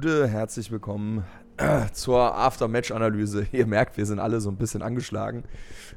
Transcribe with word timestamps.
Gude, 0.00 0.28
herzlich 0.28 0.70
willkommen 0.70 1.26
äh, 1.58 1.90
zur 1.92 2.34
After-Match-Analyse. 2.34 3.48
Ihr 3.52 3.66
merkt, 3.66 3.98
wir 3.98 4.06
sind 4.06 4.18
alle 4.18 4.40
so 4.40 4.48
ein 4.48 4.56
bisschen 4.56 4.80
angeschlagen. 4.80 5.44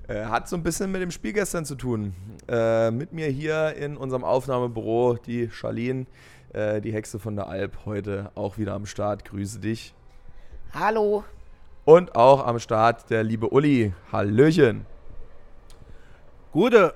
Äh, 0.09 0.25
hat 0.25 0.49
so 0.49 0.57
ein 0.57 0.61
bisschen 0.61 0.91
mit 0.91 1.01
dem 1.01 1.09
Spiel 1.09 1.31
gestern 1.31 1.63
zu 1.63 1.75
tun. 1.75 2.13
Äh, 2.49 2.91
mit 2.91 3.13
mir 3.13 3.27
hier 3.27 3.73
in 3.77 3.95
unserem 3.95 4.25
Aufnahmebüro 4.25 5.15
die 5.25 5.49
Charlene, 5.49 6.05
äh, 6.51 6.81
die 6.81 6.91
Hexe 6.91 7.17
von 7.17 7.37
der 7.37 7.47
Alp, 7.47 7.85
heute 7.85 8.29
auch 8.35 8.57
wieder 8.57 8.73
am 8.73 8.85
Start. 8.85 9.23
Grüße 9.23 9.59
dich. 9.59 9.95
Hallo. 10.73 11.23
Und 11.85 12.13
auch 12.13 12.45
am 12.45 12.59
Start 12.59 13.09
der 13.09 13.23
liebe 13.23 13.47
Uli. 13.47 13.93
Hallöchen. 14.11 14.85
Gute. 16.51 16.93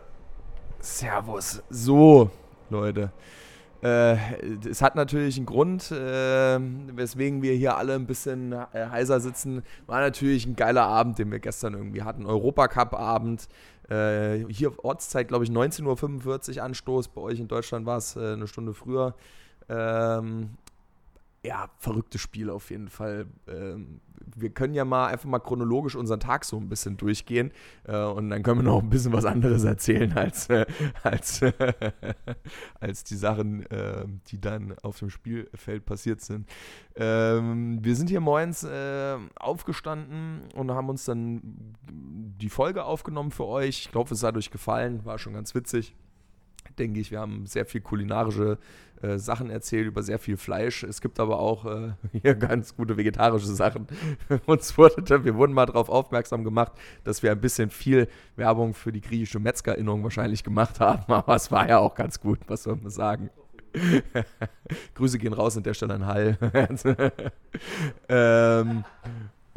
Servus. 0.81 1.63
So, 1.69 2.31
Leute. 2.69 3.13
Äh, 3.83 4.17
es 4.67 4.81
hat 4.81 4.95
natürlich 4.95 5.37
einen 5.37 5.45
Grund, 5.45 5.91
äh, 5.91 6.59
weswegen 6.95 7.41
wir 7.41 7.53
hier 7.53 7.77
alle 7.77 7.93
ein 7.93 8.07
bisschen 8.07 8.51
äh, 8.51 8.65
heiser 8.73 9.19
sitzen. 9.19 9.63
War 9.85 10.01
natürlich 10.01 10.45
ein 10.45 10.55
geiler 10.55 10.83
Abend, 10.83 11.19
den 11.19 11.31
wir 11.31 11.39
gestern 11.39 11.73
irgendwie 11.73 12.03
hatten. 12.03 12.25
Europacup-Abend. 12.25 13.47
Hier 13.89 14.83
Ortszeit, 14.83 15.29
glaube 15.29 15.45
ich, 15.45 15.49
19.45 15.49 16.57
Uhr 16.57 16.63
Anstoß. 16.63 17.07
Bei 17.07 17.21
euch 17.21 17.39
in 17.39 17.47
Deutschland 17.47 17.85
war 17.85 17.99
es 17.99 18.17
eine 18.17 18.45
Stunde 18.45 18.73
früher. 18.73 19.15
Ähm, 19.69 20.57
ja, 21.45 21.69
verrücktes 21.77 22.19
Spiel 22.19 22.49
auf 22.49 22.69
jeden 22.69 22.89
Fall. 22.89 23.27
Ähm, 24.27 24.31
wir 24.35 24.49
können 24.49 24.73
ja 24.73 24.85
mal 24.85 25.07
einfach 25.07 25.29
mal 25.29 25.39
chronologisch 25.39 25.95
unseren 25.95 26.19
Tag 26.19 26.45
so 26.45 26.57
ein 26.57 26.69
bisschen 26.69 26.97
durchgehen 26.97 27.51
äh, 27.85 28.03
und 28.03 28.29
dann 28.29 28.43
können 28.43 28.59
wir 28.59 28.63
noch 28.63 28.81
ein 28.81 28.89
bisschen 28.89 29.13
was 29.13 29.25
anderes 29.25 29.63
erzählen 29.63 30.13
als, 30.13 30.49
äh, 30.49 30.65
als, 31.03 31.41
äh, 31.41 31.51
als 32.79 33.03
die 33.03 33.15
Sachen, 33.15 33.65
ähm, 33.69 34.21
die 34.27 34.39
dann 34.39 34.75
auf 34.81 34.99
dem 34.99 35.09
Spielfeld 35.09 35.85
passiert 35.85 36.21
sind. 36.21 36.47
Ähm, 36.95 37.79
wir 37.81 37.95
sind 37.95 38.09
hier 38.09 38.21
morgens 38.21 38.63
äh, 38.63 39.17
aufgestanden 39.35 40.41
und 40.55 40.71
haben 40.71 40.89
uns 40.89 41.05
dann 41.05 41.41
die 41.91 42.49
Folge 42.49 42.83
aufgenommen 42.83 43.31
für 43.31 43.45
euch. 43.45 43.79
Ich 43.79 43.91
glaube, 43.91 44.13
es 44.13 44.23
hat 44.23 44.37
euch 44.37 44.51
gefallen, 44.51 45.05
war 45.05 45.17
schon 45.19 45.33
ganz 45.33 45.53
witzig 45.55 45.95
denke 46.79 46.99
ich. 46.99 47.11
Wir 47.11 47.19
haben 47.19 47.45
sehr 47.45 47.65
viel 47.65 47.81
kulinarische 47.81 48.57
äh, 49.01 49.19
Sachen 49.19 49.51
erzählt, 49.51 49.85
über 49.87 50.01
sehr 50.01 50.17
viel 50.17 50.37
Fleisch. 50.37 50.83
Es 50.83 51.01
gibt 51.01 51.19
aber 51.19 51.39
auch 51.39 51.65
äh, 51.65 51.91
hier 52.21 52.33
ganz 52.33 52.75
gute 52.75 52.97
vegetarische 52.97 53.47
Sachen. 53.47 53.87
Uns 54.45 54.77
wurde, 54.77 55.23
wir 55.23 55.35
wurden 55.35 55.53
mal 55.53 55.67
darauf 55.67 55.89
aufmerksam 55.89 56.43
gemacht, 56.43 56.71
dass 57.03 57.21
wir 57.21 57.31
ein 57.31 57.41
bisschen 57.41 57.69
viel 57.69 58.07
Werbung 58.35 58.73
für 58.73 58.91
die 58.91 59.01
griechische 59.01 59.39
Metzgerinnung 59.39 60.03
wahrscheinlich 60.03 60.43
gemacht 60.43 60.79
haben. 60.79 61.03
Aber 61.13 61.35
es 61.35 61.51
war 61.51 61.67
ja 61.69 61.77
auch 61.77 61.93
ganz 61.93 62.19
gut, 62.19 62.39
was 62.47 62.63
soll 62.63 62.77
man 62.77 62.89
sagen. 62.89 63.29
Grüße 64.95 65.19
gehen 65.19 65.33
raus 65.33 65.55
an 65.57 65.63
der 65.63 65.75
Stelle 65.75 65.93
an 65.93 66.07
Hall. 66.07 66.37
ähm, 68.09 68.83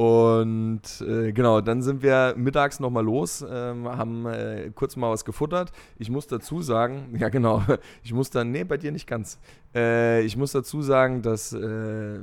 und 0.00 0.80
äh, 1.02 1.30
genau, 1.30 1.60
dann 1.60 1.82
sind 1.82 2.02
wir 2.02 2.32
mittags 2.34 2.80
nochmal 2.80 3.04
los, 3.04 3.44
ähm, 3.46 3.86
haben 3.86 4.24
äh, 4.24 4.70
kurz 4.74 4.96
mal 4.96 5.10
was 5.10 5.26
gefuttert. 5.26 5.72
Ich 5.98 6.08
muss 6.08 6.26
dazu 6.26 6.62
sagen, 6.62 7.14
ja 7.18 7.28
genau, 7.28 7.62
ich 8.02 8.14
muss 8.14 8.30
dann, 8.30 8.50
nee, 8.50 8.64
bei 8.64 8.78
dir 8.78 8.92
nicht 8.92 9.06
ganz. 9.06 9.38
Äh, 9.74 10.22
ich 10.22 10.38
muss 10.38 10.52
dazu 10.52 10.80
sagen, 10.80 11.20
dass 11.20 11.52
äh, 11.52 12.18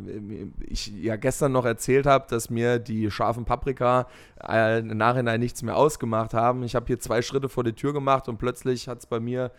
ich 0.62 0.88
ja 0.88 1.18
gestern 1.18 1.52
noch 1.52 1.66
erzählt 1.66 2.08
habe, 2.08 2.26
dass 2.28 2.50
mir 2.50 2.80
die 2.80 3.12
scharfen 3.12 3.46
Paprika 3.46 4.08
äh, 4.44 4.80
im 4.80 4.98
Nachhinein 4.98 5.40
nichts 5.40 5.62
mehr 5.62 5.78
ausgemacht 5.78 6.34
haben. 6.34 6.64
Ich 6.64 6.74
habe 6.74 6.88
hier 6.88 7.00
zwei 7.00 7.22
Schritte 7.22 7.48
vor 7.48 7.64
die 7.64 7.74
Tür 7.74 7.94
gemacht 7.94 8.28
und 8.28 8.40
plötzlich 8.40 8.88
hat 8.88 8.98
es 9.02 9.06
bei 9.06 9.20
mir 9.20 9.52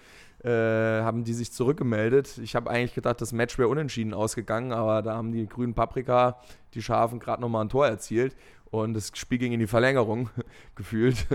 äh, 0.44 1.02
haben 1.02 1.24
die 1.24 1.34
sich 1.34 1.52
zurückgemeldet. 1.52 2.38
Ich 2.38 2.54
habe 2.54 2.70
eigentlich 2.70 2.94
gedacht, 2.94 3.20
das 3.20 3.32
Match 3.32 3.58
wäre 3.58 3.68
unentschieden 3.68 4.14
ausgegangen, 4.14 4.72
aber 4.72 5.02
da 5.02 5.14
haben 5.16 5.32
die 5.32 5.46
grünen 5.46 5.74
Paprika, 5.74 6.38
die 6.74 6.82
Schafen, 6.82 7.18
gerade 7.18 7.42
nochmal 7.42 7.64
ein 7.64 7.68
Tor 7.68 7.86
erzielt 7.86 8.36
und 8.70 8.94
das 8.94 9.10
Spiel 9.14 9.38
ging 9.38 9.52
in 9.52 9.60
die 9.60 9.66
Verlängerung 9.66 10.30
gefühlt. 10.74 11.26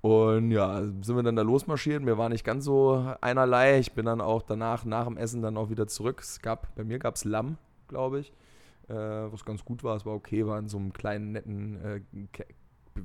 Und 0.00 0.50
ja, 0.50 0.82
sind 0.82 1.16
wir 1.16 1.22
dann 1.22 1.36
da 1.36 1.40
losmarschiert. 1.40 2.02
Mir 2.02 2.18
war 2.18 2.28
nicht 2.28 2.44
ganz 2.44 2.66
so 2.66 3.14
einerlei. 3.22 3.78
Ich 3.78 3.92
bin 3.92 4.04
dann 4.04 4.20
auch 4.20 4.42
danach, 4.42 4.84
nach 4.84 5.06
dem 5.06 5.16
Essen, 5.16 5.40
dann 5.40 5.56
auch 5.56 5.70
wieder 5.70 5.86
zurück. 5.86 6.20
Es 6.20 6.40
gab, 6.40 6.74
bei 6.74 6.84
mir 6.84 6.98
gab 6.98 7.14
es 7.14 7.24
Lamm, 7.24 7.56
glaube 7.88 8.20
ich, 8.20 8.34
äh, 8.88 8.92
was 8.94 9.46
ganz 9.46 9.64
gut 9.64 9.82
war. 9.82 9.96
Es 9.96 10.04
war 10.04 10.12
okay, 10.12 10.46
war 10.46 10.58
in 10.58 10.68
so 10.68 10.76
einem 10.76 10.92
kleinen, 10.92 11.32
netten 11.32 11.80
äh, 11.82 12.00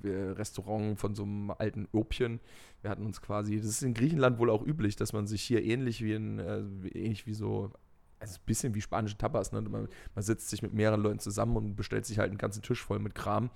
Restaurant 0.03 0.99
von 0.99 1.15
so 1.15 1.23
einem 1.23 1.51
alten 1.51 1.87
Opchen. 1.91 2.39
Wir 2.81 2.89
hatten 2.89 3.05
uns 3.05 3.21
quasi, 3.21 3.57
das 3.57 3.65
ist 3.65 3.83
in 3.83 3.93
Griechenland 3.93 4.39
wohl 4.39 4.49
auch 4.49 4.65
üblich, 4.65 4.95
dass 4.95 5.13
man 5.13 5.27
sich 5.27 5.41
hier 5.41 5.63
ähnlich 5.63 6.03
wie 6.03 6.13
in, 6.13 6.39
äh, 6.39 6.59
ähnlich 6.93 7.25
wie 7.25 7.33
so, 7.33 7.71
also 8.19 8.35
ein 8.35 8.45
bisschen 8.45 8.75
wie 8.75 8.81
spanische 8.81 9.17
Tapas, 9.17 9.51
ne? 9.51 9.61
man, 9.61 9.87
man 10.15 10.23
setzt 10.23 10.49
sich 10.49 10.61
mit 10.61 10.73
mehreren 10.73 11.01
Leuten 11.01 11.19
zusammen 11.19 11.55
und 11.57 11.75
bestellt 11.75 12.05
sich 12.05 12.19
halt 12.19 12.29
einen 12.29 12.37
ganzen 12.37 12.61
Tisch 12.61 12.83
voll 12.83 12.99
mit 12.99 13.15
Kram. 13.15 13.49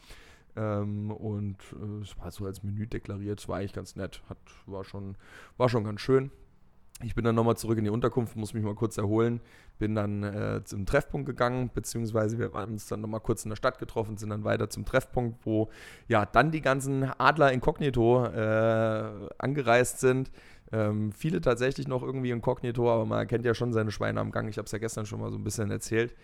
Ähm, 0.55 1.11
und 1.11 1.57
äh, 1.73 2.01
es 2.03 2.17
war 2.17 2.31
so 2.31 2.45
als 2.45 2.63
Menü 2.63 2.85
deklariert, 2.87 3.39
es 3.39 3.47
war 3.47 3.57
eigentlich 3.57 3.73
ganz 3.73 3.95
nett, 3.95 4.21
hat, 4.29 4.37
war, 4.65 4.83
schon, 4.83 5.15
war 5.57 5.69
schon 5.69 5.83
ganz 5.83 6.01
schön. 6.01 6.31
Ich 7.01 7.15
bin 7.15 7.25
dann 7.25 7.35
nochmal 7.35 7.57
zurück 7.57 7.77
in 7.77 7.83
die 7.83 7.89
Unterkunft, 7.89 8.35
muss 8.35 8.53
mich 8.53 8.63
mal 8.63 8.75
kurz 8.75 8.97
erholen, 8.97 9.41
bin 9.77 9.95
dann 9.95 10.23
äh, 10.23 10.63
zum 10.63 10.85
Treffpunkt 10.85 11.25
gegangen, 11.25 11.69
beziehungsweise 11.73 12.37
wir 12.37 12.53
haben 12.53 12.73
uns 12.73 12.87
dann 12.87 13.01
nochmal 13.01 13.19
kurz 13.19 13.43
in 13.43 13.49
der 13.49 13.55
Stadt 13.55 13.79
getroffen, 13.79 14.15
sind 14.15 14.29
dann 14.29 14.43
weiter 14.43 14.69
zum 14.69 14.85
Treffpunkt, 14.85 15.45
wo 15.45 15.69
ja 16.07 16.25
dann 16.25 16.51
die 16.51 16.61
ganzen 16.61 17.03
Adler 17.03 17.51
inkognito 17.51 18.25
äh, 18.25 19.29
angereist 19.37 19.99
sind. 19.99 20.31
Ähm, 20.71 21.11
viele 21.11 21.41
tatsächlich 21.41 21.87
noch 21.87 22.03
irgendwie 22.03 22.31
inkognito, 22.31 22.91
aber 22.91 23.05
man 23.05 23.27
kennt 23.27 23.45
ja 23.45 23.53
schon 23.53 23.73
seine 23.73 23.91
Schweine 23.91 24.19
am 24.19 24.31
Gang. 24.31 24.47
Ich 24.49 24.57
habe 24.57 24.65
es 24.65 24.71
ja 24.71 24.79
gestern 24.79 25.05
schon 25.05 25.19
mal 25.19 25.29
so 25.29 25.37
ein 25.37 25.43
bisschen 25.43 25.71
erzählt. 25.71 26.15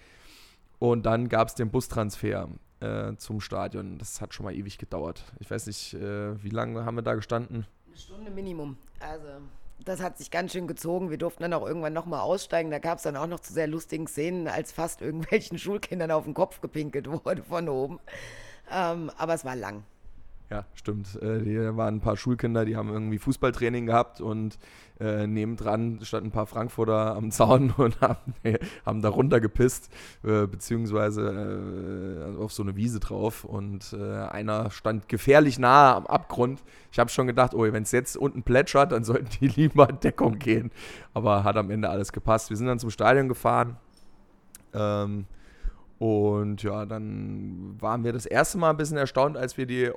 Und 0.79 1.05
dann 1.05 1.27
gab 1.27 1.49
es 1.49 1.55
den 1.55 1.69
Bustransfer 1.69 2.47
äh, 2.79 3.15
zum 3.17 3.41
Stadion. 3.41 3.97
Das 3.97 4.21
hat 4.21 4.33
schon 4.33 4.45
mal 4.45 4.55
ewig 4.55 4.77
gedauert. 4.77 5.23
Ich 5.39 5.51
weiß 5.51 5.67
nicht, 5.67 5.93
äh, 5.93 6.41
wie 6.41 6.49
lange 6.49 6.85
haben 6.85 6.95
wir 6.95 7.01
da 7.01 7.15
gestanden? 7.15 7.65
Eine 7.85 7.97
Stunde 7.97 8.31
Minimum. 8.31 8.77
Also 9.01 9.27
das 9.85 10.01
hat 10.01 10.17
sich 10.17 10.31
ganz 10.31 10.51
schön 10.51 10.67
gezogen. 10.67 11.09
Wir 11.09 11.17
durften 11.17 11.43
dann 11.43 11.53
auch 11.53 11.65
irgendwann 11.65 11.93
nochmal 11.93 12.21
aussteigen. 12.21 12.71
Da 12.71 12.79
gab 12.79 12.97
es 12.97 13.03
dann 13.03 13.15
auch 13.15 13.27
noch 13.27 13.39
zu 13.39 13.53
sehr 13.53 13.67
lustigen 13.67 14.07
Szenen, 14.07 14.47
als 14.47 14.71
fast 14.71 15.01
irgendwelchen 15.01 15.57
Schulkindern 15.59 16.11
auf 16.11 16.25
den 16.25 16.33
Kopf 16.33 16.61
gepinkelt 16.61 17.07
wurde 17.09 17.43
von 17.43 17.69
oben. 17.69 17.99
Ähm, 18.71 19.11
aber 19.17 19.33
es 19.33 19.45
war 19.45 19.55
lang. 19.55 19.83
Ja, 20.49 20.65
stimmt. 20.73 21.21
Äh, 21.21 21.41
hier 21.41 21.77
waren 21.77 21.97
ein 21.97 22.01
paar 22.01 22.17
Schulkinder, 22.17 22.65
die 22.65 22.75
haben 22.75 22.89
irgendwie 22.89 23.19
Fußballtraining 23.19 23.85
gehabt 23.85 24.19
und 24.19 24.57
äh, 24.99 25.27
nebendran 25.27 25.99
standen 26.01 26.29
ein 26.29 26.31
paar 26.31 26.47
Frankfurter 26.47 27.15
am 27.15 27.29
Zaun 27.31 27.71
und 27.77 28.01
haben, 28.01 28.33
haben 28.83 29.01
da 29.03 29.09
runtergepisst, 29.09 29.91
äh, 30.23 30.47
beziehungsweise 30.47 32.33
äh, 32.35 32.41
auf 32.41 32.51
so 32.51 32.63
eine 32.63 32.75
Wiese 32.75 32.99
drauf. 32.99 33.43
Und 33.43 33.93
äh, 33.93 34.21
einer 34.23 34.71
stand 34.71 35.07
gefährlich 35.07 35.59
nahe 35.59 35.95
am 35.95 36.07
Abgrund. 36.07 36.63
Ich 36.91 36.97
habe 36.97 37.11
schon 37.11 37.27
gedacht, 37.27 37.53
oh, 37.53 37.61
wenn 37.61 37.83
es 37.83 37.91
jetzt 37.91 38.17
unten 38.17 38.41
plätschert, 38.41 38.91
dann 38.91 39.03
sollten 39.03 39.29
die 39.39 39.47
lieber 39.55 39.87
in 39.87 39.99
Deckung 39.99 40.39
gehen. 40.39 40.71
Aber 41.13 41.43
hat 41.43 41.57
am 41.57 41.69
Ende 41.69 41.89
alles 41.89 42.11
gepasst. 42.11 42.49
Wir 42.49 42.57
sind 42.57 42.65
dann 42.65 42.79
zum 42.79 42.89
Stadion 42.89 43.27
gefahren. 43.27 43.77
Ähm, 44.73 45.27
und 45.99 46.63
ja, 46.63 46.85
dann 46.85 47.75
waren 47.79 48.03
wir 48.03 48.13
das 48.13 48.25
erste 48.25 48.57
Mal 48.57 48.71
ein 48.71 48.77
bisschen 48.77 48.97
erstaunt, 48.97 49.37
als 49.37 49.57
wir 49.57 49.65
die 49.65 49.91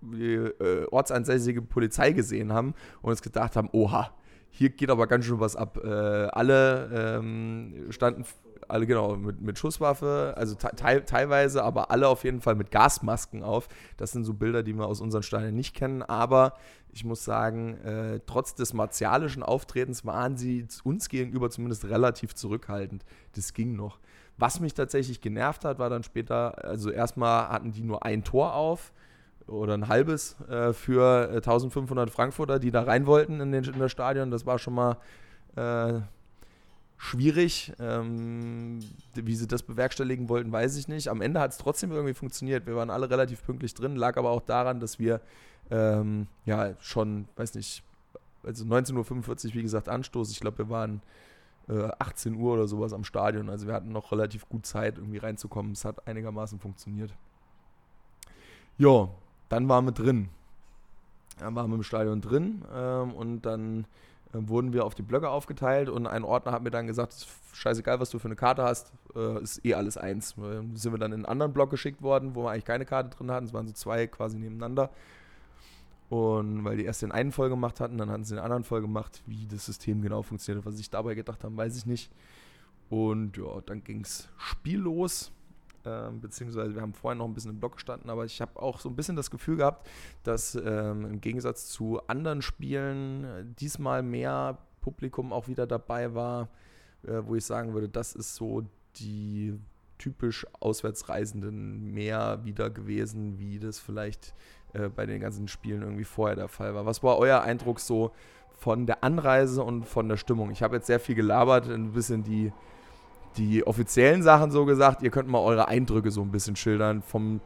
die 0.00 0.34
äh, 0.34 0.86
ortsansässige 0.90 1.62
Polizei 1.62 2.12
gesehen 2.12 2.52
haben 2.52 2.74
und 3.02 3.10
uns 3.10 3.22
gedacht 3.22 3.56
haben, 3.56 3.68
oha, 3.72 4.10
hier 4.50 4.70
geht 4.70 4.90
aber 4.90 5.06
ganz 5.06 5.24
schön 5.24 5.40
was 5.40 5.56
ab. 5.56 5.78
Äh, 5.82 5.88
alle 5.88 7.18
ähm, 7.18 7.86
standen, 7.90 8.24
alle 8.66 8.86
genau, 8.86 9.16
mit, 9.16 9.40
mit 9.40 9.58
Schusswaffe, 9.58 10.34
also 10.36 10.54
te 10.54 11.04
teilweise, 11.04 11.62
aber 11.62 11.90
alle 11.90 12.08
auf 12.08 12.24
jeden 12.24 12.40
Fall 12.40 12.54
mit 12.54 12.70
Gasmasken 12.70 13.42
auf. 13.42 13.68
Das 13.96 14.12
sind 14.12 14.24
so 14.24 14.34
Bilder, 14.34 14.62
die 14.62 14.74
wir 14.74 14.86
aus 14.86 15.00
unseren 15.00 15.22
Steinen 15.22 15.54
nicht 15.54 15.74
kennen, 15.74 16.02
aber 16.02 16.54
ich 16.92 17.04
muss 17.04 17.24
sagen, 17.24 17.76
äh, 17.84 18.20
trotz 18.26 18.54
des 18.54 18.72
martialischen 18.72 19.42
Auftretens 19.42 20.04
waren 20.04 20.36
sie 20.36 20.66
uns 20.84 21.08
gegenüber 21.08 21.50
zumindest 21.50 21.84
relativ 21.84 22.34
zurückhaltend. 22.34 23.04
Das 23.34 23.52
ging 23.52 23.76
noch. 23.76 23.98
Was 24.38 24.60
mich 24.60 24.72
tatsächlich 24.72 25.20
genervt 25.20 25.64
hat, 25.64 25.78
war 25.78 25.90
dann 25.90 26.04
später, 26.04 26.64
also 26.64 26.90
erstmal 26.90 27.48
hatten 27.48 27.72
die 27.72 27.82
nur 27.82 28.04
ein 28.04 28.22
Tor 28.22 28.54
auf 28.54 28.92
oder 29.48 29.74
ein 29.74 29.88
halbes 29.88 30.40
äh, 30.48 30.72
für 30.72 31.30
1500 31.30 32.08
äh, 32.08 32.12
Frankfurter, 32.12 32.58
die 32.58 32.70
da 32.70 32.82
rein 32.82 33.06
wollten 33.06 33.40
in, 33.40 33.50
den, 33.50 33.64
in 33.64 33.78
das 33.78 33.90
Stadion. 33.90 34.30
Das 34.30 34.46
war 34.46 34.58
schon 34.58 34.74
mal 34.74 34.96
äh, 35.56 36.00
schwierig. 36.98 37.72
Ähm, 37.80 38.80
wie 39.14 39.34
sie 39.34 39.48
das 39.48 39.62
bewerkstelligen 39.62 40.28
wollten, 40.28 40.52
weiß 40.52 40.76
ich 40.76 40.86
nicht. 40.86 41.08
Am 41.08 41.20
Ende 41.20 41.40
hat 41.40 41.52
es 41.52 41.58
trotzdem 41.58 41.90
irgendwie 41.90 42.14
funktioniert. 42.14 42.66
Wir 42.66 42.76
waren 42.76 42.90
alle 42.90 43.10
relativ 43.10 43.42
pünktlich 43.44 43.74
drin, 43.74 43.96
lag 43.96 44.16
aber 44.16 44.30
auch 44.30 44.42
daran, 44.42 44.78
dass 44.80 44.98
wir 44.98 45.20
ähm, 45.70 46.26
ja 46.44 46.74
schon, 46.80 47.26
weiß 47.36 47.54
nicht, 47.54 47.82
also 48.44 48.64
19.45 48.64 49.48
Uhr, 49.48 49.54
wie 49.54 49.62
gesagt, 49.62 49.88
Anstoß. 49.88 50.30
Ich 50.30 50.40
glaube, 50.40 50.58
wir 50.58 50.70
waren 50.70 51.02
18 51.68 52.34
äh, 52.34 52.36
Uhr 52.36 52.54
oder 52.54 52.66
sowas 52.66 52.92
am 52.92 53.04
Stadion. 53.04 53.50
Also 53.50 53.66
wir 53.66 53.74
hatten 53.74 53.92
noch 53.92 54.12
relativ 54.12 54.48
gut 54.48 54.66
Zeit, 54.66 54.98
irgendwie 54.98 55.18
reinzukommen. 55.18 55.72
Es 55.72 55.84
hat 55.84 56.06
einigermaßen 56.06 56.58
funktioniert. 56.58 57.14
Ja, 58.78 59.08
dann 59.48 59.68
waren 59.68 59.84
wir 59.84 59.92
drin. 59.92 60.28
Dann 61.38 61.54
waren 61.54 61.70
wir 61.70 61.76
im 61.76 61.82
Stadion 61.82 62.20
drin 62.20 62.64
ähm, 62.74 63.12
und 63.12 63.42
dann 63.42 63.86
äh, 64.32 64.38
wurden 64.48 64.72
wir 64.72 64.84
auf 64.84 64.94
die 64.94 65.02
Blöcke 65.02 65.28
aufgeteilt 65.28 65.88
und 65.88 66.06
ein 66.06 66.24
Ordner 66.24 66.52
hat 66.52 66.62
mir 66.62 66.70
dann 66.70 66.86
gesagt, 66.86 67.26
scheißegal, 67.52 68.00
was 68.00 68.10
du 68.10 68.18
für 68.18 68.28
eine 68.28 68.36
Karte 68.36 68.62
hast, 68.62 68.92
äh, 69.14 69.42
ist 69.42 69.64
eh 69.64 69.74
alles 69.74 69.96
eins. 69.96 70.36
Äh, 70.38 70.62
sind 70.74 70.92
wir 70.92 70.98
dann 70.98 71.12
in 71.12 71.20
einen 71.20 71.26
anderen 71.26 71.52
Block 71.52 71.70
geschickt 71.70 72.02
worden, 72.02 72.34
wo 72.34 72.44
wir 72.44 72.50
eigentlich 72.50 72.64
keine 72.64 72.84
Karte 72.84 73.16
drin 73.16 73.30
hatten. 73.30 73.46
Es 73.46 73.52
waren 73.52 73.66
so 73.66 73.72
zwei 73.72 74.06
quasi 74.06 74.38
nebeneinander. 74.38 74.90
Und 76.08 76.64
weil 76.64 76.78
die 76.78 76.84
erst 76.84 77.02
den 77.02 77.12
einen 77.12 77.32
voll 77.32 77.50
gemacht 77.50 77.80
hatten, 77.80 77.98
dann 77.98 78.10
hatten 78.10 78.24
sie 78.24 78.34
den 78.34 78.42
anderen 78.42 78.64
voll 78.64 78.80
gemacht. 78.80 79.22
Wie 79.26 79.46
das 79.46 79.66
System 79.66 80.00
genau 80.00 80.22
funktioniert, 80.22 80.64
was 80.64 80.76
sich 80.76 80.88
dabei 80.88 81.14
gedacht 81.14 81.44
haben, 81.44 81.56
weiß 81.56 81.76
ich 81.76 81.86
nicht. 81.86 82.10
Und 82.88 83.36
ja, 83.36 83.60
dann 83.66 83.84
ging 83.84 84.00
es 84.00 84.28
spiellos. 84.38 85.32
Ähm, 85.84 86.20
beziehungsweise 86.20 86.74
wir 86.74 86.82
haben 86.82 86.94
vorher 86.94 87.16
noch 87.16 87.26
ein 87.26 87.34
bisschen 87.34 87.52
im 87.52 87.60
Block 87.60 87.74
gestanden, 87.74 88.10
aber 88.10 88.24
ich 88.24 88.40
habe 88.40 88.60
auch 88.60 88.80
so 88.80 88.88
ein 88.88 88.96
bisschen 88.96 89.16
das 89.16 89.30
Gefühl 89.30 89.56
gehabt, 89.56 89.88
dass 90.24 90.54
ähm, 90.54 91.04
im 91.04 91.20
Gegensatz 91.20 91.68
zu 91.68 92.00
anderen 92.08 92.42
Spielen 92.42 93.54
diesmal 93.60 94.02
mehr 94.02 94.58
Publikum 94.80 95.32
auch 95.32 95.46
wieder 95.46 95.66
dabei 95.66 96.14
war, 96.14 96.48
äh, 97.04 97.20
wo 97.24 97.36
ich 97.36 97.44
sagen 97.44 97.74
würde, 97.74 97.88
das 97.88 98.14
ist 98.14 98.34
so 98.34 98.64
die 98.96 99.54
typisch 99.98 100.46
Auswärtsreisenden 100.60 101.92
mehr 101.92 102.40
wieder 102.44 102.70
gewesen, 102.70 103.38
wie 103.38 103.58
das 103.58 103.78
vielleicht 103.78 104.34
äh, 104.72 104.88
bei 104.88 105.06
den 105.06 105.20
ganzen 105.20 105.48
Spielen 105.48 105.82
irgendwie 105.82 106.04
vorher 106.04 106.36
der 106.36 106.48
Fall 106.48 106.74
war. 106.74 106.86
Was 106.86 107.02
war 107.02 107.18
euer 107.18 107.42
Eindruck 107.42 107.80
so 107.80 108.12
von 108.52 108.86
der 108.86 109.04
Anreise 109.04 109.62
und 109.62 109.84
von 109.84 110.08
der 110.08 110.16
Stimmung? 110.16 110.50
Ich 110.50 110.62
habe 110.62 110.76
jetzt 110.76 110.86
sehr 110.86 111.00
viel 111.00 111.14
gelabert, 111.14 111.68
ein 111.68 111.92
bisschen 111.92 112.22
die 112.22 112.52
die 113.36 113.66
offiziellen 113.66 114.22
Sachen 114.22 114.50
so 114.50 114.64
gesagt. 114.64 115.02
Ihr 115.02 115.10
könnt 115.10 115.28
mal 115.28 115.40
eure 115.40 115.68
Eindrücke 115.68 116.10
so 116.10 116.22
ein 116.22 116.30
bisschen 116.30 116.56
schildern 116.56 117.02
von 117.02 117.40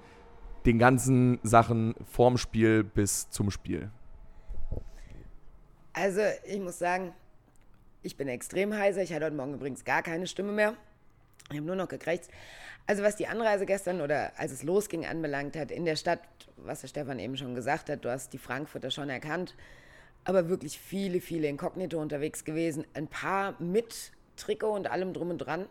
den 0.64 0.78
ganzen 0.78 1.38
Sachen 1.42 1.94
vorm 2.10 2.38
Spiel 2.38 2.84
bis 2.84 3.28
zum 3.30 3.50
Spiel. 3.50 3.90
Also, 5.92 6.20
ich 6.46 6.60
muss 6.60 6.78
sagen, 6.78 7.12
ich 8.02 8.16
bin 8.16 8.28
extrem 8.28 8.74
heiser. 8.74 9.02
Ich 9.02 9.12
hatte 9.12 9.26
heute 9.26 9.36
Morgen 9.36 9.54
übrigens 9.54 9.84
gar 9.84 10.02
keine 10.02 10.26
Stimme 10.26 10.52
mehr. 10.52 10.74
Ich 11.50 11.56
habe 11.56 11.66
nur 11.66 11.76
noch 11.76 11.88
gekriegt. 11.88 12.28
Also, 12.86 13.02
was 13.02 13.16
die 13.16 13.26
Anreise 13.26 13.66
gestern 13.66 14.00
oder 14.00 14.32
als 14.38 14.52
es 14.52 14.62
losging 14.62 15.06
anbelangt 15.06 15.56
hat, 15.56 15.70
in 15.70 15.84
der 15.84 15.96
Stadt, 15.96 16.20
was 16.56 16.80
der 16.80 16.88
Stefan 16.88 17.18
eben 17.18 17.36
schon 17.36 17.54
gesagt 17.54 17.88
hat, 17.90 18.04
du 18.04 18.10
hast 18.10 18.32
die 18.32 18.38
Frankfurter 18.38 18.90
schon 18.90 19.08
erkannt, 19.08 19.54
aber 20.24 20.48
wirklich 20.48 20.78
viele, 20.78 21.20
viele 21.20 21.48
Inkognito 21.48 22.00
unterwegs 22.00 22.44
gewesen. 22.44 22.84
Ein 22.94 23.08
paar 23.08 23.60
mit 23.60 24.12
Trikot 24.36 24.72
und 24.72 24.90
allem 24.90 25.12
drum 25.12 25.30
und 25.30 25.38
dran. 25.38 25.66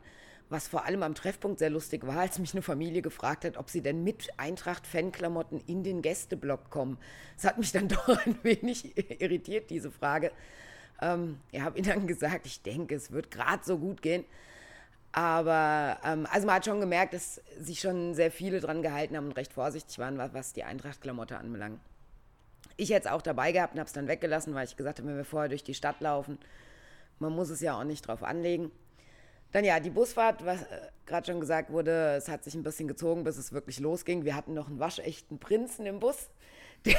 Was 0.49 0.67
vor 0.67 0.85
allem 0.85 1.01
am 1.01 1.15
Treffpunkt 1.15 1.59
sehr 1.59 1.69
lustig 1.69 2.05
war, 2.05 2.19
als 2.19 2.37
mich 2.37 2.53
eine 2.53 2.61
Familie 2.61 3.01
gefragt 3.01 3.45
hat, 3.45 3.55
ob 3.55 3.69
sie 3.69 3.81
denn 3.81 4.03
mit 4.03 4.37
Eintracht-Fanklamotten 4.37 5.61
in 5.65 5.81
den 5.83 6.01
Gästeblock 6.01 6.69
kommen. 6.69 6.97
Das 7.37 7.45
hat 7.45 7.57
mich 7.57 7.71
dann 7.71 7.87
doch 7.87 8.09
ein 8.25 8.35
wenig 8.43 8.93
irritiert, 9.21 9.69
diese 9.69 9.91
Frage. 9.91 10.31
Ähm, 11.01 11.39
ich 11.51 11.61
habe 11.61 11.77
ihnen 11.77 11.87
dann 11.87 12.05
gesagt, 12.05 12.45
ich 12.45 12.61
denke, 12.61 12.95
es 12.95 13.11
wird 13.11 13.31
gerade 13.31 13.63
so 13.63 13.77
gut 13.77 14.01
gehen. 14.01 14.25
Aber 15.13 15.97
ähm, 16.05 16.25
also 16.31 16.47
man 16.47 16.55
hat 16.55 16.65
schon 16.65 16.79
gemerkt, 16.79 17.13
dass 17.13 17.41
sich 17.59 17.79
schon 17.79 18.13
sehr 18.13 18.31
viele 18.31 18.59
dran 18.61 18.81
gehalten 18.81 19.17
haben 19.17 19.27
und 19.27 19.33
recht 19.33 19.53
vorsichtig 19.53 19.99
waren, 19.99 20.17
was 20.17 20.53
die 20.53 20.63
Eintracht-Klamotte 20.63 21.37
anbelangt. 21.37 21.81
Ich 22.77 22.91
hätte 22.91 23.07
es 23.07 23.11
auch 23.11 23.21
dabei 23.21 23.51
gehabt 23.51 23.73
und 23.73 23.79
habe 23.79 23.87
es 23.87 23.93
dann 23.93 24.07
weggelassen, 24.07 24.53
weil 24.53 24.65
ich 24.65 24.77
gesagt 24.77 24.99
habe, 24.99 25.09
wenn 25.09 25.17
wir 25.17 25.25
vorher 25.25 25.49
durch 25.49 25.63
die 25.63 25.73
Stadt 25.73 25.99
laufen, 25.99 26.39
man 27.19 27.33
muss 27.33 27.49
es 27.49 27.59
ja 27.59 27.77
auch 27.77 27.83
nicht 27.83 28.07
drauf 28.07 28.23
anlegen. 28.23 28.71
Dann 29.51 29.65
ja, 29.65 29.81
die 29.81 29.89
Busfahrt, 29.89 30.45
was 30.45 30.61
äh, 30.63 30.79
gerade 31.05 31.27
schon 31.27 31.41
gesagt 31.41 31.71
wurde, 31.71 32.15
es 32.15 32.29
hat 32.29 32.45
sich 32.45 32.55
ein 32.55 32.63
bisschen 32.63 32.87
gezogen, 32.87 33.25
bis 33.25 33.37
es 33.37 33.51
wirklich 33.51 33.79
losging. 33.79 34.23
Wir 34.23 34.35
hatten 34.35 34.53
noch 34.53 34.69
einen 34.69 34.79
waschechten 34.79 35.39
Prinzen 35.39 35.85
im 35.85 35.99
Bus. 35.99 36.29
Den, 36.83 36.95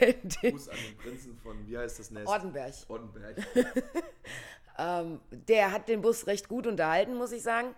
den, 0.00 0.14
den 0.42 0.52
Gruß 0.52 0.68
an 0.70 0.76
den 0.88 0.96
Prinzen 0.96 1.36
von, 1.36 1.66
wie 1.66 1.76
heißt 1.76 1.98
das 1.98 2.10
Nest? 2.10 2.26
Ortenberg. 2.26 2.72
Ortenberg. 2.88 3.36
ähm, 4.78 5.20
der 5.30 5.72
hat 5.72 5.88
den 5.88 6.02
Bus 6.02 6.26
recht 6.26 6.48
gut 6.48 6.66
unterhalten, 6.66 7.16
muss 7.16 7.32
ich 7.32 7.42
sagen. 7.42 7.74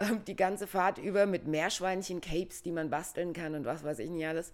Ähm, 0.00 0.24
die 0.26 0.36
ganze 0.36 0.66
Fahrt 0.66 0.98
über 0.98 1.26
mit 1.26 1.46
Meerschweinchen, 1.46 2.20
Capes, 2.20 2.62
die 2.62 2.72
man 2.72 2.90
basteln 2.90 3.32
kann 3.32 3.54
und 3.54 3.64
was 3.64 3.84
weiß 3.84 3.98
ich 3.98 4.10
nicht 4.10 4.26
alles. 4.26 4.52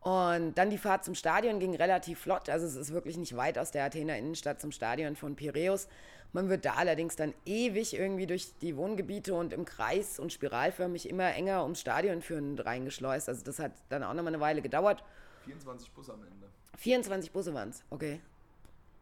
Und 0.00 0.54
dann 0.54 0.70
die 0.70 0.78
Fahrt 0.78 1.04
zum 1.04 1.14
Stadion 1.14 1.58
ging 1.58 1.74
relativ 1.74 2.20
flott. 2.20 2.48
Also 2.48 2.66
es 2.66 2.76
ist 2.76 2.92
wirklich 2.92 3.16
nicht 3.16 3.36
weit 3.36 3.58
aus 3.58 3.72
der 3.72 3.84
Athener 3.84 4.16
Innenstadt 4.16 4.60
zum 4.60 4.72
Stadion 4.72 5.16
von 5.16 5.34
Piräus. 5.34 5.88
Man 6.32 6.48
wird 6.48 6.64
da 6.64 6.74
allerdings 6.74 7.16
dann 7.16 7.34
ewig 7.46 7.94
irgendwie 7.94 8.26
durch 8.26 8.52
die 8.60 8.76
Wohngebiete 8.76 9.34
und 9.34 9.52
im 9.52 9.64
Kreis 9.64 10.18
und 10.18 10.32
spiralförmig 10.32 11.08
immer 11.08 11.34
enger 11.34 11.62
ums 11.62 11.80
Stadion 11.80 12.22
führen 12.22 12.58
reingeschleust. 12.58 13.28
Also 13.28 13.44
das 13.44 13.58
hat 13.58 13.72
dann 13.88 14.02
auch 14.02 14.14
nochmal 14.14 14.34
eine 14.34 14.40
Weile 14.40 14.62
gedauert. 14.62 15.02
24 15.44 15.90
Busse 15.92 16.12
am 16.12 16.22
Ende. 16.22 16.48
24 16.76 17.32
Busse 17.32 17.54
waren 17.54 17.70
es, 17.70 17.82
okay. 17.90 18.20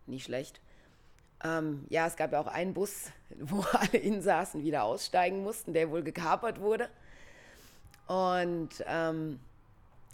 Nicht 0.07 0.25
schlecht. 0.25 0.61
Ähm, 1.47 1.85
ja, 1.89 2.07
es 2.07 2.17
gab 2.17 2.33
ja 2.33 2.41
auch 2.41 2.47
einen 2.47 2.75
Bus, 2.75 3.11
wo 3.39 3.61
alle 3.73 3.99
Insassen 3.99 4.63
wieder 4.63 4.85
aussteigen 4.85 5.43
mussten, 5.43 5.73
der 5.73 5.91
wohl 5.91 6.03
gekapert 6.03 6.61
wurde. 6.61 6.89
Und 8.07 8.85
ähm, 8.87 9.41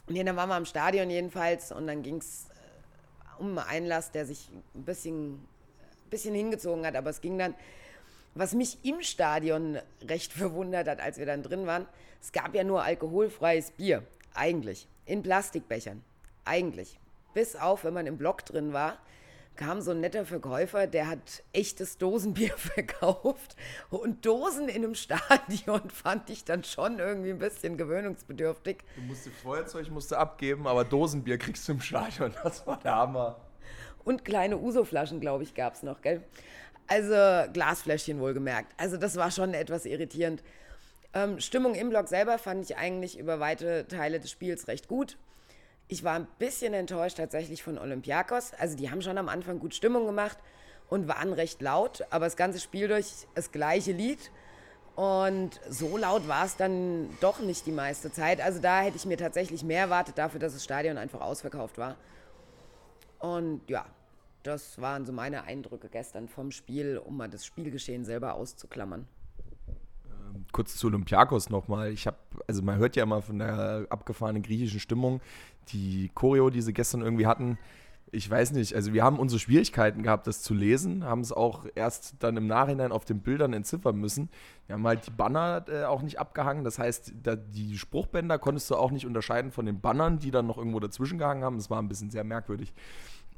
Nee, 0.08 0.24
dann 0.24 0.36
waren 0.36 0.48
wir 0.48 0.56
am 0.56 0.64
Stadion 0.64 1.10
jedenfalls 1.10 1.70
und 1.70 1.86
dann 1.86 2.02
ging 2.02 2.16
es 2.16 2.46
äh, 2.50 3.40
um 3.40 3.56
einen 3.58 3.68
Einlass, 3.68 4.10
der 4.10 4.26
sich 4.26 4.50
ein 4.74 4.84
bisschen, 4.84 5.46
bisschen 6.10 6.34
hingezogen 6.34 6.84
hat, 6.84 6.96
aber 6.96 7.10
es 7.10 7.20
ging 7.20 7.38
dann. 7.38 7.54
Was 8.34 8.54
mich 8.54 8.78
im 8.82 9.02
Stadion 9.02 9.78
recht 10.02 10.32
verwundert 10.34 10.88
hat, 10.88 11.00
als 11.00 11.18
wir 11.18 11.26
dann 11.26 11.42
drin 11.42 11.66
waren, 11.66 11.86
es 12.20 12.32
gab 12.32 12.54
ja 12.54 12.64
nur 12.64 12.82
alkoholfreies 12.82 13.72
Bier, 13.72 14.02
eigentlich, 14.34 14.88
in 15.06 15.22
Plastikbechern, 15.22 16.02
eigentlich. 16.44 16.98
Bis 17.34 17.56
auf, 17.56 17.84
wenn 17.84 17.94
man 17.94 18.06
im 18.06 18.18
Block 18.18 18.44
drin 18.44 18.72
war, 18.72 18.98
kam 19.56 19.80
so 19.80 19.90
ein 19.90 20.00
netter 20.00 20.24
Verkäufer, 20.24 20.86
der 20.86 21.08
hat 21.08 21.42
echtes 21.52 21.98
Dosenbier 21.98 22.52
verkauft. 22.56 23.56
Und 23.90 24.24
Dosen 24.24 24.68
in 24.68 24.84
einem 24.84 24.94
Stadion 24.94 25.90
fand 25.90 26.30
ich 26.30 26.44
dann 26.44 26.64
schon 26.64 26.98
irgendwie 26.98 27.30
ein 27.30 27.38
bisschen 27.38 27.76
gewöhnungsbedürftig. 27.76 28.78
Du 28.96 29.02
musst 29.02 29.28
Feuerzeug 29.42 29.90
musst 29.90 30.12
abgeben, 30.12 30.66
aber 30.66 30.84
Dosenbier 30.84 31.38
kriegst 31.38 31.68
du 31.68 31.72
im 31.72 31.80
Stadion. 31.80 32.34
Das 32.42 32.66
war 32.66 32.78
der 32.78 32.96
Hammer. 32.96 33.40
Und 34.04 34.24
kleine 34.24 34.58
Uso-Flaschen, 34.58 35.20
glaube 35.20 35.44
ich, 35.44 35.54
gab 35.54 35.74
es 35.74 35.82
noch, 35.82 36.02
gell? 36.02 36.22
Also 36.88 37.50
Glasfläschchen 37.52 38.20
wohlgemerkt. 38.20 38.72
Also 38.76 38.96
das 38.96 39.16
war 39.16 39.30
schon 39.30 39.54
etwas 39.54 39.86
irritierend. 39.86 40.42
Ähm, 41.14 41.40
Stimmung 41.40 41.74
im 41.74 41.90
Block 41.90 42.08
selber 42.08 42.38
fand 42.38 42.64
ich 42.64 42.76
eigentlich 42.76 43.18
über 43.18 43.38
weite 43.38 43.86
Teile 43.86 44.18
des 44.18 44.30
Spiels 44.30 44.66
recht 44.66 44.88
gut. 44.88 45.16
Ich 45.88 46.04
war 46.04 46.14
ein 46.14 46.26
bisschen 46.38 46.74
enttäuscht 46.74 47.18
tatsächlich 47.18 47.62
von 47.62 47.78
Olympiakos. 47.78 48.52
Also 48.58 48.76
die 48.76 48.90
haben 48.90 49.02
schon 49.02 49.18
am 49.18 49.28
Anfang 49.28 49.58
gut 49.58 49.74
Stimmung 49.74 50.06
gemacht 50.06 50.38
und 50.88 51.08
waren 51.08 51.32
recht 51.32 51.60
laut, 51.60 52.04
aber 52.10 52.26
das 52.26 52.36
ganze 52.36 52.60
Spiel 52.60 52.88
durch 52.88 53.26
das 53.34 53.52
gleiche 53.52 53.92
Lied. 53.92 54.30
Und 54.94 55.60
so 55.68 55.96
laut 55.96 56.28
war 56.28 56.44
es 56.44 56.56
dann 56.56 57.08
doch 57.20 57.40
nicht 57.40 57.66
die 57.66 57.72
meiste 57.72 58.12
Zeit. 58.12 58.40
Also 58.40 58.60
da 58.60 58.82
hätte 58.82 58.96
ich 58.96 59.06
mir 59.06 59.16
tatsächlich 59.16 59.64
mehr 59.64 59.80
erwartet 59.80 60.18
dafür, 60.18 60.40
dass 60.40 60.52
das 60.52 60.64
Stadion 60.64 60.98
einfach 60.98 61.20
ausverkauft 61.20 61.78
war. 61.78 61.96
Und 63.18 63.62
ja, 63.68 63.86
das 64.42 64.80
waren 64.80 65.06
so 65.06 65.12
meine 65.12 65.44
Eindrücke 65.44 65.88
gestern 65.88 66.28
vom 66.28 66.50
Spiel, 66.50 66.98
um 66.98 67.16
mal 67.16 67.28
das 67.28 67.46
Spielgeschehen 67.46 68.04
selber 68.04 68.34
auszuklammern 68.34 69.06
kurz 70.52 70.76
zu 70.76 70.88
Olympiakos 70.88 71.50
nochmal. 71.50 71.92
Ich 71.92 72.06
habe, 72.06 72.16
also 72.46 72.62
man 72.62 72.78
hört 72.78 72.96
ja 72.96 73.02
immer 73.02 73.22
von 73.22 73.38
der 73.38 73.86
abgefahrenen 73.90 74.42
griechischen 74.42 74.80
Stimmung, 74.80 75.20
die 75.68 76.10
Choreo, 76.14 76.50
die 76.50 76.62
sie 76.62 76.72
gestern 76.72 77.02
irgendwie 77.02 77.26
hatten. 77.26 77.58
Ich 78.14 78.28
weiß 78.28 78.52
nicht, 78.52 78.74
also 78.74 78.92
wir 78.92 79.02
haben 79.02 79.18
unsere 79.18 79.38
Schwierigkeiten 79.38 80.02
gehabt, 80.02 80.26
das 80.26 80.42
zu 80.42 80.52
lesen, 80.52 81.04
haben 81.04 81.22
es 81.22 81.32
auch 81.32 81.64
erst 81.74 82.16
dann 82.18 82.36
im 82.36 82.46
Nachhinein 82.46 82.92
auf 82.92 83.06
den 83.06 83.20
Bildern 83.20 83.54
entziffern 83.54 83.96
müssen. 83.96 84.28
Wir 84.66 84.74
haben 84.74 84.86
halt 84.86 85.06
die 85.06 85.10
Banner 85.10 85.64
äh, 85.68 85.84
auch 85.84 86.02
nicht 86.02 86.20
abgehangen, 86.20 86.62
das 86.62 86.78
heißt, 86.78 87.14
da, 87.22 87.36
die 87.36 87.78
Spruchbänder 87.78 88.38
konntest 88.38 88.70
du 88.70 88.76
auch 88.76 88.90
nicht 88.90 89.06
unterscheiden 89.06 89.50
von 89.50 89.64
den 89.64 89.80
Bannern, 89.80 90.18
die 90.18 90.30
dann 90.30 90.46
noch 90.46 90.58
irgendwo 90.58 90.78
dazwischen 90.78 91.16
gehangen 91.16 91.42
haben. 91.42 91.56
Das 91.56 91.70
war 91.70 91.80
ein 91.80 91.88
bisschen 91.88 92.10
sehr 92.10 92.22
merkwürdig. 92.22 92.74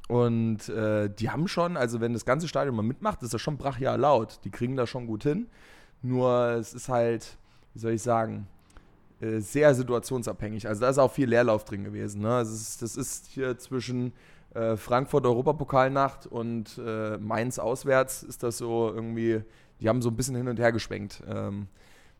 Und 0.07 0.69
äh, 0.69 1.09
die 1.09 1.29
haben 1.29 1.47
schon, 1.47 1.77
also 1.77 1.99
wenn 1.99 2.13
das 2.13 2.25
ganze 2.25 2.47
Stadion 2.47 2.75
mal 2.75 2.83
mitmacht, 2.83 3.23
ist 3.23 3.33
das 3.33 3.41
schon 3.41 3.57
brachial 3.57 3.99
laut. 3.99 4.39
Die 4.43 4.51
kriegen 4.51 4.75
das 4.75 4.89
schon 4.89 5.07
gut 5.07 5.23
hin. 5.23 5.47
Nur 6.01 6.51
es 6.59 6.73
ist 6.73 6.89
halt, 6.89 7.37
wie 7.73 7.79
soll 7.79 7.93
ich 7.93 8.01
sagen, 8.01 8.47
äh, 9.21 9.39
sehr 9.39 9.73
situationsabhängig. 9.73 10.67
Also 10.67 10.81
da 10.81 10.89
ist 10.89 10.97
auch 10.97 11.11
viel 11.11 11.29
Leerlauf 11.29 11.65
drin 11.65 11.83
gewesen. 11.83 12.21
Ne? 12.21 12.29
Das, 12.29 12.49
ist, 12.49 12.81
das 12.81 12.97
ist 12.97 13.27
hier 13.27 13.57
zwischen 13.57 14.13
äh, 14.53 14.77
Frankfurt 14.77 15.25
Europapokalnacht 15.25 16.27
und 16.27 16.79
äh, 16.85 17.17
Mainz 17.17 17.59
auswärts 17.59 18.23
ist 18.23 18.43
das 18.43 18.57
so 18.57 18.91
irgendwie, 18.93 19.41
die 19.79 19.89
haben 19.89 20.01
so 20.01 20.09
ein 20.09 20.15
bisschen 20.15 20.35
hin 20.35 20.47
und 20.47 20.59
her 20.59 20.71
geschwenkt. 20.71 21.23
Ähm, 21.27 21.67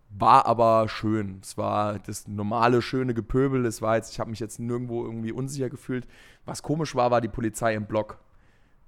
war 0.09 0.45
aber 0.45 0.87
schön. 0.87 1.39
Es 1.41 1.57
war 1.57 1.99
das 1.99 2.27
normale, 2.27 2.81
schöne 2.81 3.13
Gepöbel. 3.13 3.65
Es 3.65 3.81
war 3.81 3.95
jetzt, 3.97 4.11
ich 4.11 4.19
habe 4.19 4.29
mich 4.29 4.39
jetzt 4.39 4.59
nirgendwo 4.59 5.03
irgendwie 5.03 5.31
unsicher 5.31 5.69
gefühlt. 5.69 6.07
Was 6.45 6.63
komisch 6.63 6.95
war, 6.95 7.11
war 7.11 7.21
die 7.21 7.27
Polizei 7.27 7.73
im 7.75 7.85
Block. 7.85 8.19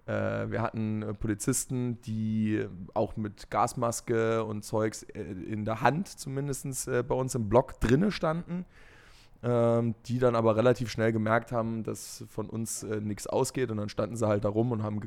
Äh, 0.08 0.50
wir 0.50 0.62
hatten 0.62 1.04
äh, 1.04 1.14
Polizisten, 1.14 2.02
die 2.02 2.66
auch 2.94 3.18
mit 3.18 3.50
Gasmaske 3.50 4.44
und 4.44 4.64
Zeugs 4.64 5.04
äh, 5.04 5.22
in 5.22 5.66
der 5.66 5.82
Hand 5.82 6.08
zumindest 6.08 6.58
bei 6.86 7.16
uns 7.16 7.36
im 7.36 7.50
Block 7.50 7.80
drinne 7.82 8.12
standen. 8.12 8.66
ähm, 9.44 9.94
die 10.08 10.18
dann 10.18 10.36
aber 10.36 10.56
relativ 10.56 10.90
schnell 10.90 11.12
gemerkt 11.12 11.52
haben, 11.52 11.84
dass 11.84 12.26
von 12.28 12.50
uns 12.50 12.82
nichts 12.84 13.28
ausgeht 13.28 13.70
und 13.70 13.78
dann 13.78 13.88
standen 13.90 14.16
sie 14.16 14.28
halt 14.28 14.46
da 14.46 14.50
rum 14.50 14.72
und 14.72 14.82
haben 14.82 15.00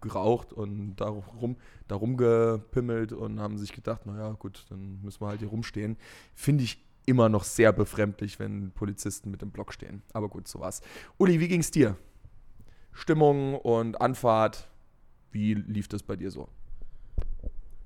geraucht 0.00 0.54
und 0.54 0.96
darum, 0.96 1.56
darum 1.86 2.16
gepimmelt 2.16 3.12
und 3.12 3.38
haben 3.38 3.58
sich 3.58 3.74
gedacht, 3.74 4.06
naja 4.06 4.32
gut, 4.38 4.64
dann 4.70 5.02
müssen 5.02 5.20
wir 5.20 5.28
halt 5.28 5.40
hier 5.40 5.48
rumstehen. 5.48 5.98
Finde 6.34 6.64
ich 6.64 6.82
immer 7.04 7.28
noch 7.28 7.44
sehr 7.44 7.70
befremdlich, 7.72 8.38
wenn 8.38 8.70
Polizisten 8.72 9.30
mit 9.30 9.42
dem 9.42 9.50
Block 9.50 9.74
stehen. 9.74 10.02
Aber 10.14 10.28
gut, 10.30 10.48
so 10.48 10.60
war's. 10.60 10.80
Uli, 11.18 11.38
wie 11.38 11.48
ging's 11.48 11.70
dir? 11.70 11.96
Stimmung 12.96 13.56
und 13.56 14.00
Anfahrt, 14.00 14.68
wie 15.30 15.52
lief 15.52 15.86
das 15.86 16.02
bei 16.02 16.16
dir 16.16 16.30
so? 16.30 16.48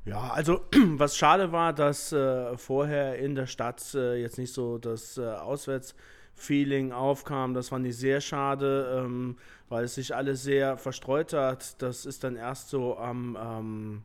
Ja, 0.04 0.30
also 0.30 0.60
was 0.92 1.16
schade 1.16 1.50
war, 1.50 1.72
dass 1.72 2.12
äh, 2.12 2.56
vorher 2.56 3.18
in 3.18 3.34
der 3.34 3.46
Stadt 3.46 3.94
äh, 3.94 4.20
jetzt 4.20 4.38
nicht 4.38 4.52
so 4.52 4.78
das 4.78 5.18
äh, 5.18 5.26
Auswärtsfeeling 5.26 6.92
aufkam. 6.92 7.54
Das 7.54 7.70
fand 7.70 7.86
ich 7.86 7.96
sehr 7.96 8.20
schade, 8.20 9.02
ähm, 9.04 9.36
weil 9.68 9.84
es 9.84 9.96
sich 9.96 10.14
alles 10.14 10.44
sehr 10.44 10.76
verstreut 10.76 11.32
hat. 11.32 11.82
Das 11.82 12.06
ist 12.06 12.22
dann 12.22 12.36
erst 12.36 12.70
so 12.70 12.96
am 12.96 13.36
ähm, 13.40 14.02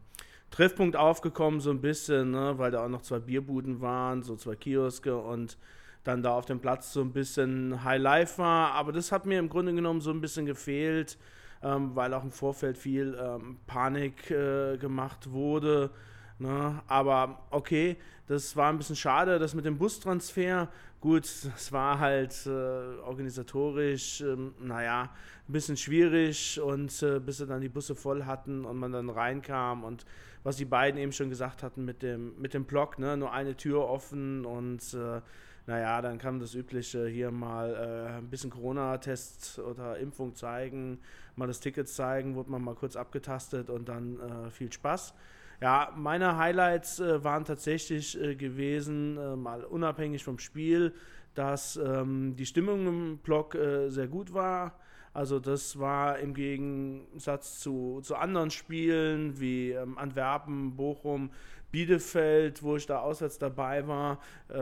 Treffpunkt 0.50 0.96
aufgekommen, 0.96 1.60
so 1.60 1.70
ein 1.70 1.82
bisschen, 1.82 2.32
ne, 2.32 2.58
weil 2.58 2.72
da 2.72 2.84
auch 2.84 2.90
noch 2.90 3.04
zwei 3.04 3.20
Bierbuden 3.20 3.80
waren, 3.80 4.24
so 4.24 4.36
zwei 4.36 4.56
Kioske 4.56 5.16
und 5.16 5.58
dann 6.06 6.24
da 6.24 6.32
auf 6.32 6.46
dem 6.46 6.60
Platz 6.60 6.94
so 6.94 7.02
ein 7.02 7.12
bisschen 7.12 7.84
High 7.84 8.02
Life 8.02 8.38
war. 8.38 8.72
Aber 8.72 8.94
das 8.94 9.12
hat 9.12 9.26
mir 9.26 9.40
im 9.40 9.50
Grunde 9.50 9.74
genommen 9.74 10.00
so 10.00 10.12
ein 10.12 10.22
bisschen 10.22 10.46
gefehlt 10.46 11.18
ähm, 11.66 11.96
weil 11.96 12.14
auch 12.14 12.24
im 12.24 12.32
Vorfeld 12.32 12.78
viel 12.78 13.18
ähm, 13.20 13.58
Panik 13.66 14.30
äh, 14.30 14.78
gemacht 14.78 15.32
wurde. 15.32 15.90
Ne? 16.38 16.82
Aber 16.88 17.48
okay, 17.50 17.98
das 18.28 18.56
war 18.56 18.70
ein 18.70 18.78
bisschen 18.78 18.96
schade, 18.96 19.40
das 19.40 19.56
mit 19.56 19.66
dem 19.66 19.78
Bustransfer. 19.78 20.70
Gut, 21.02 21.26
es 21.26 21.72
war 21.72 22.00
halt 22.00 22.46
äh, 22.46 22.50
organisatorisch, 22.50 24.22
ähm, 24.22 24.54
naja, 24.60 25.10
ein 25.48 25.54
bisschen 25.54 25.78
schwierig 25.78 26.60
und 26.60 27.02
äh, 27.04 27.20
bis 27.20 27.38
sie 27.38 27.48
dann 27.48 27.62
die 27.62 27.70
Busse 27.70 27.96
voll 27.96 28.26
hatten 28.26 28.66
und 28.66 28.78
man 28.78 28.92
dann 28.92 29.10
reinkam 29.10 29.84
und 29.84 30.06
was 30.44 30.58
die 30.58 30.66
beiden 30.66 31.00
eben 31.00 31.12
schon 31.12 31.30
gesagt 31.30 31.64
hatten 31.64 31.86
mit 31.86 32.04
dem, 32.04 32.40
mit 32.40 32.54
dem 32.54 32.66
Block, 32.66 33.00
ne? 33.00 33.18
nur 33.18 33.32
eine 33.34 33.56
Tür 33.56 33.88
offen 33.88 34.46
und 34.46 34.94
äh, 34.94 35.22
naja, 35.68 36.02
dann 36.02 36.18
kam 36.20 36.40
das 36.40 36.54
Übliche 36.54 37.08
hier 37.08 37.32
mal 37.32 37.74
äh, 37.74 38.18
ein 38.18 38.30
bisschen 38.30 38.52
Corona-Test 38.52 39.60
oder 39.60 39.98
Impfung 39.98 40.36
zeigen, 40.36 41.00
mal 41.36 41.48
das 41.48 41.60
Ticket 41.60 41.90
zeigen, 41.90 42.36
wurde 42.36 42.52
man 42.52 42.62
mal 42.62 42.76
kurz 42.76 42.96
abgetastet 42.96 43.70
und 43.70 43.90
dann 43.90 44.20
äh, 44.20 44.50
viel 44.52 44.72
Spaß. 44.72 45.14
Ja, 45.62 45.92
meine 45.96 46.38
Highlights 46.38 47.00
äh, 47.00 47.24
waren 47.24 47.46
tatsächlich 47.46 48.22
äh, 48.22 48.36
gewesen, 48.36 49.18
äh, 49.18 49.36
mal 49.36 49.64
unabhängig 49.64 50.24
vom 50.24 50.38
Spiel, 50.38 50.94
dass 51.34 51.78
ähm, 51.78 52.36
die 52.36 52.46
Stimmung 52.46 52.88
im 52.88 53.18
Block 53.18 53.56
äh, 53.56 53.90
sehr 53.90 54.08
gut 54.08 54.34
war. 54.34 54.80
Also 55.16 55.40
das 55.40 55.80
war 55.80 56.20
im 56.20 56.34
Gegensatz 56.34 57.60
zu, 57.62 58.02
zu 58.04 58.16
anderen 58.16 58.52
Spielen 58.52 59.40
wie 59.40 59.72
ähm, 59.72 59.98
Antwerpen, 59.98 60.76
Bochum, 60.76 61.30
Bielefeld, 61.72 62.62
wo 62.62 62.76
ich 62.76 62.86
da 62.86 63.00
auswärts 63.00 63.40
dabei 63.40 63.88
war, 63.88 64.20
äh, 64.50 64.60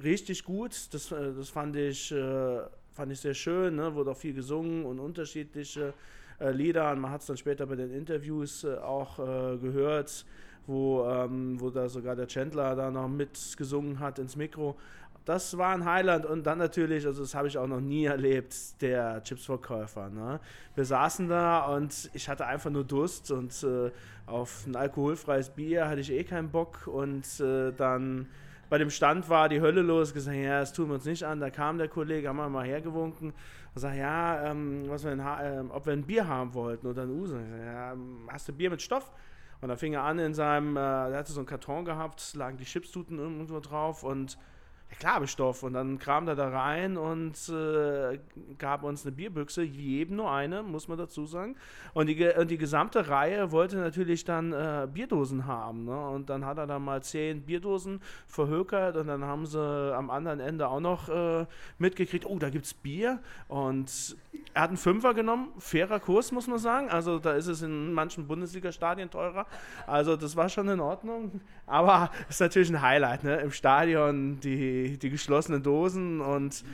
richtig 0.00 0.42
gut. 0.42 0.92
Das, 0.92 1.12
äh, 1.12 1.32
das 1.32 1.48
fand, 1.48 1.76
ich, 1.76 2.10
äh, 2.10 2.58
fand 2.90 3.12
ich 3.12 3.20
sehr 3.20 3.34
schön. 3.34 3.76
Ne? 3.76 3.94
Wurde 3.94 4.10
auch 4.10 4.16
viel 4.16 4.34
gesungen 4.34 4.84
und 4.84 4.98
unterschiedliche 4.98 5.94
äh, 6.40 6.50
Lieder. 6.50 6.90
Und 6.90 6.98
man 6.98 7.12
hat 7.12 7.20
es 7.20 7.28
dann 7.28 7.36
später 7.36 7.64
bei 7.64 7.76
den 7.76 7.92
Interviews 7.94 8.64
äh, 8.64 8.74
auch 8.78 9.20
äh, 9.20 9.58
gehört, 9.58 10.26
wo, 10.66 11.04
ähm, 11.08 11.60
wo 11.60 11.70
da 11.70 11.88
sogar 11.88 12.16
der 12.16 12.26
Chandler 12.26 12.74
da 12.74 12.90
noch 12.90 13.06
mitgesungen 13.06 14.00
hat 14.00 14.18
ins 14.18 14.34
Mikro 14.34 14.76
das 15.24 15.56
war 15.56 15.74
ein 15.74 15.84
Highlight 15.84 16.26
und 16.26 16.44
dann 16.44 16.58
natürlich, 16.58 17.06
also 17.06 17.22
das 17.22 17.34
habe 17.34 17.48
ich 17.48 17.56
auch 17.56 17.66
noch 17.66 17.80
nie 17.80 18.04
erlebt, 18.04 18.80
der 18.82 19.22
Chipsverkäufer. 19.22 20.10
Ne? 20.10 20.40
Wir 20.74 20.84
saßen 20.84 21.28
da 21.28 21.64
und 21.74 22.10
ich 22.12 22.28
hatte 22.28 22.46
einfach 22.46 22.70
nur 22.70 22.84
Durst 22.84 23.30
und 23.30 23.62
äh, 23.62 23.90
auf 24.26 24.66
ein 24.66 24.76
alkoholfreies 24.76 25.50
Bier 25.50 25.88
hatte 25.88 26.00
ich 26.00 26.12
eh 26.12 26.24
keinen 26.24 26.50
Bock 26.50 26.86
und 26.86 27.24
äh, 27.40 27.72
dann 27.72 28.26
bei 28.68 28.78
dem 28.78 28.90
Stand 28.90 29.28
war 29.28 29.48
die 29.48 29.60
Hölle 29.60 29.82
los, 29.82 30.12
gesagt, 30.12 30.36
ja, 30.36 30.60
das 30.60 30.72
tun 30.72 30.88
wir 30.88 30.94
uns 30.94 31.04
nicht 31.04 31.22
an. 31.22 31.40
Da 31.40 31.50
kam 31.50 31.78
der 31.78 31.88
Kollege, 31.88 32.28
haben 32.28 32.36
wir 32.36 32.48
mal 32.48 32.66
hergewunken 32.66 33.32
und 33.74 33.80
sagt, 33.80 33.96
ja, 33.96 34.50
ähm, 34.50 34.84
was 34.88 35.04
wir 35.04 35.12
äh, 35.12 35.62
ob 35.70 35.86
wir 35.86 35.92
ein 35.92 36.04
Bier 36.04 36.26
haben 36.26 36.54
wollten 36.54 36.86
oder 36.86 37.02
ein 37.02 37.10
Uso. 37.10 37.36
Ja, 37.36 37.94
hast 38.28 38.48
du 38.48 38.52
Bier 38.52 38.70
mit 38.70 38.82
Stoff? 38.82 39.12
Und 39.60 39.68
da 39.68 39.76
fing 39.76 39.94
er 39.94 40.02
an 40.02 40.18
in 40.18 40.34
seinem, 40.34 40.76
äh, 40.76 40.80
er 40.80 41.16
hatte 41.16 41.32
so 41.32 41.40
einen 41.40 41.46
Karton 41.46 41.84
gehabt, 41.84 42.34
lagen 42.34 42.58
die 42.58 42.64
Chipstuten 42.64 43.18
irgendwo 43.18 43.60
drauf 43.60 44.02
und 44.02 44.38
ja 44.94 44.98
klar 44.98 45.14
habe 45.14 45.24
ich 45.24 45.30
Stoff. 45.30 45.62
Und 45.62 45.74
dann 45.74 45.98
kam 45.98 46.28
er 46.28 46.34
da 46.34 46.48
rein 46.48 46.96
und 46.96 47.36
äh, 47.48 48.18
gab 48.58 48.82
uns 48.82 49.04
eine 49.04 49.12
Bierbüchse, 49.12 49.62
jedem 49.62 50.16
nur 50.16 50.30
eine, 50.30 50.62
muss 50.62 50.88
man 50.88 50.98
dazu 50.98 51.26
sagen. 51.26 51.56
Und 51.92 52.06
die, 52.06 52.24
und 52.24 52.50
die 52.50 52.58
gesamte 52.58 53.08
Reihe 53.08 53.52
wollte 53.52 53.76
natürlich 53.76 54.24
dann 54.24 54.52
äh, 54.52 54.86
Bierdosen 54.92 55.46
haben. 55.46 55.84
Ne? 55.84 56.08
Und 56.08 56.30
dann 56.30 56.44
hat 56.44 56.58
er 56.58 56.66
dann 56.66 56.84
mal 56.84 57.02
zehn 57.02 57.42
Bierdosen 57.42 58.00
verhökert 58.26 58.96
und 58.96 59.06
dann 59.08 59.24
haben 59.24 59.46
sie 59.46 59.94
am 59.94 60.10
anderen 60.10 60.40
Ende 60.40 60.68
auch 60.68 60.80
noch 60.80 61.08
äh, 61.08 61.46
mitgekriegt, 61.78 62.26
oh, 62.26 62.38
da 62.38 62.50
gibt 62.50 62.66
es 62.66 62.74
Bier. 62.74 63.20
Und 63.48 64.16
er 64.54 64.62
hat 64.62 64.70
einen 64.70 64.76
Fünfer 64.76 65.14
genommen, 65.14 65.48
fairer 65.58 65.98
Kurs, 65.98 66.30
muss 66.30 66.46
man 66.46 66.58
sagen. 66.58 66.88
Also 66.88 67.18
da 67.18 67.32
ist 67.32 67.48
es 67.48 67.62
in 67.62 67.92
manchen 67.92 68.28
Bundesliga-Stadien 68.28 69.10
teurer. 69.10 69.46
Also 69.86 70.16
das 70.16 70.36
war 70.36 70.48
schon 70.48 70.68
in 70.68 70.78
Ordnung. 70.78 71.40
Aber 71.66 72.10
es 72.28 72.36
ist 72.36 72.40
natürlich 72.40 72.70
ein 72.70 72.80
Highlight, 72.80 73.24
ne? 73.24 73.36
Im 73.40 73.50
Stadion 73.50 74.38
die, 74.38 74.96
die 74.96 75.10
geschlossenen 75.10 75.62
Dosen 75.62 76.20
und 76.20 76.64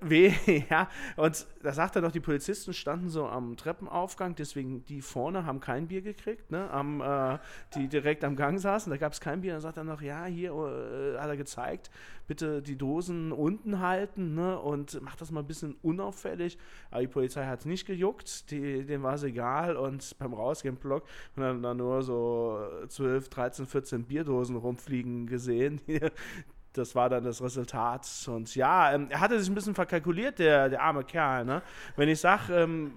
weh, 0.00 0.32
ja. 0.70 0.88
Und 1.16 1.46
da 1.62 1.72
sagt 1.72 1.96
er 1.96 2.02
doch, 2.02 2.12
die 2.12 2.20
Polizisten 2.20 2.72
standen 2.72 3.08
so 3.08 3.26
am 3.26 3.56
Treppenaufgang, 3.56 4.34
deswegen 4.34 4.84
die 4.84 5.00
vorne 5.00 5.46
haben 5.46 5.60
kein 5.60 5.88
Bier 5.88 6.02
gekriegt, 6.02 6.50
ne? 6.50 6.70
Am, 6.70 7.00
äh, 7.00 7.38
die 7.74 7.88
direkt 7.88 8.24
am 8.24 8.36
Gang 8.36 8.58
saßen, 8.58 8.90
da 8.90 8.96
gab 8.96 9.12
es 9.12 9.20
kein 9.20 9.40
Bier. 9.40 9.52
Dann 9.52 9.62
sagt 9.62 9.76
er 9.76 9.84
noch, 9.84 10.02
ja, 10.02 10.26
hier 10.26 10.52
äh, 10.52 11.18
hat 11.18 11.28
er 11.28 11.36
gezeigt, 11.36 11.90
bitte 12.26 12.62
die 12.62 12.76
Dosen 12.76 13.32
unten 13.32 13.80
halten, 13.80 14.34
ne? 14.34 14.58
Und 14.58 15.00
macht 15.02 15.20
das 15.20 15.30
mal 15.30 15.40
ein 15.40 15.46
bisschen 15.46 15.76
unauffällig. 15.82 16.58
Aber 16.90 17.00
die 17.00 17.08
Polizei 17.08 17.46
hat 17.46 17.60
es 17.60 17.66
nicht 17.66 17.86
gejuckt, 17.86 18.50
die, 18.50 18.84
denen 18.84 19.02
war 19.02 19.14
es 19.14 19.22
egal 19.22 19.76
und 19.76 20.16
beim 20.18 20.34
Rausgehen 20.34 20.76
Block 20.76 21.04
und 21.36 21.42
dann, 21.42 21.62
dann 21.62 21.76
nur 21.76 22.02
so 22.02 22.58
12, 22.88 23.28
13, 23.28 23.66
14 23.66 24.04
Bierdosen 24.04 24.56
rumfliegen 24.56 25.26
gesehen, 25.26 25.80
das 26.74 26.94
war 26.94 27.08
dann 27.08 27.24
das 27.24 27.42
Resultat. 27.42 28.06
Und 28.26 28.54
ja, 28.54 28.92
ähm, 28.92 29.06
er 29.10 29.20
hatte 29.20 29.38
sich 29.38 29.50
ein 29.50 29.54
bisschen 29.54 29.74
verkalkuliert, 29.74 30.38
der, 30.38 30.68
der 30.68 30.82
arme 30.82 31.04
Kerl. 31.04 31.44
Ne? 31.44 31.62
Wenn 31.96 32.08
ich 32.08 32.20
sage, 32.20 32.54
ähm, 32.54 32.92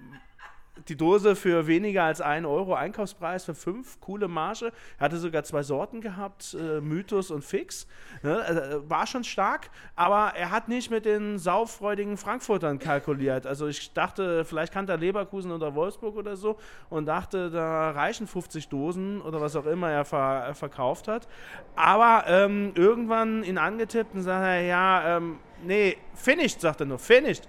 die 0.88 0.96
Dose 0.96 1.36
für 1.36 1.67
weniger 1.67 2.03
als 2.03 2.22
1 2.22 2.46
Euro 2.46 2.74
Einkaufspreis 2.74 3.46
für 3.46 3.55
5, 3.55 4.00
coole 4.00 4.27
Marge. 4.27 4.72
Er 4.98 5.05
hatte 5.05 5.17
sogar 5.17 5.43
zwei 5.43 5.63
Sorten 5.63 6.01
gehabt, 6.01 6.55
äh, 6.60 6.81
Mythos 6.81 7.31
und 7.31 7.43
Fix. 7.43 7.88
Ne? 8.24 8.41
Also, 8.41 8.89
war 8.89 9.07
schon 9.07 9.24
stark, 9.24 9.69
aber 9.96 10.34
er 10.36 10.51
hat 10.51 10.67
nicht 10.67 10.91
mit 10.91 11.05
den 11.05 11.38
saufreudigen 11.38 12.17
Frankfurtern 12.17 12.79
kalkuliert. 12.79 13.46
Also 13.46 13.67
ich 13.67 13.93
dachte, 13.93 14.46
vielleicht 14.46 14.74
kannte 14.74 14.93
er 14.93 14.98
Leverkusen 14.98 15.51
oder 15.51 15.75
Wolfsburg 15.75 16.15
oder 16.15 16.36
so 16.36 16.57
und 16.89 17.05
dachte, 17.05 17.50
da 17.50 17.91
reichen 17.91 18.27
50 18.27 18.69
Dosen 18.69 19.22
oder 19.22 19.41
was 19.41 19.55
auch 19.55 19.65
immer 19.65 19.89
er, 19.89 20.05
ver 20.05 20.46
er 20.48 20.55
verkauft 20.55 21.07
hat. 21.07 21.27
Aber 21.75 22.25
ähm, 22.27 22.72
irgendwann 22.75 23.43
ihn 23.43 23.57
angetippt 23.57 24.15
und 24.15 24.22
sagt 24.22 24.43
er, 24.43 24.62
ja, 24.62 25.17
ähm, 25.17 25.39
nee, 25.63 25.98
finished, 26.13 26.62
sagt 26.62 26.81
er 26.81 26.86
nur, 26.86 27.00
finished. 27.00 27.48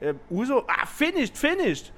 Äh, 0.00 0.14
Uso, 0.30 0.64
ah, 0.66 0.86
finished, 0.86 1.36
finished. 1.36 1.92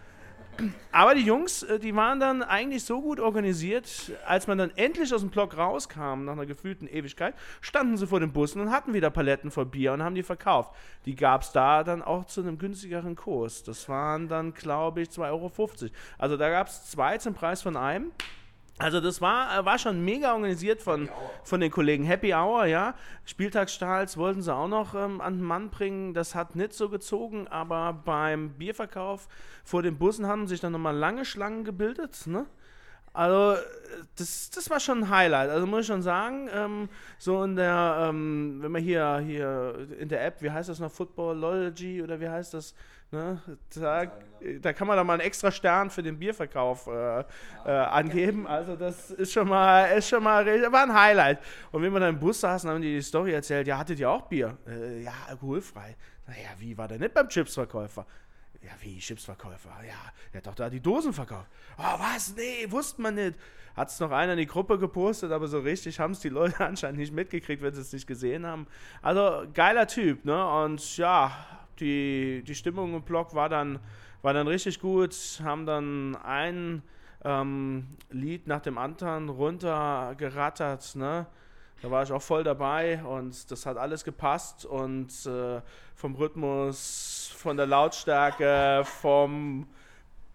Aber 0.91 1.15
die 1.15 1.23
Jungs, 1.23 1.63
äh, 1.63 1.79
die 1.79 1.95
waren 1.95 2.19
dann 2.19 2.43
eigentlich 2.43 2.85
so 2.85 3.01
gut 3.01 3.21
organisiert, 3.21 4.13
als 4.27 4.47
man 4.47 4.59
dann 4.59 4.71
endlich 4.77 5.13
aus 5.15 5.21
dem 5.21 5.31
Block 5.31 5.57
rauskam, 5.57 6.25
nach 6.25 6.33
einer 6.33 6.47
gefühlten 6.47 6.89
Ewigkeit, 6.89 7.35
standen 7.61 7.97
sie 7.97 8.07
vor 8.07 8.21
den 8.21 8.33
Bussen 8.33 8.61
und 8.61 8.71
hatten 8.71 8.95
wieder 8.95 9.11
Paletten 9.11 9.51
voll 9.51 9.67
Bier 9.67 9.93
und 9.93 10.03
haben 10.03 10.15
die 10.15 10.23
verkauft. 10.23 10.75
Die 11.05 11.15
gab 11.15 11.43
es 11.43 11.53
da 11.53 11.85
dann 11.85 12.03
auch 12.03 12.25
zu 12.25 12.41
einem 12.41 12.59
günstigeren 12.59 13.15
Kurs. 13.15 13.63
Das 13.63 13.89
waren 13.89 14.29
dann, 14.29 14.55
glaube 14.55 15.03
ich, 15.03 15.09
2,50 15.09 15.23
Euro. 15.31 15.53
Also 16.19 16.37
da 16.37 16.51
gab 16.51 16.69
es 16.69 16.91
zwei 16.91 17.19
zum 17.19 17.35
Preis 17.35 17.63
von 17.63 17.77
einem. 17.77 18.11
Also 18.79 19.01
das 19.01 19.21
war, 19.21 19.59
äh, 19.59 19.65
war 19.65 19.79
schon 19.79 20.05
mega 20.05 20.33
organisiert 20.33 20.81
von, 20.81 21.09
von 21.43 21.61
den 21.61 21.71
Kollegen. 21.71 22.05
Happy 22.05 22.33
Hour, 22.33 22.67
ja. 22.67 22.95
Spieltagsstahls 23.25 24.17
wollten 24.17 24.41
sie 24.41 24.55
auch 24.55 24.69
noch 24.69 24.95
ähm, 24.95 25.21
an 25.21 25.39
den 25.39 25.45
Mann 25.45 25.71
bringen. 25.71 26.15
Das 26.15 26.35
hat 26.35 26.55
nicht 26.55 26.73
so 26.73 26.89
gezogen, 26.89 27.49
aber 27.49 27.93
beim 27.93 28.51
Bierverkauf 28.51 29.29
vor 29.65 29.83
den 29.83 29.99
Bussen 29.99 30.27
haben 30.27 30.47
sich 30.47 30.61
dann 30.61 30.73
nochmal 30.73 30.97
lange 30.97 31.25
Schlangen 31.25 31.65
gebildet. 31.65 32.27
Ne? 32.27 32.47
Also, 33.13 33.57
das, 34.17 34.51
das 34.51 34.71
war 34.71 34.81
schon 34.81 35.05
ein 35.05 35.11
Highlight. 35.11 35.51
Also 35.51 35.67
muss 35.67 35.83
ich 35.83 35.87
schon 35.87 36.03
sagen, 36.03 36.49
ähm, 36.53 36.89
so 37.19 37.43
in 37.45 37.57
der, 37.57 38.09
ähm, 38.09 38.59
wenn 38.61 38.73
man 38.73 38.83
hier, 38.83 39.19
hier 39.19 39.89
in 39.99 40.09
der 40.09 40.25
App, 40.25 40.43
wie 40.43 40.51
heißt 40.51 40.69
das 40.69 40.79
noch, 40.79 40.91
Footballology 40.91 42.03
oder 42.03 42.21
wie 42.21 42.29
heißt 42.29 42.55
das? 42.55 42.75
Ne? 43.11 43.41
Da, 43.75 44.05
da 44.61 44.73
kann 44.73 44.87
man 44.87 44.97
dann 44.97 45.07
mal 45.07 45.15
einen 45.15 45.23
extra 45.23 45.51
Stern 45.51 45.89
für 45.89 46.03
den 46.03 46.19
Bierverkauf 46.19 46.87
äh, 46.89 47.25
äh, 47.65 47.71
angeben. 47.71 48.47
Also 48.47 48.77
das 48.77 49.11
ist 49.11 49.33
schon 49.33 49.49
mal, 49.49 49.87
ist 49.97 50.09
schon 50.09 50.23
mal, 50.23 50.45
war 50.71 50.83
ein 50.83 50.95
Highlight. 50.95 51.39
Und 51.73 51.83
wenn 51.83 51.93
wir 51.93 52.01
dann 52.01 52.15
im 52.15 52.21
Bus 52.21 52.41
saßen, 52.41 52.69
haben 52.69 52.83
die 52.83 52.97
die 52.97 53.03
Story 53.03 53.33
erzählt, 53.33 53.67
ja, 53.67 53.79
hattet 53.79 53.99
ihr 53.99 54.11
auch 54.11 54.23
Bier? 54.23 54.57
Äh, 54.67 55.03
ja, 55.03 55.13
alkoholfrei. 55.29 55.97
Naja, 56.27 56.51
wie 56.59 56.77
war 56.77 56.87
der 56.87 56.99
nicht 56.99 57.15
beim 57.15 57.29
Chipsverkäufer? 57.29 58.05
Ja, 58.69 58.75
wie 58.83 58.99
Chipsverkäufer? 58.99 59.71
Ja, 59.87 60.13
der 60.33 60.39
hat 60.39 60.47
doch 60.47 60.55
da 60.55 60.69
die 60.69 60.81
Dosen 60.81 61.15
verkauft. 61.15 61.49
Oh, 61.79 61.99
was? 61.99 62.35
Nee, 62.37 62.71
wusste 62.71 63.01
man 63.01 63.15
nicht. 63.15 63.39
Hat 63.75 63.89
es 63.89 63.99
noch 63.99 64.11
einer 64.11 64.33
in 64.33 64.39
die 64.39 64.47
Gruppe 64.47 64.79
gepostet, 64.79 65.33
aber 65.33 65.49
so 65.49 65.61
richtig 65.61 65.99
haben 65.99 66.11
es 66.11 66.21
die 66.21 66.29
Leute 66.29 66.61
anscheinend 66.67 66.99
nicht 66.99 67.15
mitgekriegt, 67.15 67.63
wenn 67.63 67.73
sie 67.73 67.81
es 67.81 67.95
nicht 67.95 68.07
gesehen 68.07 68.45
haben. 68.45 68.67
Also, 69.01 69.49
geiler 69.55 69.87
Typ, 69.87 70.27
ne? 70.27 70.47
Und 70.65 70.99
ja, 70.99 71.33
die, 71.81 72.43
die 72.47 72.55
Stimmung 72.55 72.95
im 72.95 73.03
Blog 73.03 73.35
war 73.35 73.49
dann, 73.49 73.79
war 74.21 74.35
dann 74.35 74.47
richtig 74.47 74.81
gut. 74.81 75.15
Haben 75.43 75.65
dann 75.65 76.17
ein 76.17 76.83
ähm, 77.25 77.97
Lied 78.11 78.47
nach 78.49 78.61
dem 78.61 78.77
anderen 78.77 79.31
runtergerattert, 79.31 80.95
ne? 80.95 81.27
Da 81.81 81.91
war 81.91 82.03
ich 82.03 82.11
auch 82.11 82.23
voll 82.23 82.43
dabei 82.43 83.03
und 83.05 83.51
das 83.51 83.65
hat 83.65 83.77
alles 83.77 84.03
gepasst 84.03 84.65
und 84.65 85.11
äh, 85.27 85.61
vom 85.95 86.17
Rhythmus, 86.17 87.33
von 87.37 87.57
der 87.57 87.67
Lautstärke, 87.67 88.83
vom, 88.85 89.69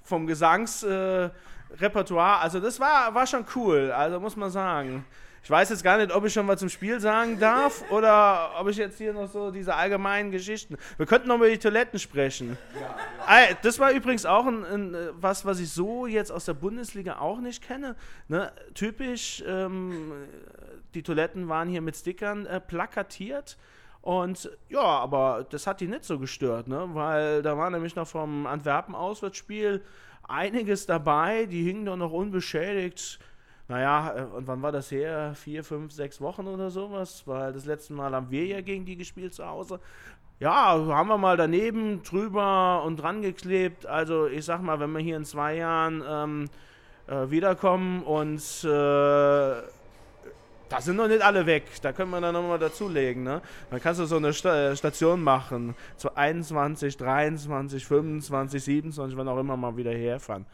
vom 0.01 0.25
Gesangsrepertoire. 0.25 2.39
Äh, 2.39 2.43
also 2.43 2.61
das 2.61 2.79
war, 2.79 3.13
war 3.13 3.27
schon 3.27 3.45
cool, 3.55 3.91
also 3.91 4.21
muss 4.21 4.37
man 4.37 4.51
sagen. 4.51 5.05
Ich 5.43 5.49
weiß 5.49 5.71
jetzt 5.71 5.83
gar 5.83 5.97
nicht, 5.97 6.15
ob 6.15 6.23
ich 6.23 6.31
schon 6.31 6.47
was 6.47 6.61
zum 6.61 6.69
Spiel 6.69 7.01
sagen 7.01 7.37
darf 7.37 7.83
oder 7.91 8.51
ob 8.57 8.69
ich 8.69 8.77
jetzt 8.77 8.97
hier 8.97 9.11
noch 9.11 9.29
so 9.29 9.51
diese 9.51 9.75
allgemeinen 9.75 10.31
Geschichten. 10.31 10.77
Wir 10.95 11.05
könnten 11.05 11.27
noch 11.27 11.35
über 11.35 11.49
die 11.49 11.57
Toiletten 11.57 11.99
sprechen. 11.99 12.57
Ja, 12.73 13.49
ja. 13.49 13.57
Das 13.61 13.77
war 13.77 13.91
übrigens 13.91 14.25
auch 14.25 14.45
ein, 14.45 14.63
ein, 14.63 14.95
was, 15.19 15.45
was 15.45 15.59
ich 15.59 15.69
so 15.69 16.07
jetzt 16.07 16.31
aus 16.31 16.45
der 16.45 16.53
Bundesliga 16.53 17.17
auch 17.17 17.41
nicht 17.41 17.61
kenne. 17.61 17.97
Ne? 18.29 18.53
Typisch, 18.73 19.43
ähm, 19.45 20.13
die 20.95 21.03
Toiletten 21.03 21.49
waren 21.49 21.67
hier 21.67 21.81
mit 21.81 21.95
Stickern 21.95 22.45
äh, 22.45 22.59
plakatiert. 22.59 23.57
Und 24.01 24.51
ja, 24.67 24.81
aber 24.81 25.45
das 25.49 25.65
hat 25.65 25.79
die 25.79 25.87
nicht 25.87 26.03
so 26.03 26.19
gestört, 26.19 26.67
ne? 26.67 26.89
weil 26.91 27.41
da 27.41 27.57
war 27.57 27.69
nämlich 27.69 27.95
noch 27.95 28.07
vom 28.07 28.45
Antwerpen-Auswärtsspiel 28.45 29.81
einiges 30.27 30.85
dabei, 30.85 31.45
die 31.45 31.63
hingen 31.63 31.85
doch 31.85 31.95
noch 31.95 32.11
unbeschädigt. 32.11 33.19
Naja, 33.69 34.13
äh, 34.17 34.23
und 34.23 34.47
wann 34.47 34.61
war 34.61 34.71
das 34.71 34.91
her? 34.91 35.33
Vier, 35.35 35.63
fünf, 35.63 35.93
sechs 35.93 36.19
Wochen 36.19 36.47
oder 36.47 36.69
sowas? 36.69 37.23
Weil 37.25 37.53
das 37.53 37.65
letzte 37.65 37.93
Mal 37.93 38.13
haben 38.13 38.29
wir 38.29 38.45
ja 38.45 38.61
gegen 38.61 38.85
die 38.85 38.97
gespielt 38.97 39.33
zu 39.33 39.45
Hause. 39.45 39.79
Ja, 40.39 40.75
haben 40.87 41.07
wir 41.07 41.17
mal 41.17 41.37
daneben, 41.37 42.03
drüber 42.03 42.83
und 42.83 42.97
dran 42.97 43.21
geklebt. 43.21 43.85
Also 43.85 44.27
ich 44.27 44.43
sag 44.43 44.61
mal, 44.61 44.79
wenn 44.79 44.91
wir 44.91 44.99
hier 44.99 45.15
in 45.15 45.25
zwei 45.25 45.55
Jahren 45.55 46.03
ähm, 46.05 46.49
äh, 47.07 47.29
wiederkommen 47.31 48.03
und 48.03 48.41
äh, 48.65 49.61
da 50.69 50.81
sind 50.81 50.95
noch 50.95 51.07
nicht 51.07 51.21
alle 51.21 51.45
weg. 51.45 51.63
Da 51.81 51.93
können 51.93 52.11
wir 52.11 52.21
dann 52.21 52.33
nochmal 52.33 52.59
dazulegen. 52.59 53.23
Ne? 53.23 53.41
Dann 53.69 53.81
kannst 53.81 53.99
du 53.99 54.05
so 54.05 54.17
eine 54.17 54.33
Sta 54.33 54.71
äh, 54.71 54.75
Station 54.75 55.21
machen. 55.21 55.75
Zu 55.97 56.15
21, 56.15 56.97
23, 56.97 57.85
25, 57.85 58.63
27, 58.63 59.17
wann 59.17 59.27
auch 59.27 59.39
immer 59.39 59.57
mal 59.57 59.77
wieder 59.77 59.91
herfahren. 59.91 60.45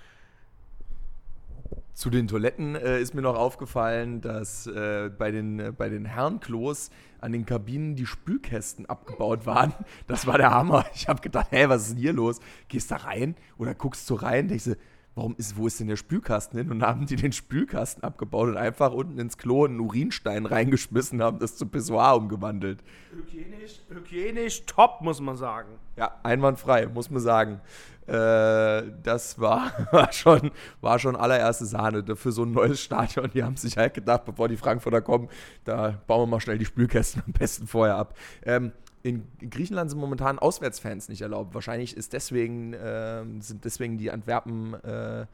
Zu 1.94 2.10
den 2.10 2.28
Toiletten 2.28 2.76
äh, 2.76 3.02
ist 3.02 3.14
mir 3.14 3.22
noch 3.22 3.36
aufgefallen, 3.36 4.22
dass 4.22 4.68
äh, 4.68 5.10
bei 5.10 5.32
den, 5.32 5.60
äh, 5.60 5.90
den 5.90 6.06
Herrenklos 6.06 6.92
an 7.20 7.34
den 7.34 7.46
Kabinen 7.46 7.96
die 7.98 8.06
Spülkästen 8.06 8.86
abgebaut 8.86 9.46
waren. 9.46 9.74
Das 10.08 10.26
war 10.26 10.38
der 10.38 10.52
Hammer. 10.52 10.86
Ich 10.96 11.10
habe 11.10 11.20
gedacht, 11.20 11.48
hä, 11.52 11.68
was 11.68 11.84
ist 11.84 11.92
denn 11.92 11.98
hier 11.98 12.14
los? 12.14 12.40
Gehst 12.70 12.92
da 12.92 12.96
rein 12.98 13.36
oder 13.58 13.76
guckst 13.76 14.10
du 14.10 14.16
rein? 14.16 14.48
Denkst 14.48 14.64
du, 14.64 14.76
warum 15.16 15.36
ist, 15.38 15.58
wo 15.58 15.68
ist 15.68 15.80
denn 15.80 15.88
der 15.88 15.96
Spülkasten 15.96 16.58
hin? 16.60 16.72
Und 16.72 16.80
dann 16.80 16.90
haben 16.90 17.06
die 17.06 17.16
den 17.16 17.32
Spülkasten 17.32 18.04
abgebaut 18.04 18.50
und 18.50 18.58
einfach 18.58 18.92
unten 18.92 19.20
ins 19.20 19.38
Klo 19.38 19.66
einen 19.66 19.80
Urinstein 19.80 20.46
reingeschmissen, 20.46 21.22
haben 21.22 21.40
das 21.40 21.58
zu 21.58 21.66
Pissoir 21.66 22.16
umgewandelt. 22.16 22.84
Hygienisch, 23.12 23.82
hygienisch 23.90 24.66
top, 24.66 25.02
muss 25.02 25.20
man 25.20 25.36
sagen. 25.36 25.70
Ja, 25.98 26.20
einwandfrei, 26.24 26.88
muss 26.88 27.10
man 27.10 27.22
sagen. 27.22 27.62
Äh, 28.08 28.92
das 29.04 29.40
war, 29.40 29.72
war, 29.92 30.12
schon, 30.12 30.52
war 30.82 30.98
schon 30.98 31.16
allererste 31.16 31.66
Sahne 31.66 32.04
für 32.16 32.32
so 32.32 32.44
ein 32.44 32.52
neues 32.52 32.82
Stadion. 32.82 33.30
Die 33.32 33.44
haben 33.44 33.56
sich 33.56 33.78
halt 33.78 33.94
gedacht, 33.94 34.26
bevor 34.26 34.48
die 34.48 34.58
Frankfurter 34.58 35.02
kommen, 35.02 35.30
da 35.64 36.02
bauen 36.08 36.24
wir 36.24 36.32
mal 36.32 36.40
schnell 36.40 36.58
die 36.58 36.66
Spülkästen 36.66 37.22
am 37.26 37.34
besten 37.34 37.68
vorher 37.68 37.98
ab. 37.98 38.16
Ähm, 38.44 38.72
in 39.04 39.24
Griechenland 39.50 39.90
sind 39.90 40.00
momentan 40.00 40.40
Auswärtsfans 40.40 41.10
nicht 41.10 41.22
erlaubt. 41.22 41.54
Wahrscheinlich 41.54 41.96
ist 41.96 42.14
deswegen, 42.14 42.74
äh, 42.74 43.24
sind 43.40 43.64
deswegen 43.66 43.98
die 43.98 44.12
Antwerpen 44.12 44.74
äh, 44.84 45.26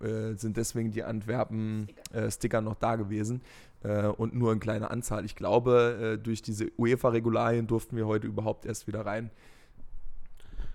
äh, 0.00 0.34
sind 0.34 0.58
deswegen 0.58 0.92
die 0.92 1.04
Antwerpen-Sticker 1.04 2.58
äh, 2.58 2.62
noch 2.62 2.74
da 2.74 2.96
gewesen 2.96 3.40
äh, 3.82 4.06
und 4.06 4.34
nur 4.34 4.52
in 4.52 4.60
kleiner 4.60 4.90
Anzahl. 4.90 5.24
Ich 5.24 5.36
glaube, 5.36 6.16
äh, 6.18 6.22
durch 6.22 6.42
diese 6.42 6.70
UEFA-Regularien 6.76 7.66
durften 7.66 7.96
wir 7.96 8.06
heute 8.06 8.26
überhaupt 8.26 8.66
erst 8.66 8.86
wieder 8.86 9.06
rein. 9.06 9.30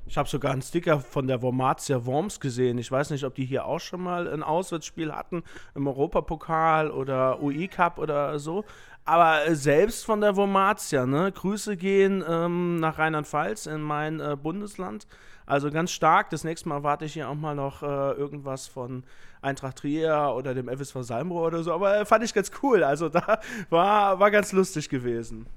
Ich 0.07 0.17
habe 0.17 0.27
sogar 0.27 0.51
einen 0.51 0.61
Sticker 0.61 0.99
von 0.99 1.27
der 1.27 1.41
Wormatia 1.41 2.05
Worms 2.05 2.39
gesehen. 2.39 2.77
Ich 2.79 2.91
weiß 2.91 3.11
nicht, 3.11 3.23
ob 3.23 3.35
die 3.35 3.45
hier 3.45 3.65
auch 3.65 3.79
schon 3.79 4.01
mal 4.01 4.27
ein 4.27 4.43
Auswärtsspiel 4.43 5.13
hatten 5.13 5.43
im 5.75 5.87
Europapokal 5.87 6.91
oder 6.91 7.41
UI 7.41 7.67
Cup 7.67 7.97
oder 7.97 8.37
so. 8.39 8.65
Aber 9.05 9.45
äh, 9.45 9.55
selbst 9.55 10.05
von 10.05 10.21
der 10.21 10.35
Wormatia, 10.35 11.05
ne? 11.05 11.31
Grüße 11.31 11.75
gehen 11.75 12.23
ähm, 12.27 12.79
nach 12.79 12.99
Rheinland-Pfalz 12.99 13.65
in 13.65 13.81
mein 13.81 14.19
äh, 14.19 14.37
Bundesland. 14.41 15.07
Also 15.45 15.71
ganz 15.71 15.91
stark. 15.91 16.29
Das 16.29 16.43
nächste 16.43 16.69
Mal 16.69 16.83
warte 16.83 17.05
ich 17.05 17.13
hier 17.13 17.27
auch 17.27 17.35
mal 17.35 17.55
noch 17.55 17.81
äh, 17.83 17.85
irgendwas 17.85 18.67
von 18.67 19.03
Eintracht 19.41 19.79
Trier 19.79 20.33
oder 20.35 20.53
dem 20.53 20.69
FSV 20.69 20.97
Salmrohr 21.01 21.47
oder 21.47 21.63
so. 21.63 21.73
Aber 21.73 21.97
äh, 21.97 22.05
fand 22.05 22.23
ich 22.23 22.33
ganz 22.33 22.51
cool. 22.61 22.83
Also 22.83 23.09
da 23.09 23.39
war, 23.69 24.19
war 24.19 24.31
ganz 24.31 24.51
lustig 24.51 24.87
gewesen. 24.87 25.47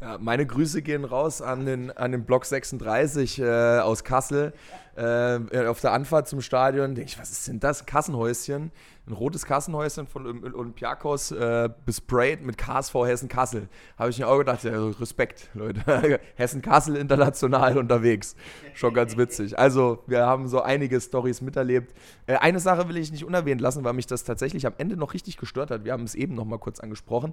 Ja, 0.00 0.18
meine 0.18 0.46
Grüße 0.46 0.82
gehen 0.82 1.04
raus 1.04 1.40
an 1.40 1.64
den, 1.64 1.90
an 1.90 2.12
den 2.12 2.24
Block 2.24 2.44
36 2.44 3.40
äh, 3.40 3.78
aus 3.78 4.04
Kassel. 4.04 4.52
Äh, 4.96 5.66
auf 5.66 5.80
der 5.80 5.92
Anfahrt 5.92 6.28
zum 6.28 6.40
Stadion 6.40 6.94
denke 6.94 7.10
ich, 7.10 7.18
was 7.18 7.30
ist 7.30 7.48
denn 7.48 7.60
das? 7.60 7.86
Kassenhäuschen 7.86 8.72
ein 9.08 9.12
rotes 9.12 9.46
Kassenhäuschen 9.46 10.06
von 10.06 10.26
Olympiakos 10.26 11.30
äh, 11.30 11.70
besprayt 11.84 12.44
mit 12.44 12.58
KSV 12.58 12.94
Hessen-Kassel. 12.94 13.68
Habe 13.96 14.10
ich 14.10 14.18
mir 14.18 14.26
auch 14.26 14.38
gedacht, 14.38 14.64
ja, 14.64 14.72
Respekt, 14.88 15.48
Leute. 15.54 16.20
Hessen-Kassel 16.34 16.96
international 16.96 17.78
unterwegs. 17.78 18.34
Schon 18.74 18.94
ganz 18.94 19.16
witzig. 19.16 19.58
Also, 19.58 20.02
wir 20.08 20.26
haben 20.26 20.48
so 20.48 20.60
einige 20.60 21.00
Stories 21.00 21.40
miterlebt. 21.40 21.94
Äh, 22.26 22.36
eine 22.38 22.58
Sache 22.58 22.88
will 22.88 22.96
ich 22.96 23.12
nicht 23.12 23.24
unerwähnt 23.24 23.60
lassen, 23.60 23.84
weil 23.84 23.92
mich 23.92 24.06
das 24.06 24.24
tatsächlich 24.24 24.66
am 24.66 24.74
Ende 24.76 24.96
noch 24.96 25.14
richtig 25.14 25.36
gestört 25.36 25.70
hat. 25.70 25.84
Wir 25.84 25.92
haben 25.92 26.04
es 26.04 26.16
eben 26.16 26.34
noch 26.34 26.44
mal 26.44 26.58
kurz 26.58 26.80
angesprochen. 26.80 27.32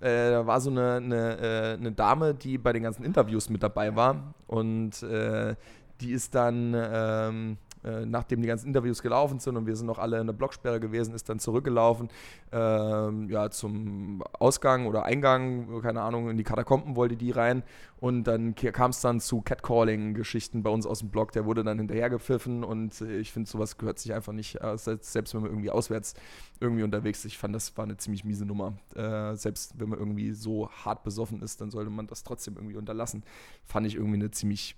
Äh, 0.00 0.30
da 0.30 0.46
war 0.46 0.60
so 0.60 0.68
eine, 0.68 0.96
eine, 0.96 1.38
äh, 1.38 1.72
eine, 1.78 1.92
Dame, 1.92 2.34
die 2.34 2.58
bei 2.58 2.74
den 2.74 2.82
ganzen 2.82 3.02
Interviews 3.02 3.48
mit 3.48 3.62
dabei 3.62 3.96
war. 3.96 4.34
Und 4.46 5.02
äh, 5.02 5.54
die 6.00 6.12
ist 6.12 6.34
dann. 6.34 6.74
Ähm, 6.76 7.58
äh, 7.84 8.06
nachdem 8.06 8.40
die 8.40 8.48
ganzen 8.48 8.68
Interviews 8.68 9.02
gelaufen 9.02 9.38
sind 9.40 9.56
und 9.56 9.66
wir 9.66 9.76
sind 9.76 9.86
noch 9.86 9.98
alle 9.98 10.18
in 10.18 10.26
der 10.26 10.32
Blocksperre 10.32 10.80
gewesen, 10.80 11.14
ist 11.14 11.28
dann 11.28 11.38
zurückgelaufen 11.38 12.08
ähm, 12.50 13.28
ja, 13.28 13.50
zum 13.50 14.22
Ausgang 14.32 14.86
oder 14.86 15.04
Eingang, 15.04 15.82
keine 15.82 16.00
Ahnung, 16.00 16.30
in 16.30 16.38
die 16.38 16.44
Katakomben 16.44 16.96
wollte 16.96 17.16
die 17.16 17.30
rein 17.30 17.62
und 18.00 18.24
dann 18.24 18.54
kam 18.54 18.90
es 18.90 19.02
dann 19.02 19.20
zu 19.20 19.42
Catcalling-Geschichten 19.42 20.62
bei 20.62 20.70
uns 20.70 20.86
aus 20.86 21.00
dem 21.00 21.10
Blog, 21.10 21.32
der 21.32 21.44
wurde 21.44 21.62
dann 21.62 21.78
hinterhergepfiffen 21.78 22.64
und 22.64 23.02
ich 23.02 23.32
finde, 23.32 23.50
sowas 23.50 23.76
gehört 23.76 23.98
sich 23.98 24.14
einfach 24.14 24.32
nicht, 24.32 24.62
äh, 24.62 24.78
selbst 24.78 25.34
wenn 25.34 25.42
man 25.42 25.50
irgendwie 25.50 25.70
auswärts 25.70 26.14
irgendwie 26.60 26.84
unterwegs 26.84 27.18
ist. 27.18 27.32
Ich 27.32 27.38
fand, 27.38 27.54
das 27.54 27.76
war 27.76 27.84
eine 27.84 27.98
ziemlich 27.98 28.24
miese 28.24 28.46
Nummer. 28.46 28.74
Äh, 28.94 29.34
selbst 29.34 29.78
wenn 29.78 29.90
man 29.90 29.98
irgendwie 29.98 30.32
so 30.32 30.70
hart 30.70 31.02
besoffen 31.02 31.42
ist, 31.42 31.60
dann 31.60 31.70
sollte 31.70 31.90
man 31.90 32.06
das 32.06 32.24
trotzdem 32.24 32.56
irgendwie 32.56 32.76
unterlassen. 32.76 33.24
Fand 33.64 33.86
ich 33.86 33.96
irgendwie 33.96 34.16
eine 34.16 34.30
ziemlich 34.30 34.76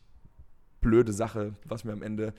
blöde 0.87 1.13
Sache, 1.13 1.53
was 1.65 1.85
mir 1.85 1.93
am 1.93 2.03
Ende 2.03 2.33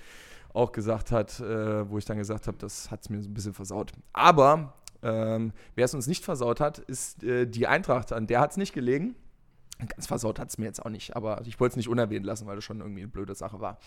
auch 0.53 0.71
gesagt 0.71 1.11
hat, 1.11 1.39
äh, 1.41 1.89
wo 1.89 1.97
ich 1.97 2.05
dann 2.05 2.17
gesagt 2.17 2.47
habe, 2.47 2.57
das 2.57 2.89
hat 2.89 3.01
es 3.01 3.09
mir 3.09 3.21
so 3.21 3.29
ein 3.29 3.33
bisschen 3.33 3.53
versaut. 3.53 3.91
Aber 4.13 4.73
ähm, 5.03 5.51
wer 5.75 5.85
es 5.85 5.93
uns 5.93 6.07
nicht 6.07 6.23
versaut 6.23 6.61
hat, 6.61 6.79
ist 6.79 7.23
äh, 7.23 7.45
die 7.45 7.67
Eintracht. 7.67 8.13
An 8.13 8.25
der 8.25 8.39
hat 8.39 8.51
es 8.51 8.57
nicht 8.57 8.73
gelegen. 8.73 9.15
Ganz 9.77 10.07
versaut 10.07 10.39
hat 10.39 10.49
es 10.49 10.57
mir 10.57 10.65
jetzt 10.65 10.83
auch 10.83 10.89
nicht, 10.89 11.15
aber 11.15 11.41
ich 11.45 11.59
wollte 11.59 11.73
es 11.73 11.77
nicht 11.77 11.89
unerwähnt 11.89 12.25
lassen, 12.25 12.47
weil 12.47 12.55
das 12.55 12.63
schon 12.63 12.79
irgendwie 12.79 13.01
eine 13.01 13.11
blöde 13.11 13.35
Sache 13.35 13.59
war. 13.59 13.77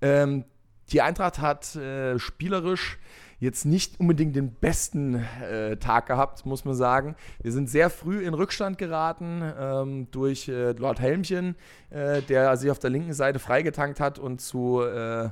Ähm, 0.00 0.44
die 0.92 1.02
Eintracht 1.02 1.38
hat 1.38 1.76
äh, 1.76 2.18
spielerisch 2.18 2.98
jetzt 3.40 3.64
nicht 3.64 4.00
unbedingt 4.00 4.34
den 4.34 4.50
besten 4.52 5.14
äh, 5.14 5.76
Tag 5.76 6.06
gehabt, 6.06 6.44
muss 6.44 6.64
man 6.64 6.74
sagen. 6.74 7.14
Wir 7.40 7.52
sind 7.52 7.70
sehr 7.70 7.88
früh 7.90 8.24
in 8.24 8.34
Rückstand 8.34 8.78
geraten 8.78 9.42
ähm, 9.58 10.10
durch 10.10 10.48
äh, 10.48 10.72
Lord 10.72 11.00
Helmchen, 11.00 11.54
äh, 11.90 12.22
der 12.22 12.56
sich 12.56 12.70
auf 12.70 12.78
der 12.78 12.90
linken 12.90 13.12
Seite 13.12 13.38
freigetankt 13.38 14.00
hat 14.00 14.18
und 14.18 14.40
zu 14.40 14.82
äh, 14.82 15.30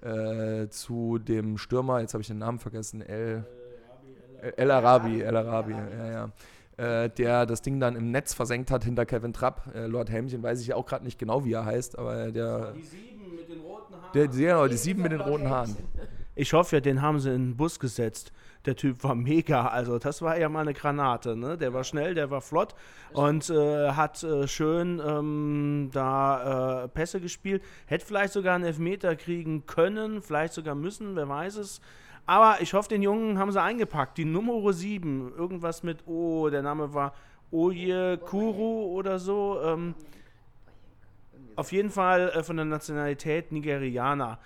äh, 0.00 0.68
zu 0.68 1.18
dem 1.18 1.58
Stürmer, 1.58 2.00
jetzt 2.00 2.14
habe 2.14 2.22
ich 2.22 2.28
den 2.28 2.38
Namen 2.38 2.60
vergessen, 2.60 3.02
El. 3.02 3.44
El 4.56 4.70
Arabi, 4.70 5.20
El 5.20 5.36
Arabi, 5.36 5.72
ja, 5.72 6.10
ja. 6.12 7.04
Äh, 7.04 7.10
der 7.10 7.44
das 7.44 7.60
Ding 7.60 7.80
dann 7.80 7.96
im 7.96 8.12
Netz 8.12 8.34
versenkt 8.34 8.70
hat 8.70 8.84
hinter 8.84 9.04
Kevin 9.04 9.32
Trapp. 9.32 9.68
Lord 9.74 10.10
Helmchen 10.10 10.44
weiß 10.44 10.60
ich 10.60 10.74
auch 10.74 10.86
gerade 10.86 11.04
nicht 11.04 11.18
genau, 11.18 11.44
wie 11.44 11.52
er 11.52 11.64
heißt, 11.64 11.98
aber 11.98 12.30
der. 12.30 12.70
Die 12.70 13.17
Der, 14.14 14.28
genau, 14.28 14.66
die 14.66 14.76
sieben 14.76 15.02
mit 15.02 15.12
den 15.12 15.20
roten 15.20 15.48
Haaren. 15.48 15.76
Ich 16.34 16.52
hoffe 16.52 16.76
ja, 16.76 16.80
den 16.80 17.02
haben 17.02 17.18
sie 17.18 17.30
in 17.34 17.50
den 17.50 17.56
Bus 17.56 17.80
gesetzt. 17.80 18.32
Der 18.64 18.76
Typ 18.76 19.02
war 19.02 19.14
mega, 19.14 19.66
also 19.66 19.98
das 19.98 20.22
war 20.22 20.38
ja 20.38 20.48
mal 20.48 20.60
eine 20.60 20.74
Granate. 20.74 21.36
Ne? 21.36 21.58
Der 21.58 21.74
war 21.74 21.84
schnell, 21.84 22.14
der 22.14 22.30
war 22.30 22.40
flott 22.40 22.74
und 23.12 23.50
äh, 23.50 23.90
hat 23.90 24.22
äh, 24.22 24.46
schön 24.46 25.00
ähm, 25.04 25.90
da 25.92 26.84
äh, 26.84 26.88
Pässe 26.88 27.20
gespielt. 27.20 27.62
Hätte 27.86 28.06
vielleicht 28.06 28.32
sogar 28.32 28.54
einen 28.54 28.64
Elfmeter 28.64 29.16
kriegen 29.16 29.66
können, 29.66 30.22
vielleicht 30.22 30.52
sogar 30.52 30.74
müssen, 30.74 31.16
wer 31.16 31.28
weiß 31.28 31.56
es. 31.56 31.80
Aber 32.26 32.58
ich 32.60 32.74
hoffe, 32.74 32.90
den 32.90 33.02
Jungen 33.02 33.38
haben 33.38 33.50
sie 33.52 33.62
eingepackt. 33.62 34.18
Die 34.18 34.24
Nummer 34.24 34.72
7, 34.72 35.32
irgendwas 35.36 35.82
mit 35.82 36.06
O, 36.06 36.42
oh, 36.42 36.50
der 36.50 36.62
Name 36.62 36.92
war 36.92 37.14
Oye 37.50 38.18
Kuru 38.18 38.92
oder 38.92 39.18
so. 39.18 39.60
Ähm, 39.64 39.94
auf 41.58 41.72
jeden 41.72 41.90
Fall 41.90 42.30
äh, 42.30 42.42
von 42.44 42.56
der 42.56 42.64
Nationalität 42.64 43.50
Nigerianer. 43.50 44.38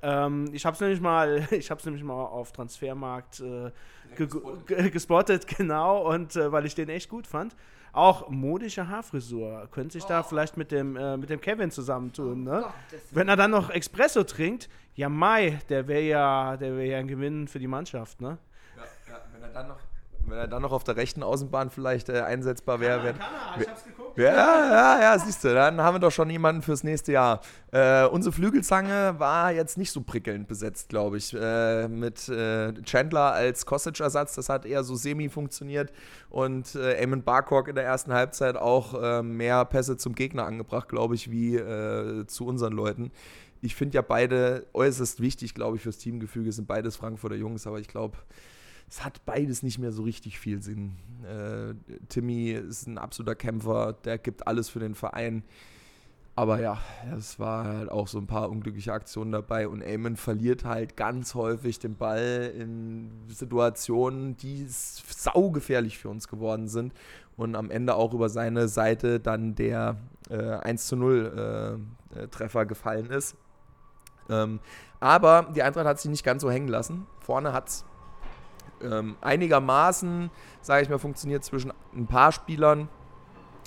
Ähm, 0.00 0.48
ich 0.52 0.64
habe 0.64 0.74
es 0.74 0.80
nämlich 0.80 1.00
mal, 1.00 1.46
ich 1.50 1.70
habe 1.70 1.80
nämlich 1.84 2.02
mal 2.02 2.14
auf 2.14 2.52
Transfermarkt 2.52 3.40
äh, 3.40 3.70
gespottet. 4.16 4.92
gespottet, 4.92 5.46
genau, 5.58 6.10
und 6.10 6.34
äh, 6.36 6.50
weil 6.50 6.64
ich 6.64 6.74
den 6.74 6.88
echt 6.88 7.10
gut 7.10 7.26
fand. 7.26 7.54
Auch 7.92 8.30
modische 8.30 8.88
Haarfrisur. 8.88 9.68
Könnte 9.70 9.92
sich 9.92 10.04
oh. 10.04 10.08
da 10.08 10.22
vielleicht 10.22 10.56
mit 10.56 10.72
dem, 10.72 10.96
äh, 10.96 11.18
mit 11.18 11.28
dem 11.28 11.42
Kevin 11.42 11.70
zusammentun, 11.70 12.48
oh 12.48 12.50
ne? 12.50 12.60
Gott, 12.62 13.00
Wenn 13.10 13.28
er 13.28 13.36
dann 13.36 13.50
noch 13.50 13.68
Espresso 13.68 14.24
trinkt, 14.24 14.70
ja 14.94 15.10
Mai, 15.10 15.60
der 15.68 15.86
wäre 15.86 16.00
ja, 16.00 16.56
der 16.56 16.74
wäre 16.78 16.86
ja 16.86 16.98
ein 16.98 17.08
Gewinn 17.08 17.46
für 17.46 17.58
die 17.58 17.66
Mannschaft, 17.66 18.22
ne? 18.22 18.38
Ja, 18.74 18.82
ja, 19.12 19.20
wenn 19.34 19.42
er 19.42 19.50
dann 19.50 19.68
noch 19.68 19.78
wenn 20.26 20.38
er 20.38 20.48
dann 20.48 20.62
noch 20.62 20.72
auf 20.72 20.84
der 20.84 20.96
rechten 20.96 21.22
Außenbahn 21.22 21.70
vielleicht 21.70 22.08
äh, 22.08 22.20
einsetzbar 22.20 22.80
wäre. 22.80 23.12
Kann, 23.12 23.18
kann 23.18 23.28
er, 23.56 23.62
ich 23.62 23.68
hab's 23.68 23.84
geguckt. 23.84 24.18
Ja, 24.18 24.24
ja, 24.24 25.00
ja, 25.00 25.18
siehst 25.18 25.42
du, 25.44 25.54
dann 25.54 25.80
haben 25.80 25.94
wir 25.94 26.00
doch 26.00 26.10
schon 26.10 26.28
jemanden 26.30 26.62
fürs 26.62 26.84
nächste 26.84 27.12
Jahr. 27.12 27.40
Äh, 27.70 28.04
unsere 28.06 28.32
Flügelzange 28.32 29.14
war 29.18 29.52
jetzt 29.52 29.78
nicht 29.78 29.90
so 29.90 30.02
prickelnd 30.02 30.48
besetzt, 30.48 30.88
glaube 30.88 31.16
ich. 31.16 31.34
Äh, 31.34 31.88
mit 31.88 32.28
äh, 32.28 32.74
Chandler 32.82 33.32
als 33.32 33.64
Kostic-Ersatz, 33.64 34.34
das 34.34 34.48
hat 34.48 34.66
eher 34.66 34.84
so 34.84 34.96
semi 34.96 35.28
funktioniert. 35.28 35.92
Und 36.28 36.74
äh, 36.74 37.00
Eamon 37.00 37.22
Barcock 37.22 37.68
in 37.68 37.74
der 37.74 37.84
ersten 37.84 38.12
Halbzeit 38.12 38.56
auch 38.56 39.00
äh, 39.00 39.22
mehr 39.22 39.64
Pässe 39.64 39.96
zum 39.96 40.14
Gegner 40.14 40.44
angebracht, 40.44 40.88
glaube 40.88 41.14
ich, 41.14 41.30
wie 41.30 41.56
äh, 41.56 42.26
zu 42.26 42.46
unseren 42.46 42.72
Leuten 42.72 43.12
ich 43.62 43.76
finde 43.76 43.94
ja 43.94 44.02
beide 44.02 44.66
äußerst 44.72 45.20
wichtig, 45.20 45.54
glaube 45.54 45.76
ich, 45.76 45.82
fürs 45.84 45.98
Teamgefüge. 45.98 46.50
Sind 46.50 46.66
beides 46.66 46.96
Frankfurter 46.96 47.36
Jungs, 47.36 47.66
aber 47.66 47.78
ich 47.78 47.86
glaube, 47.86 48.18
es 48.92 49.02
hat 49.02 49.24
beides 49.24 49.62
nicht 49.62 49.78
mehr 49.78 49.90
so 49.90 50.02
richtig 50.02 50.38
viel 50.38 50.62
Sinn. 50.62 50.96
Äh, 51.24 51.72
Timmy 52.10 52.50
ist 52.50 52.86
ein 52.86 52.98
absoluter 52.98 53.34
Kämpfer, 53.34 53.94
der 53.94 54.18
gibt 54.18 54.46
alles 54.46 54.68
für 54.68 54.80
den 54.80 54.94
Verein. 54.94 55.44
Aber 56.36 56.60
ja, 56.60 56.78
es 57.16 57.38
war 57.38 57.64
halt 57.64 57.90
auch 57.90 58.06
so 58.06 58.18
ein 58.18 58.26
paar 58.26 58.50
unglückliche 58.50 58.92
Aktionen 58.92 59.32
dabei 59.32 59.66
und 59.66 59.80
Eamon 59.80 60.16
verliert 60.16 60.66
halt 60.66 60.94
ganz 60.98 61.34
häufig 61.34 61.78
den 61.78 61.96
Ball 61.96 62.52
in 62.54 63.10
Situationen, 63.28 64.36
die 64.36 64.66
saugefährlich 64.68 65.96
für 65.96 66.10
uns 66.10 66.28
geworden 66.28 66.68
sind 66.68 66.92
und 67.38 67.56
am 67.56 67.70
Ende 67.70 67.94
auch 67.94 68.12
über 68.12 68.28
seine 68.28 68.68
Seite 68.68 69.20
dann 69.20 69.54
der 69.54 69.96
äh, 70.28 70.36
1 70.36 70.86
zu 70.86 70.96
0 70.96 71.80
äh, 72.14 72.20
äh, 72.20 72.28
Treffer 72.28 72.66
gefallen 72.66 73.06
ist. 73.06 73.36
Ähm, 74.28 74.60
aber 75.00 75.50
die 75.54 75.62
Eintracht 75.62 75.86
hat 75.86 75.98
sich 75.98 76.10
nicht 76.10 76.24
ganz 76.24 76.42
so 76.42 76.50
hängen 76.50 76.68
lassen. 76.68 77.06
Vorne 77.20 77.54
hat 77.54 77.68
es 77.68 77.84
ähm, 78.82 79.16
einigermaßen, 79.20 80.30
sage 80.60 80.82
ich 80.82 80.88
mal, 80.88 80.98
funktioniert 80.98 81.44
zwischen 81.44 81.72
ein 81.94 82.06
paar 82.06 82.32
Spielern. 82.32 82.88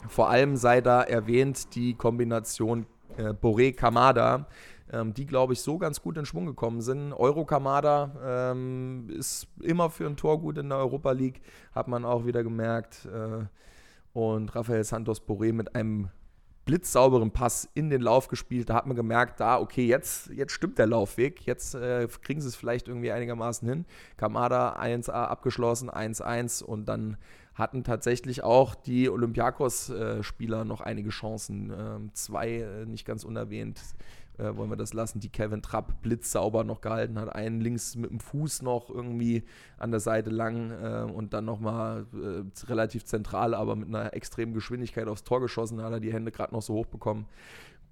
Vor 0.07 0.29
allem 0.29 0.55
sei 0.55 0.81
da 0.81 1.01
erwähnt 1.01 1.75
die 1.75 1.95
Kombination 1.95 2.85
äh, 3.17 3.33
Boré-Kamada, 3.33 4.47
ähm, 4.91 5.13
die, 5.13 5.25
glaube 5.25 5.53
ich, 5.53 5.61
so 5.61 5.77
ganz 5.77 6.01
gut 6.01 6.17
in 6.17 6.25
Schwung 6.25 6.45
gekommen 6.45 6.81
sind. 6.81 7.13
Euro-Kamada 7.13 8.51
ähm, 8.51 9.09
ist 9.09 9.47
immer 9.61 9.89
für 9.89 10.05
ein 10.05 10.17
Tor 10.17 10.39
gut 10.39 10.57
in 10.57 10.69
der 10.69 10.77
Europa 10.77 11.11
League, 11.11 11.41
hat 11.73 11.87
man 11.87 12.05
auch 12.05 12.25
wieder 12.25 12.43
gemerkt. 12.43 13.05
Äh, 13.05 13.45
und 14.13 14.55
Rafael 14.55 14.83
Santos 14.83 15.21
Boré 15.21 15.51
mit 15.51 15.75
einem 15.75 16.09
blitzsauberen 16.65 17.31
Pass 17.31 17.69
in 17.73 17.89
den 17.89 18.01
Lauf 18.01 18.27
gespielt. 18.27 18.69
Da 18.69 18.73
hat 18.73 18.87
man 18.87 18.95
gemerkt, 18.95 19.39
da, 19.39 19.59
okay, 19.59 19.85
jetzt, 19.85 20.29
jetzt 20.31 20.51
stimmt 20.51 20.79
der 20.79 20.87
Laufweg. 20.87 21.45
Jetzt 21.45 21.75
äh, 21.75 22.07
kriegen 22.21 22.41
sie 22.41 22.47
es 22.47 22.55
vielleicht 22.55 22.87
irgendwie 22.87 23.11
einigermaßen 23.11 23.67
hin. 23.67 23.85
Kamada 24.17 24.75
1A 24.75 25.11
abgeschlossen, 25.11 25.89
1-1 25.89 26.63
und 26.63 26.85
dann 26.85 27.17
hatten 27.53 27.83
tatsächlich 27.83 28.43
auch 28.43 28.75
die 28.75 29.09
Olympiakos-Spieler 29.09 30.65
noch 30.65 30.81
einige 30.81 31.09
Chancen. 31.09 31.71
Ähm, 31.71 32.09
zwei 32.13 32.57
äh, 32.57 32.85
nicht 32.85 33.05
ganz 33.05 33.23
unerwähnt 33.23 33.79
äh, 34.37 34.55
wollen 34.55 34.69
wir 34.69 34.77
das 34.77 34.93
lassen, 34.93 35.19
die 35.19 35.29
Kevin 35.29 35.61
Trapp 35.61 36.01
blitzsauber 36.01 36.63
noch 36.63 36.81
gehalten 36.81 37.19
hat. 37.19 37.35
Einen 37.35 37.61
links 37.61 37.95
mit 37.95 38.09
dem 38.09 38.19
Fuß 38.19 38.61
noch 38.61 38.89
irgendwie 38.89 39.43
an 39.77 39.91
der 39.91 39.99
Seite 39.99 40.29
lang 40.29 40.71
äh, 40.71 41.11
und 41.11 41.33
dann 41.33 41.45
nochmal 41.45 42.05
äh, 42.13 42.65
relativ 42.67 43.05
zentral, 43.05 43.53
aber 43.53 43.75
mit 43.75 43.87
einer 43.87 44.13
extremen 44.13 44.53
Geschwindigkeit 44.53 45.07
aufs 45.07 45.23
Tor 45.23 45.41
geschossen, 45.41 45.81
hat 45.81 45.91
er 45.91 45.99
die 45.99 46.13
Hände 46.13 46.31
gerade 46.31 46.53
noch 46.53 46.61
so 46.61 46.73
hoch 46.73 46.87
bekommen. 46.87 47.27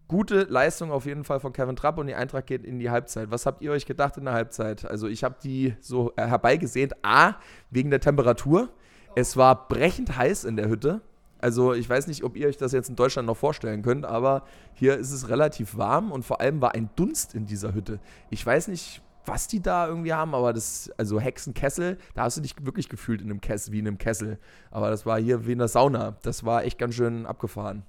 Gute 0.07 0.43
Leistung 0.43 0.91
auf 0.91 1.05
jeden 1.05 1.23
Fall 1.23 1.39
von 1.39 1.53
Kevin 1.53 1.75
Trapp 1.75 1.97
und 1.97 2.07
die 2.07 2.15
Eintracht 2.15 2.45
geht 2.45 2.65
in 2.65 2.77
die 2.77 2.89
Halbzeit. 2.89 3.31
Was 3.31 3.45
habt 3.45 3.61
ihr 3.61 3.71
euch 3.71 3.85
gedacht 3.85 4.17
in 4.17 4.25
der 4.25 4.33
Halbzeit? 4.33 4.85
Also 4.85 5.07
ich 5.07 5.23
habe 5.23 5.35
die 5.41 5.75
so 5.79 6.11
äh, 6.17 6.27
herbeigesehnt. 6.27 6.93
A, 7.03 7.35
wegen 7.71 7.89
der 7.89 8.01
Temperatur. 8.01 8.69
Es 9.15 9.37
war 9.37 9.67
brechend 9.67 10.17
heiß 10.17 10.43
in 10.43 10.57
der 10.57 10.67
Hütte. 10.67 11.01
Also 11.43 11.73
ich 11.73 11.89
weiß 11.89 12.07
nicht, 12.07 12.23
ob 12.23 12.37
ihr 12.37 12.47
euch 12.47 12.55
das 12.55 12.71
jetzt 12.71 12.87
in 12.87 12.95
Deutschland 12.95 13.25
noch 13.25 13.35
vorstellen 13.35 13.81
könnt, 13.81 14.05
aber 14.05 14.43
hier 14.75 14.95
ist 14.95 15.11
es 15.11 15.27
relativ 15.27 15.75
warm 15.75 16.09
und 16.09 16.23
vor 16.23 16.39
allem 16.39 16.61
war 16.61 16.73
ein 16.73 16.89
Dunst 16.95 17.35
in 17.35 17.45
dieser 17.45 17.73
Hütte. 17.73 17.99
Ich 18.29 18.45
weiß 18.45 18.69
nicht, 18.69 19.01
was 19.25 19.49
die 19.49 19.61
da 19.61 19.85
irgendwie 19.85 20.13
haben, 20.13 20.35
aber 20.35 20.53
das, 20.53 20.89
also 20.95 21.19
Hexenkessel, 21.19 21.97
da 22.13 22.23
hast 22.23 22.37
du 22.37 22.41
dich 22.41 22.55
wirklich 22.61 22.87
gefühlt 22.87 23.21
in 23.21 23.29
einem 23.29 23.41
Kessel, 23.41 23.73
wie 23.73 23.79
in 23.79 23.87
einem 23.87 23.97
Kessel. 23.97 24.39
Aber 24.71 24.89
das 24.89 25.05
war 25.05 25.19
hier 25.19 25.45
wie 25.45 25.51
in 25.51 25.57
der 25.59 25.67
Sauna. 25.67 26.15
Das 26.21 26.45
war 26.45 26.63
echt 26.63 26.79
ganz 26.79 26.95
schön 26.95 27.25
abgefahren. 27.25 27.83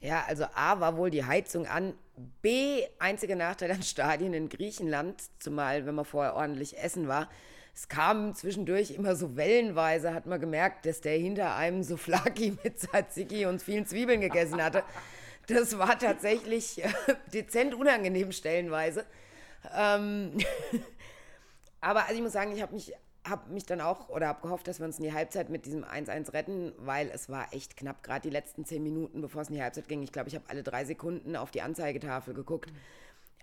Ja, 0.00 0.24
also 0.28 0.44
A 0.54 0.78
war 0.78 0.98
wohl 0.98 1.08
die 1.08 1.24
Heizung 1.24 1.66
an. 1.66 1.94
B, 2.42 2.82
einziger 2.98 3.36
Nachteil 3.36 3.70
an 3.70 3.82
Stadien 3.82 4.34
in 4.34 4.50
Griechenland, 4.50 5.22
zumal 5.38 5.86
wenn 5.86 5.94
man 5.94 6.04
vorher 6.04 6.34
ordentlich 6.34 6.76
essen 6.76 7.08
war, 7.08 7.30
es 7.76 7.88
kam 7.88 8.34
zwischendurch 8.34 8.92
immer 8.92 9.14
so 9.16 9.36
wellenweise, 9.36 10.14
hat 10.14 10.24
man 10.24 10.40
gemerkt, 10.40 10.86
dass 10.86 11.02
der 11.02 11.18
hinter 11.18 11.56
einem 11.56 11.82
so 11.82 11.98
Flaki 11.98 12.56
mit 12.64 12.80
Tzatziki 12.80 13.44
und 13.44 13.62
vielen 13.62 13.84
Zwiebeln 13.84 14.22
gegessen 14.22 14.62
hatte. 14.62 14.82
Das 15.46 15.78
war 15.78 15.98
tatsächlich 15.98 16.82
äh, 16.82 16.88
dezent 17.34 17.74
unangenehm 17.74 18.32
stellenweise. 18.32 19.04
Ähm 19.76 20.32
Aber 21.82 22.04
also 22.04 22.14
ich 22.14 22.22
muss 22.22 22.32
sagen, 22.32 22.52
ich 22.52 22.62
habe 22.62 22.72
mich, 22.72 22.94
hab 23.28 23.50
mich 23.50 23.66
dann 23.66 23.82
auch 23.82 24.08
oder 24.08 24.28
habe 24.28 24.40
gehofft, 24.40 24.66
dass 24.68 24.80
wir 24.80 24.86
uns 24.86 24.96
in 24.96 25.04
die 25.04 25.12
Halbzeit 25.12 25.50
mit 25.50 25.66
diesem 25.66 25.84
1-1 25.84 26.32
retten, 26.32 26.72
weil 26.78 27.10
es 27.12 27.28
war 27.28 27.52
echt 27.52 27.76
knapp, 27.76 28.02
gerade 28.02 28.22
die 28.22 28.30
letzten 28.30 28.64
zehn 28.64 28.82
Minuten, 28.82 29.20
bevor 29.20 29.42
es 29.42 29.48
in 29.50 29.54
die 29.54 29.62
Halbzeit 29.62 29.86
ging. 29.86 30.02
Ich 30.02 30.12
glaube, 30.12 30.30
ich 30.30 30.34
habe 30.34 30.46
alle 30.48 30.62
drei 30.62 30.86
Sekunden 30.86 31.36
auf 31.36 31.50
die 31.50 31.60
Anzeigetafel 31.60 32.32
geguckt, 32.32 32.72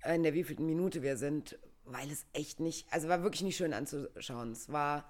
in 0.04 0.24
der 0.24 0.34
wievielten 0.34 0.66
Minute 0.66 1.04
wir 1.04 1.18
sind, 1.18 1.58
weil 1.86 2.10
es 2.12 2.26
echt 2.34 2.60
nicht, 2.60 2.92
also 2.92 3.10
war 3.10 3.24
wirklich 3.24 3.44
nicht 3.44 3.58
schön 3.58 3.74
anzuschauen. 3.74 4.52
Es 4.52 4.72
war 4.72 5.06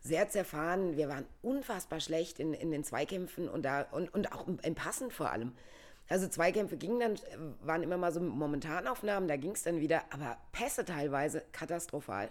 sehr 0.00 0.28
zerfahren. 0.28 0.96
Wir 0.96 1.08
waren 1.08 1.26
unfassbar 1.42 2.00
schlecht 2.00 2.38
in, 2.38 2.54
in 2.54 2.70
den 2.70 2.84
Zweikämpfen 2.84 3.48
und, 3.48 3.62
da, 3.62 3.82
und, 3.90 4.12
und 4.14 4.32
auch 4.32 4.46
im 4.46 4.74
Passen 4.74 5.10
vor 5.10 5.30
allem. 5.30 5.52
Also 6.08 6.26
Zweikämpfe 6.26 6.76
gingen 6.78 7.00
dann, 7.00 7.16
waren 7.62 7.82
immer 7.82 7.98
mal 7.98 8.12
so 8.12 8.20
Momentanaufnahmen, 8.20 9.28
da 9.28 9.36
ging 9.36 9.50
es 9.50 9.62
dann 9.62 9.80
wieder, 9.80 10.02
aber 10.10 10.38
Pässe 10.52 10.84
teilweise 10.84 11.42
katastrophal. 11.52 12.30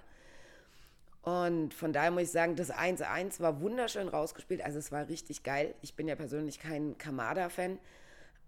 Und 1.21 1.73
von 1.73 1.93
daher 1.93 2.09
muss 2.09 2.23
ich 2.23 2.31
sagen, 2.31 2.55
das 2.55 2.71
1-1 2.71 3.39
war 3.39 3.61
wunderschön 3.61 4.07
rausgespielt. 4.07 4.61
Also 4.61 4.79
es 4.79 4.91
war 4.91 5.09
richtig 5.09 5.43
geil. 5.43 5.75
Ich 5.81 5.93
bin 5.93 6.07
ja 6.07 6.15
persönlich 6.15 6.57
kein 6.59 6.97
Kamada-Fan, 6.97 7.79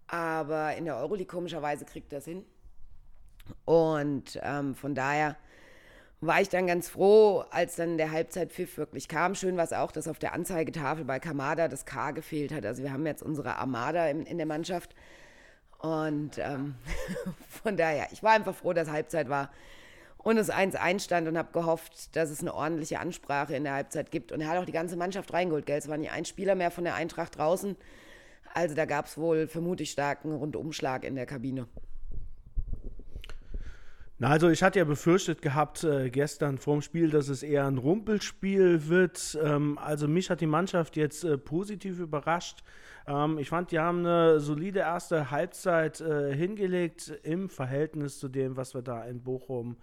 aber 0.06 0.74
in 0.76 0.86
der 0.86 0.96
Euroleague 0.96 1.26
komischerweise 1.26 1.84
kriegt 1.84 2.12
das 2.12 2.24
hin. 2.24 2.44
Und 3.64 4.38
ähm, 4.42 4.74
von 4.74 4.94
daher 4.94 5.36
war 6.20 6.40
ich 6.40 6.48
dann 6.48 6.66
ganz 6.66 6.88
froh, 6.88 7.44
als 7.50 7.76
dann 7.76 7.96
der 7.96 8.10
Halbzeitpfiff 8.10 8.76
wirklich 8.76 9.08
kam. 9.08 9.34
Schön 9.34 9.56
war 9.56 9.64
es 9.64 9.72
auch, 9.72 9.90
dass 9.90 10.06
auf 10.06 10.18
der 10.18 10.34
Anzeigetafel 10.34 11.04
bei 11.04 11.18
Kamada 11.18 11.68
das 11.68 11.86
K 11.86 12.10
gefehlt 12.10 12.52
hat. 12.52 12.66
Also 12.66 12.82
wir 12.82 12.92
haben 12.92 13.06
jetzt 13.06 13.22
unsere 13.22 13.56
Armada 13.56 14.06
in, 14.08 14.26
in 14.26 14.36
der 14.36 14.46
Mannschaft. 14.46 14.94
Und 15.78 16.38
ähm, 16.38 16.74
von 17.62 17.76
daher, 17.76 18.08
ich 18.12 18.22
war 18.22 18.32
einfach 18.32 18.54
froh, 18.54 18.74
dass 18.74 18.90
Halbzeit 18.90 19.28
war 19.30 19.50
und 20.22 20.36
es 20.36 20.50
1 20.50 20.74
einstand 20.74 21.28
und 21.28 21.38
habe 21.38 21.52
gehofft, 21.52 22.14
dass 22.14 22.28
es 22.28 22.40
eine 22.40 22.54
ordentliche 22.54 23.00
Ansprache 23.00 23.56
in 23.56 23.64
der 23.64 23.72
Halbzeit 23.72 24.10
gibt. 24.10 24.32
Und 24.32 24.42
er 24.42 24.48
hat 24.48 24.58
auch 24.58 24.66
die 24.66 24.72
ganze 24.72 24.96
Mannschaft 24.96 25.32
reingeholt, 25.32 25.64
gell? 25.64 25.78
Es 25.78 25.88
war 25.88 25.96
nicht 25.96 26.12
ein 26.12 26.26
Spieler 26.26 26.54
mehr 26.54 26.70
von 26.70 26.84
der 26.84 26.94
Eintracht 26.94 27.38
draußen. 27.38 27.76
Also 28.52 28.74
da 28.74 28.84
gab 28.84 29.06
es 29.06 29.16
wohl 29.16 29.46
vermutlich 29.46 29.90
starken 29.90 30.32
Rundumschlag 30.32 31.04
in 31.04 31.14
der 31.14 31.26
Kabine. 31.26 31.66
Na, 34.22 34.28
also 34.28 34.50
ich 34.50 34.62
hatte 34.62 34.78
ja 34.78 34.84
befürchtet 34.84 35.40
gehabt 35.40 35.82
äh, 35.82 36.10
gestern 36.10 36.58
vorm 36.58 36.82
Spiel, 36.82 37.08
dass 37.08 37.30
es 37.30 37.42
eher 37.42 37.66
ein 37.66 37.78
Rumpelspiel 37.78 38.86
wird. 38.88 39.38
Ähm, 39.42 39.78
also 39.78 40.08
mich 40.08 40.28
hat 40.28 40.42
die 40.42 40.46
Mannschaft 40.46 40.98
jetzt 40.98 41.24
äh, 41.24 41.38
positiv 41.38 41.98
überrascht. 41.98 42.62
Ähm, 43.06 43.38
ich 43.38 43.48
fand, 43.48 43.70
die 43.70 43.78
haben 43.78 44.00
eine 44.00 44.38
solide 44.38 44.80
erste 44.80 45.30
Halbzeit 45.30 46.02
äh, 46.02 46.36
hingelegt 46.36 47.18
im 47.22 47.48
Verhältnis 47.48 48.18
zu 48.18 48.28
dem, 48.28 48.58
was 48.58 48.74
wir 48.74 48.82
da 48.82 49.04
in 49.04 49.22
Bochum 49.22 49.78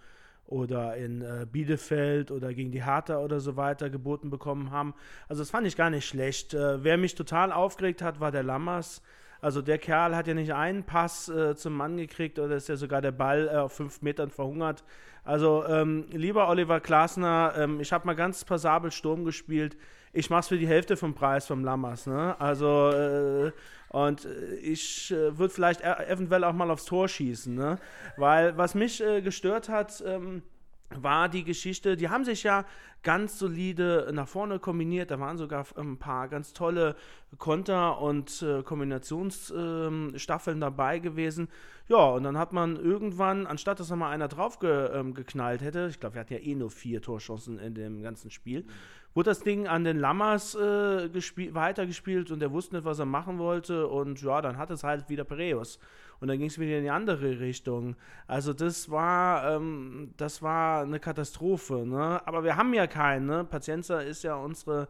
oder 0.46 0.96
in 0.96 1.20
äh, 1.22 1.44
Bielefeld 1.50 2.30
oder 2.30 2.54
gegen 2.54 2.70
die 2.70 2.84
Hertha 2.84 3.18
oder 3.18 3.40
so 3.40 3.56
weiter 3.56 3.90
geboten 3.90 4.30
bekommen 4.30 4.70
haben. 4.70 4.94
Also 5.26 5.42
das 5.42 5.50
fand 5.50 5.66
ich 5.66 5.74
gar 5.74 5.90
nicht 5.90 6.06
schlecht. 6.06 6.54
Äh, 6.54 6.84
wer 6.84 6.96
mich 6.96 7.16
total 7.16 7.50
aufgeregt 7.50 8.02
hat, 8.02 8.20
war 8.20 8.30
der 8.30 8.44
Lammers. 8.44 9.02
Also 9.40 9.62
der 9.62 9.78
Kerl 9.78 10.16
hat 10.16 10.26
ja 10.26 10.34
nicht 10.34 10.52
einen 10.52 10.84
Pass 10.84 11.28
äh, 11.28 11.54
zum 11.54 11.74
Mann 11.74 11.96
gekriegt 11.96 12.38
oder 12.38 12.56
ist 12.56 12.68
ja 12.68 12.76
sogar 12.76 13.00
der 13.00 13.12
Ball 13.12 13.48
äh, 13.48 13.56
auf 13.56 13.72
fünf 13.72 14.02
Metern 14.02 14.30
verhungert. 14.30 14.84
Also 15.24 15.64
ähm, 15.66 16.06
lieber 16.10 16.48
Oliver 16.48 16.80
Glasner, 16.80 17.54
ähm, 17.56 17.80
ich 17.80 17.92
habe 17.92 18.06
mal 18.06 18.14
ganz 18.14 18.44
passabel 18.44 18.90
Sturm 18.90 19.24
gespielt. 19.24 19.76
Ich 20.12 20.30
mache 20.30 20.40
es 20.40 20.48
für 20.48 20.58
die 20.58 20.66
Hälfte 20.66 20.96
vom 20.96 21.14
Preis 21.14 21.46
vom 21.46 21.64
Lammers. 21.64 22.06
Ne? 22.06 22.34
Also 22.40 22.90
äh, 22.90 23.52
und 23.90 24.24
äh, 24.24 24.54
ich 24.56 25.10
äh, 25.12 25.38
würde 25.38 25.52
vielleicht 25.52 25.82
e 25.82 26.04
eventuell 26.08 26.44
auch 26.44 26.52
mal 26.52 26.70
aufs 26.70 26.84
Tor 26.86 27.08
schießen. 27.08 27.54
Ne? 27.54 27.78
Weil 28.16 28.56
was 28.56 28.74
mich 28.74 29.02
äh, 29.02 29.20
gestört 29.20 29.68
hat, 29.68 30.02
ähm, 30.06 30.42
war 30.90 31.28
die 31.28 31.44
Geschichte, 31.44 31.96
die 31.96 32.08
haben 32.08 32.24
sich 32.24 32.42
ja 32.42 32.64
ganz 33.02 33.38
solide 33.38 34.10
nach 34.12 34.26
vorne 34.26 34.58
kombiniert. 34.58 35.10
Da 35.10 35.20
waren 35.20 35.36
sogar 35.36 35.66
ein 35.76 35.98
paar 35.98 36.28
ganz 36.28 36.52
tolle 36.52 36.96
Konter- 37.36 38.00
und 38.00 38.42
äh, 38.42 38.62
Kombinationsstaffeln 38.62 40.56
ähm, 40.56 40.60
dabei 40.60 40.98
gewesen. 40.98 41.48
Ja, 41.88 42.08
und 42.08 42.24
dann 42.24 42.38
hat 42.38 42.52
man 42.52 42.76
irgendwann, 42.76 43.46
anstatt 43.46 43.80
dass 43.80 43.88
da 43.88 43.96
mal 43.96 44.10
einer 44.10 44.28
drauf 44.28 44.58
ge, 44.58 44.90
ähm, 44.92 45.14
hätte, 45.14 45.88
ich 45.90 46.00
glaube, 46.00 46.16
wir 46.16 46.20
hatten 46.20 46.34
ja 46.34 46.40
eh 46.40 46.54
nur 46.54 46.70
vier 46.70 47.00
Torchancen 47.00 47.58
in 47.58 47.74
dem 47.74 48.02
ganzen 48.02 48.30
Spiel, 48.30 48.62
mhm. 48.62 48.68
Wurde 49.14 49.30
das 49.30 49.40
Ding 49.40 49.66
an 49.66 49.84
den 49.84 49.98
Lammers 49.98 50.54
äh, 50.54 51.08
weitergespielt 51.54 52.30
und 52.30 52.40
der 52.40 52.52
wusste 52.52 52.76
nicht, 52.76 52.84
was 52.84 52.98
er 52.98 53.06
machen 53.06 53.38
wollte. 53.38 53.86
Und 53.86 54.22
ja, 54.22 54.40
dann 54.40 54.58
hat 54.58 54.70
es 54.70 54.84
halt 54.84 55.08
wieder 55.08 55.24
Pereus 55.24 55.78
und 56.20 56.28
dann 56.28 56.38
ging 56.38 56.48
es 56.48 56.58
wieder 56.58 56.78
in 56.78 56.84
die 56.84 56.90
andere 56.90 57.40
Richtung. 57.40 57.96
Also 58.26 58.52
das 58.52 58.90
war, 58.90 59.56
ähm, 59.56 60.14
das 60.16 60.42
war 60.42 60.82
eine 60.82 61.00
Katastrophe. 61.00 61.86
Ne? 61.86 62.20
Aber 62.26 62.44
wir 62.44 62.56
haben 62.56 62.74
ja 62.74 62.86
keinen. 62.86 63.26
Ne? 63.26 63.44
Pazienza 63.44 64.00
ist 64.00 64.24
ja 64.24 64.34
unsere 64.34 64.88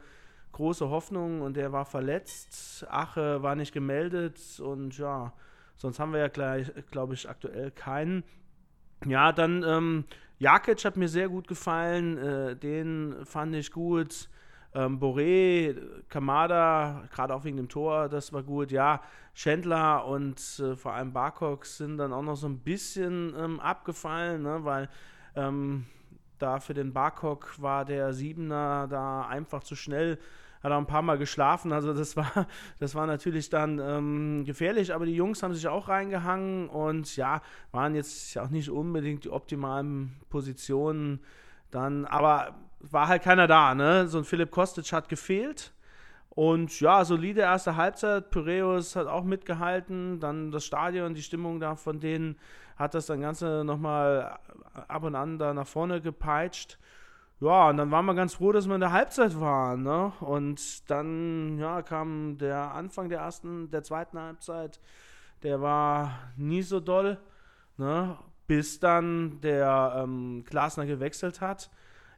große 0.53 0.89
Hoffnung 0.89 1.43
und 1.43 1.57
der 1.57 1.73
war 1.73 1.85
verletzt. 1.85 2.87
Ache 2.91 3.43
war 3.43 3.55
nicht 3.55 3.73
gemeldet 3.73 4.61
und 4.61 4.97
ja, 4.99 5.33
sonst 5.77 6.01
haben 6.01 6.13
wir 6.13 6.21
ja 6.21 6.29
gleich, 6.29 6.73
glaube 6.91 7.15
ich, 7.15 7.29
aktuell 7.29 7.71
keinen. 7.71 8.25
Ja, 9.07 9.33
dann 9.33 9.63
ähm, 9.63 10.05
Jakic 10.39 10.85
hat 10.85 10.97
mir 10.97 11.09
sehr 11.09 11.29
gut 11.29 11.49
gefallen, 11.49 12.17
äh, 12.19 12.57
den 12.57 13.17
fand 13.25 13.55
ich 13.57 13.73
gut. 13.73 14.29
Ähm, 14.73 15.01
Boré, 15.01 15.75
Kamada, 16.09 17.05
gerade 17.11 17.35
auch 17.35 17.43
wegen 17.43 17.57
dem 17.57 17.69
Tor, 17.69 18.09
das 18.09 18.33
war 18.33 18.43
gut. 18.43 18.71
Ja, 18.71 19.01
Schändler 19.35 20.07
und 20.07 20.39
äh, 20.61 20.77
vor 20.77 20.93
allem 20.93 21.13
Barcock 21.13 21.67
sind 21.67 21.99
dann 21.99 22.13
auch 22.13 22.23
noch 22.23 22.37
so 22.37 22.47
ein 22.47 22.59
bisschen 22.59 23.35
ähm, 23.37 23.59
abgefallen, 23.61 24.43
ne, 24.43 24.65
weil 24.65 24.89
ähm, 25.35 25.87
da 26.39 26.61
für 26.61 26.75
den 26.75 26.93
Barcock 26.93 27.55
war 27.61 27.85
der 27.85 28.13
Siebener 28.13 28.87
da 28.89 29.27
einfach 29.27 29.65
zu 29.65 29.75
schnell 29.75 30.19
hat 30.63 30.73
auch 30.73 30.79
ein 30.79 30.87
paar 30.87 31.03
Mal 31.03 31.19
geschlafen, 31.19 31.73
also 31.73 31.93
das 31.95 32.17
war, 32.17 32.47
das 32.79 32.95
war 32.95 33.07
natürlich 33.07 33.51
dann 33.51 33.79
ähm, 33.79 34.45
gefährlich, 34.45 34.95
aber 34.95 35.07
die 35.07 35.15
Jungs 35.15 35.43
haben 35.43 35.55
sich 35.55 35.69
auch 35.69 35.89
reingehangen 35.89 36.69
und 36.69 37.17
ja, 37.17 37.43
waren 37.73 37.95
jetzt 37.95 38.37
auch 38.39 38.51
nicht 38.51 38.71
unbedingt 38.71 39.25
die 39.25 39.31
optimalen 39.31 40.17
Positionen 40.29 41.21
dann, 41.71 42.05
aber 42.07 42.55
war 42.81 43.09
halt 43.09 43.23
keiner 43.23 43.47
da, 43.47 43.75
ne? 43.75 44.09
So 44.09 44.19
ein 44.19 44.25
Philipp 44.25 44.51
Kostic 44.51 44.93
hat 44.93 45.09
gefehlt. 45.09 45.73
Und 46.31 46.79
ja, 46.81 47.05
solide 47.05 47.41
erste 47.41 47.75
Halbzeit. 47.75 48.31
Pyreus 48.31 48.95
hat 48.95 49.09
auch 49.09 49.25
mitgehalten. 49.25 50.21
Dann 50.21 50.53
das 50.53 50.65
Stadion, 50.65 51.15
die 51.15 51.23
Stimmung 51.23 51.59
da 51.59 51.75
von 51.75 51.99
denen 51.99 52.37
hat 52.77 52.95
das 52.95 53.07
dann 53.07 53.21
Ganze 53.21 53.65
nochmal 53.65 54.39
ab 54.87 55.03
und 55.03 55.17
an 55.17 55.39
da 55.39 55.53
nach 55.53 55.67
vorne 55.67 56.01
gepeitscht. 56.01 56.79
Ja, 57.41 57.69
und 57.69 57.77
dann 57.77 57.91
waren 57.93 58.05
wir 58.05 58.15
ganz 58.15 58.35
froh, 58.35 58.51
dass 58.51 58.67
wir 58.67 58.75
in 58.75 58.81
der 58.81 58.93
Halbzeit 58.93 59.39
waren. 59.39 59.83
Ne? 59.85 60.13
Und 60.21 60.91
dann 60.91 61.59
ja, 61.59 61.83
kam 61.83 62.37
der 62.39 62.75
Anfang 62.75 63.09
der 63.09 63.21
ersten, 63.21 63.71
der 63.71 63.85
zweiten 63.85 64.19
Halbzeit. 64.19 64.81
Der 65.45 65.61
war 65.61 66.33
nie 66.37 66.63
so 66.63 66.81
doll, 66.81 67.19
ne? 67.77 68.19
bis 68.49 68.81
dann 68.81 69.41
der 69.41 70.03
ähm, 70.03 70.45
Glasner 70.47 70.87
gewechselt 70.87 71.41
hat. 71.41 71.71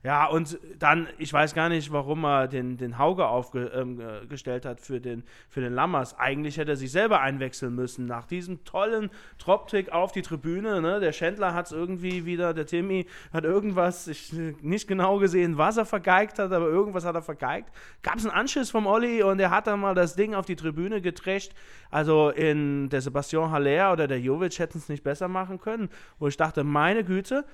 Ja, 0.03 0.27
und 0.29 0.59
dann, 0.79 1.09
ich 1.19 1.31
weiß 1.31 1.55
gar 1.55 1.69
nicht, 1.69 1.93
warum 1.93 2.25
er 2.25 2.49
den, 2.49 2.79
den 2.79 2.97
Hauge 2.97 3.27
aufgestellt 3.27 4.65
ähm, 4.65 4.71
hat 4.71 4.81
für 4.81 4.99
den, 4.99 5.25
für 5.51 5.61
den 5.61 5.75
Lammers. 5.75 6.19
Eigentlich 6.19 6.57
hätte 6.57 6.71
er 6.71 6.77
sich 6.77 6.91
selber 6.91 7.21
einwechseln 7.21 7.75
müssen. 7.75 8.07
Nach 8.07 8.25
diesem 8.25 8.65
tollen 8.65 9.11
Drop-Trick 9.37 9.93
auf 9.93 10.13
die 10.13 10.23
Tribüne. 10.23 10.81
Ne? 10.81 11.01
Der 11.01 11.13
Schändler 11.13 11.53
hat 11.53 11.67
es 11.67 11.73
irgendwie 11.73 12.25
wieder, 12.25 12.55
der 12.55 12.65
Timmy 12.65 13.07
hat 13.31 13.45
irgendwas, 13.45 14.09
ich 14.09 14.33
nicht 14.33 14.89
genau 14.89 15.19
gesehen, 15.19 15.59
was 15.59 15.77
er 15.77 15.85
vergeigt 15.85 16.39
hat, 16.39 16.51
aber 16.51 16.67
irgendwas 16.67 17.05
hat 17.05 17.15
er 17.15 17.23
vergeigt. 17.23 17.69
Gab 18.03 18.17
es 18.17 18.25
einen 18.25 18.35
Anschiss 18.35 18.71
vom 18.71 18.87
Olli 18.87 19.23
und 19.23 19.39
er 19.39 19.51
hat 19.51 19.67
dann 19.67 19.81
mal 19.81 19.95
das 19.95 20.17
Ding 20.17 20.35
auf 20.35 20.47
die 20.47 20.57
Tribüne 20.57 21.03
getrescht. 21.03 21.53
Also 21.91 22.31
in 22.31 22.89
der 22.89 23.03
Sebastian 23.03 23.51
Haller 23.51 23.93
oder 23.93 24.09
der 24.09 24.21
Jovic 24.21 24.59
hätten 24.61 24.79
es 24.79 24.89
nicht 24.89 25.05
besser 25.05 25.29
machen 25.29 25.61
können. 25.61 25.91
Wo 26.19 26.27
ich 26.27 26.39
dachte, 26.39 26.65
meine 26.65 27.05
Güte, 27.05 27.45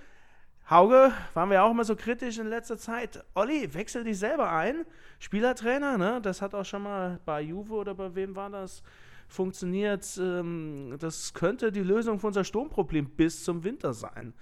Hauge, 0.68 1.12
waren 1.34 1.50
wir 1.50 1.62
auch 1.62 1.70
immer 1.70 1.84
so 1.84 1.94
kritisch 1.94 2.38
in 2.38 2.48
letzter 2.48 2.76
Zeit. 2.76 3.24
Olli, 3.34 3.72
wechsel 3.72 4.02
dich 4.02 4.18
selber 4.18 4.50
ein. 4.50 4.84
Spielertrainer, 5.20 5.96
ne? 5.96 6.20
Das 6.20 6.42
hat 6.42 6.56
auch 6.56 6.64
schon 6.64 6.82
mal 6.82 7.20
bei 7.24 7.40
Juve 7.40 7.72
oder 7.74 7.94
bei 7.94 8.12
wem 8.16 8.34
war 8.34 8.50
das? 8.50 8.82
Funktioniert. 9.28 10.04
Ähm, 10.20 10.96
das 10.98 11.34
könnte 11.34 11.70
die 11.70 11.82
Lösung 11.82 12.18
für 12.18 12.26
unser 12.26 12.42
Sturmproblem 12.42 13.10
bis 13.10 13.44
zum 13.44 13.62
Winter 13.62 13.94
sein. 13.94 14.34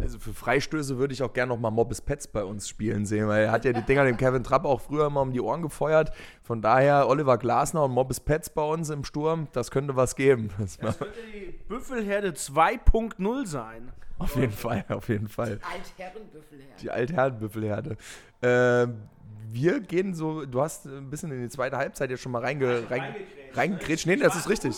Also 0.00 0.18
für 0.18 0.32
Freistöße 0.32 0.98
würde 0.98 1.12
ich 1.12 1.22
auch 1.22 1.32
gerne 1.32 1.52
nochmal 1.52 1.70
Mobbes 1.72 2.00
Pets 2.00 2.28
bei 2.28 2.44
uns 2.44 2.68
spielen 2.68 3.04
sehen, 3.04 3.26
weil 3.26 3.44
er 3.44 3.52
hat 3.52 3.64
ja 3.64 3.72
die 3.72 3.82
Dinger 3.82 4.04
dem 4.04 4.16
Kevin 4.16 4.44
Trapp 4.44 4.64
auch 4.64 4.80
früher 4.80 5.06
immer 5.06 5.22
um 5.22 5.32
die 5.32 5.40
Ohren 5.40 5.62
gefeuert. 5.62 6.12
Von 6.42 6.62
daher 6.62 7.08
Oliver 7.08 7.36
Glasner 7.36 7.84
und 7.84 7.92
Mobbes 7.92 8.20
Pets 8.20 8.50
bei 8.50 8.62
uns 8.62 8.90
im 8.90 9.04
Sturm, 9.04 9.48
das 9.52 9.70
könnte 9.70 9.96
was 9.96 10.14
geben. 10.14 10.50
Das, 10.58 10.76
das 10.78 10.98
könnte 10.98 11.18
die 11.34 11.52
Büffelherde 11.68 12.30
2.0 12.30 13.46
sein. 13.46 13.92
Auf 14.18 14.34
jeden 14.36 14.52
Fall, 14.52 14.84
auf 14.88 15.08
jeden 15.08 15.28
Fall. 15.28 15.58
Die 15.58 16.00
Altherrenbüffelherde. 16.00 16.74
Die 16.80 16.90
Altherrenbüffelherde. 16.90 17.96
Äh, 18.40 18.88
wir 19.50 19.80
gehen 19.80 20.14
so, 20.14 20.44
du 20.44 20.60
hast 20.60 20.86
ein 20.86 21.10
bisschen 21.10 21.32
in 21.32 21.42
die 21.42 21.48
zweite 21.48 21.76
Halbzeit 21.76 22.10
jetzt 22.10 22.22
schon 22.22 22.32
mal 22.32 22.42
reinge, 22.42 22.88
rein, 22.90 23.14
reingegrätscht. 23.54 24.06
Nee, 24.06 24.16
das 24.16 24.36
ist 24.36 24.48
richtig. 24.48 24.74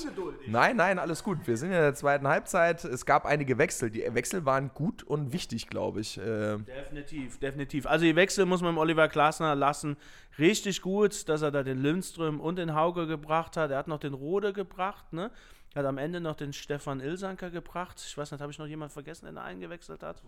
Nein, 0.46 0.76
nein, 0.76 0.98
alles 0.98 1.22
gut. 1.22 1.38
Wir 1.46 1.56
sind 1.56 1.68
in 1.68 1.78
der 1.78 1.94
zweiten 1.94 2.26
Halbzeit. 2.28 2.84
Es 2.84 3.06
gab 3.06 3.26
einige 3.26 3.58
Wechsel. 3.58 3.90
Die 3.90 4.02
Wechsel 4.12 4.44
waren 4.44 4.70
gut 4.74 5.02
und 5.02 5.32
wichtig, 5.32 5.68
glaube 5.68 6.00
ich. 6.00 6.18
Äh, 6.18 6.58
definitiv, 6.58 7.38
definitiv. 7.38 7.86
Also 7.86 8.04
die 8.04 8.16
Wechsel 8.16 8.46
muss 8.46 8.62
man 8.62 8.76
Oliver 8.78 9.08
Glasner 9.08 9.54
lassen. 9.54 9.96
Richtig 10.38 10.82
gut, 10.82 11.28
dass 11.28 11.42
er 11.42 11.50
da 11.50 11.62
den 11.62 11.78
Lindström 11.78 12.40
und 12.40 12.56
den 12.56 12.74
Hauge 12.74 13.06
gebracht 13.06 13.56
hat. 13.56 13.70
Er 13.70 13.78
hat 13.78 13.88
noch 13.88 14.00
den 14.00 14.14
Rode 14.14 14.52
gebracht, 14.52 15.12
ne? 15.12 15.30
Er 15.74 15.80
hat 15.80 15.86
am 15.86 15.98
Ende 15.98 16.20
noch 16.20 16.34
den 16.34 16.52
Stefan 16.52 17.00
Ilsanker 17.00 17.50
gebracht. 17.50 18.02
Ich 18.04 18.18
weiß 18.18 18.32
nicht, 18.32 18.40
habe 18.40 18.50
ich 18.50 18.58
noch 18.58 18.66
jemanden 18.66 18.92
vergessen, 18.92 19.26
der 19.26 19.34
da 19.34 19.42
eingewechselt 19.44 20.02
hat? 20.02 20.20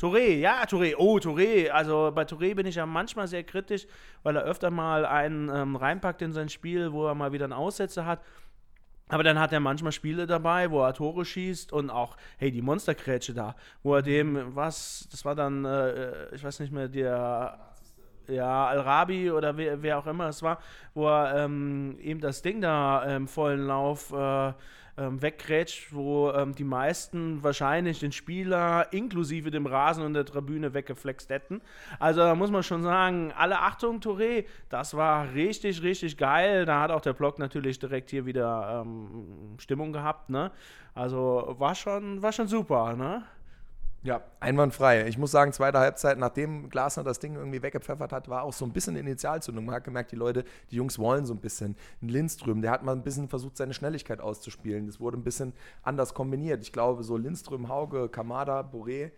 Touré, 0.00 0.38
ja, 0.38 0.64
Touré. 0.64 0.96
Oh, 0.96 1.18
Touré. 1.18 1.68
Also 1.70 2.10
bei 2.12 2.24
Touré 2.24 2.56
bin 2.56 2.66
ich 2.66 2.74
ja 2.74 2.86
manchmal 2.86 3.28
sehr 3.28 3.44
kritisch, 3.44 3.86
weil 4.24 4.34
er 4.34 4.42
öfter 4.42 4.70
mal 4.70 5.06
einen 5.06 5.48
ähm, 5.48 5.76
reinpackt 5.76 6.22
in 6.22 6.32
sein 6.32 6.48
Spiel, 6.48 6.92
wo 6.92 7.06
er 7.06 7.14
mal 7.14 7.32
wieder 7.32 7.44
einen 7.44 7.52
Aussetzer 7.52 8.04
hat. 8.04 8.20
Aber 9.10 9.22
dann 9.22 9.38
hat 9.38 9.52
er 9.52 9.60
manchmal 9.60 9.92
Spiele 9.92 10.26
dabei, 10.26 10.70
wo 10.70 10.82
er 10.84 10.94
Tore 10.94 11.24
schießt 11.24 11.72
und 11.72 11.90
auch, 11.90 12.16
hey, 12.38 12.50
die 12.50 12.62
Monsterkrätsche 12.62 13.34
da, 13.34 13.56
wo 13.82 13.94
er 13.96 14.02
dem, 14.02 14.54
was, 14.56 15.08
das 15.10 15.24
war 15.24 15.34
dann, 15.34 15.64
äh, 15.64 15.90
äh 15.90 16.34
ich 16.34 16.42
weiß 16.42 16.60
nicht 16.60 16.72
mehr, 16.72 16.88
der 16.88 17.58
ja, 18.28 18.66
Al-Rabi 18.68 19.30
oder 19.30 19.56
wer, 19.56 19.82
wer, 19.82 19.98
auch 19.98 20.06
immer 20.06 20.28
es 20.28 20.42
war, 20.42 20.60
wo 20.94 21.08
er 21.08 21.44
ähm, 21.44 21.98
eben 22.00 22.20
das 22.20 22.42
Ding 22.42 22.60
da 22.60 23.02
im 23.16 23.26
vollen 23.26 23.66
Lauf 23.66 24.12
äh, 24.12 24.52
ähm, 24.96 25.22
weggrätscht, 25.22 25.92
wo 25.92 26.30
ähm, 26.30 26.54
die 26.54 26.64
meisten 26.64 27.42
wahrscheinlich 27.42 28.00
den 28.00 28.12
Spieler 28.12 28.92
inklusive 28.92 29.50
dem 29.50 29.66
Rasen 29.66 30.04
und 30.04 30.14
der 30.14 30.24
Tribüne 30.24 30.74
weggeflext 30.74 31.30
hätten. 31.30 31.60
Also 31.98 32.20
da 32.20 32.34
muss 32.34 32.50
man 32.50 32.62
schon 32.62 32.82
sagen, 32.82 33.32
alle 33.36 33.60
Achtung, 33.60 34.00
Touré, 34.00 34.44
das 34.68 34.94
war 34.94 35.32
richtig, 35.34 35.82
richtig 35.82 36.16
geil. 36.16 36.64
Da 36.64 36.80
hat 36.80 36.90
auch 36.90 37.00
der 37.00 37.12
Block 37.12 37.38
natürlich 37.38 37.78
direkt 37.78 38.10
hier 38.10 38.26
wieder 38.26 38.82
ähm, 38.84 39.56
Stimmung 39.58 39.92
gehabt, 39.92 40.30
ne? 40.30 40.50
Also 40.94 41.54
war 41.58 41.74
schon, 41.74 42.20
war 42.22 42.32
schon 42.32 42.48
super, 42.48 42.96
ne? 42.96 43.22
Ja, 44.02 44.22
einwandfrei. 44.40 45.06
Ich 45.08 45.18
muss 45.18 45.30
sagen, 45.30 45.52
zweite 45.52 45.78
Halbzeit, 45.78 46.16
nachdem 46.16 46.70
Glasner 46.70 47.04
das 47.04 47.18
Ding 47.18 47.36
irgendwie 47.36 47.62
weggepfeffert 47.62 48.12
hat, 48.12 48.30
war 48.30 48.44
auch 48.44 48.52
so 48.54 48.64
ein 48.64 48.72
bisschen 48.72 48.96
Initialzündung. 48.96 49.66
Man 49.66 49.74
hat 49.74 49.84
gemerkt, 49.84 50.10
die 50.10 50.16
Leute, 50.16 50.44
die 50.70 50.76
Jungs 50.76 50.98
wollen 50.98 51.26
so 51.26 51.34
ein 51.34 51.40
bisschen. 51.40 51.76
Lindström, 52.00 52.62
der 52.62 52.70
hat 52.70 52.82
mal 52.82 52.92
ein 52.92 53.02
bisschen 53.02 53.28
versucht, 53.28 53.58
seine 53.58 53.74
Schnelligkeit 53.74 54.20
auszuspielen. 54.20 54.86
Das 54.86 55.00
wurde 55.00 55.18
ein 55.18 55.22
bisschen 55.22 55.52
anders 55.82 56.14
kombiniert. 56.14 56.62
Ich 56.62 56.72
glaube, 56.72 57.02
so 57.02 57.18
Lindström, 57.18 57.68
Hauge, 57.68 58.08
Kamada, 58.08 58.60
Boré. 58.60 59.10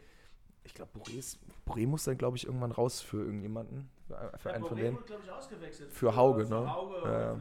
Ich 0.65 0.75
glaube, 0.75 0.91
Boré 0.99 1.87
muss 1.87 2.05
dann, 2.05 2.19
glaube 2.19 2.37
ich, 2.37 2.47
irgendwann 2.47 2.73
raus 2.73 3.01
für 3.01 3.25
irgendjemanden. 3.25 3.89
Für, 4.07 4.33
für 4.39 4.53
einen 4.53 4.65
von 4.65 4.77
denen. 4.77 4.97
Wurde, 4.97 5.67
ich. 5.69 5.77
Für 5.95 6.15
Hauge, 6.15 6.47
für 6.47 6.55
ne? 6.55 6.75
Hauge 6.75 6.97
Ja. 7.05 7.37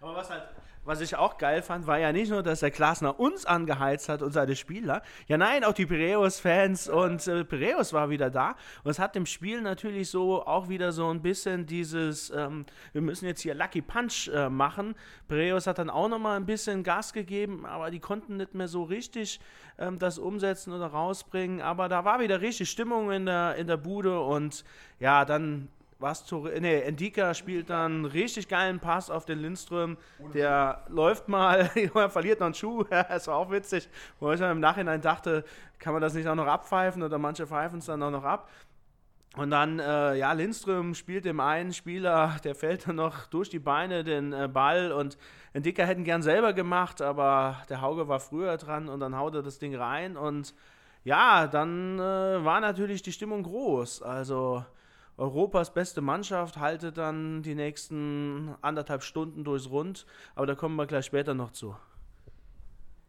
Aber 0.00 0.16
was 0.16 0.30
halt 0.30 0.42
was 0.84 1.00
ich 1.00 1.14
auch 1.14 1.38
geil 1.38 1.62
fand, 1.62 1.86
war 1.86 1.98
ja 1.98 2.12
nicht 2.12 2.30
nur, 2.30 2.42
dass 2.42 2.60
der 2.60 2.72
Glasner 2.72 3.20
uns 3.20 3.46
angeheizt 3.46 4.08
hat 4.08 4.20
und 4.20 4.32
seine 4.32 4.56
Spieler. 4.56 5.02
Ja, 5.28 5.38
nein, 5.38 5.62
auch 5.62 5.74
die 5.74 5.86
Piräus-Fans 5.86 6.88
und 6.88 7.26
äh, 7.28 7.44
Piräus 7.44 7.92
war 7.92 8.10
wieder 8.10 8.30
da. 8.30 8.56
Und 8.82 8.90
es 8.90 8.98
hat 8.98 9.14
dem 9.14 9.26
Spiel 9.26 9.60
natürlich 9.60 10.10
so 10.10 10.44
auch 10.44 10.68
wieder 10.68 10.90
so 10.90 11.08
ein 11.08 11.22
bisschen 11.22 11.66
dieses, 11.66 12.30
ähm, 12.30 12.66
wir 12.92 13.00
müssen 13.00 13.26
jetzt 13.26 13.42
hier 13.42 13.54
Lucky 13.54 13.80
Punch 13.80 14.28
äh, 14.34 14.48
machen. 14.48 14.96
Piräus 15.28 15.68
hat 15.68 15.78
dann 15.78 15.88
auch 15.88 16.08
nochmal 16.08 16.36
ein 16.36 16.46
bisschen 16.46 16.82
Gas 16.82 17.12
gegeben, 17.12 17.64
aber 17.64 17.92
die 17.92 18.00
konnten 18.00 18.36
nicht 18.36 18.54
mehr 18.54 18.68
so 18.68 18.82
richtig 18.82 19.38
ähm, 19.78 20.00
das 20.00 20.18
umsetzen 20.18 20.72
oder 20.72 20.86
rausbringen. 20.86 21.60
Aber 21.60 21.88
da 21.88 22.04
war 22.04 22.18
wieder 22.18 22.40
richtig 22.40 22.68
Stimmung 22.68 23.12
in 23.12 23.26
der, 23.26 23.54
in 23.54 23.68
der 23.68 23.76
Bude 23.76 24.20
und 24.20 24.64
ja, 24.98 25.24
dann 25.24 25.68
was 26.02 26.26
Torre, 26.26 26.60
nee, 26.60 26.80
Endika 26.80 27.32
spielt 27.32 27.70
dann 27.70 27.92
einen 27.92 28.04
richtig 28.04 28.48
geilen 28.48 28.80
Pass 28.80 29.08
auf 29.10 29.24
den 29.24 29.38
Lindström. 29.38 29.96
Der 30.34 30.84
läuft 30.88 31.28
mal, 31.28 31.70
er 31.94 32.10
verliert 32.10 32.40
noch 32.40 32.46
einen 32.46 32.54
Schuh. 32.54 32.82
das 32.90 33.28
war 33.28 33.36
auch 33.36 33.50
witzig, 33.50 33.88
wo 34.20 34.30
ich 34.32 34.40
dann 34.40 34.50
im 34.50 34.60
Nachhinein 34.60 35.00
dachte, 35.00 35.44
kann 35.78 35.92
man 35.92 36.02
das 36.02 36.14
nicht 36.14 36.28
auch 36.28 36.34
noch 36.34 36.46
abpfeifen 36.46 37.02
oder 37.02 37.18
manche 37.18 37.46
pfeifen 37.46 37.78
es 37.78 37.86
dann 37.86 38.02
auch 38.02 38.10
noch 38.10 38.24
ab. 38.24 38.50
Und 39.36 39.50
dann, 39.50 39.78
äh, 39.78 40.16
ja, 40.16 40.32
Lindström 40.32 40.94
spielt 40.94 41.24
dem 41.24 41.40
einen 41.40 41.72
Spieler, 41.72 42.36
der 42.44 42.54
fällt 42.54 42.86
dann 42.86 42.96
noch 42.96 43.26
durch 43.26 43.48
die 43.48 43.58
Beine 43.58 44.04
den 44.04 44.34
äh, 44.34 44.46
Ball 44.46 44.92
und 44.92 45.16
Endika 45.54 45.84
hätten 45.84 46.04
gern 46.04 46.22
selber 46.22 46.52
gemacht, 46.52 47.00
aber 47.00 47.62
der 47.70 47.80
Hauge 47.80 48.08
war 48.08 48.20
früher 48.20 48.58
dran 48.58 48.90
und 48.90 49.00
dann 49.00 49.16
haut 49.16 49.34
er 49.34 49.42
das 49.42 49.58
Ding 49.58 49.74
rein 49.74 50.18
und 50.18 50.54
ja, 51.04 51.46
dann 51.46 51.98
äh, 51.98 52.44
war 52.44 52.60
natürlich 52.60 53.02
die 53.02 53.12
Stimmung 53.12 53.42
groß. 53.42 54.02
Also 54.02 54.64
Europas 55.22 55.72
beste 55.72 56.00
Mannschaft 56.00 56.56
haltet 56.56 56.98
dann 56.98 57.44
die 57.44 57.54
nächsten 57.54 58.56
anderthalb 58.60 59.04
Stunden 59.04 59.44
durchs 59.44 59.70
Rund, 59.70 60.04
aber 60.34 60.46
da 60.46 60.56
kommen 60.56 60.74
wir 60.74 60.86
gleich 60.86 61.06
später 61.06 61.32
noch 61.32 61.52
zu. 61.52 61.76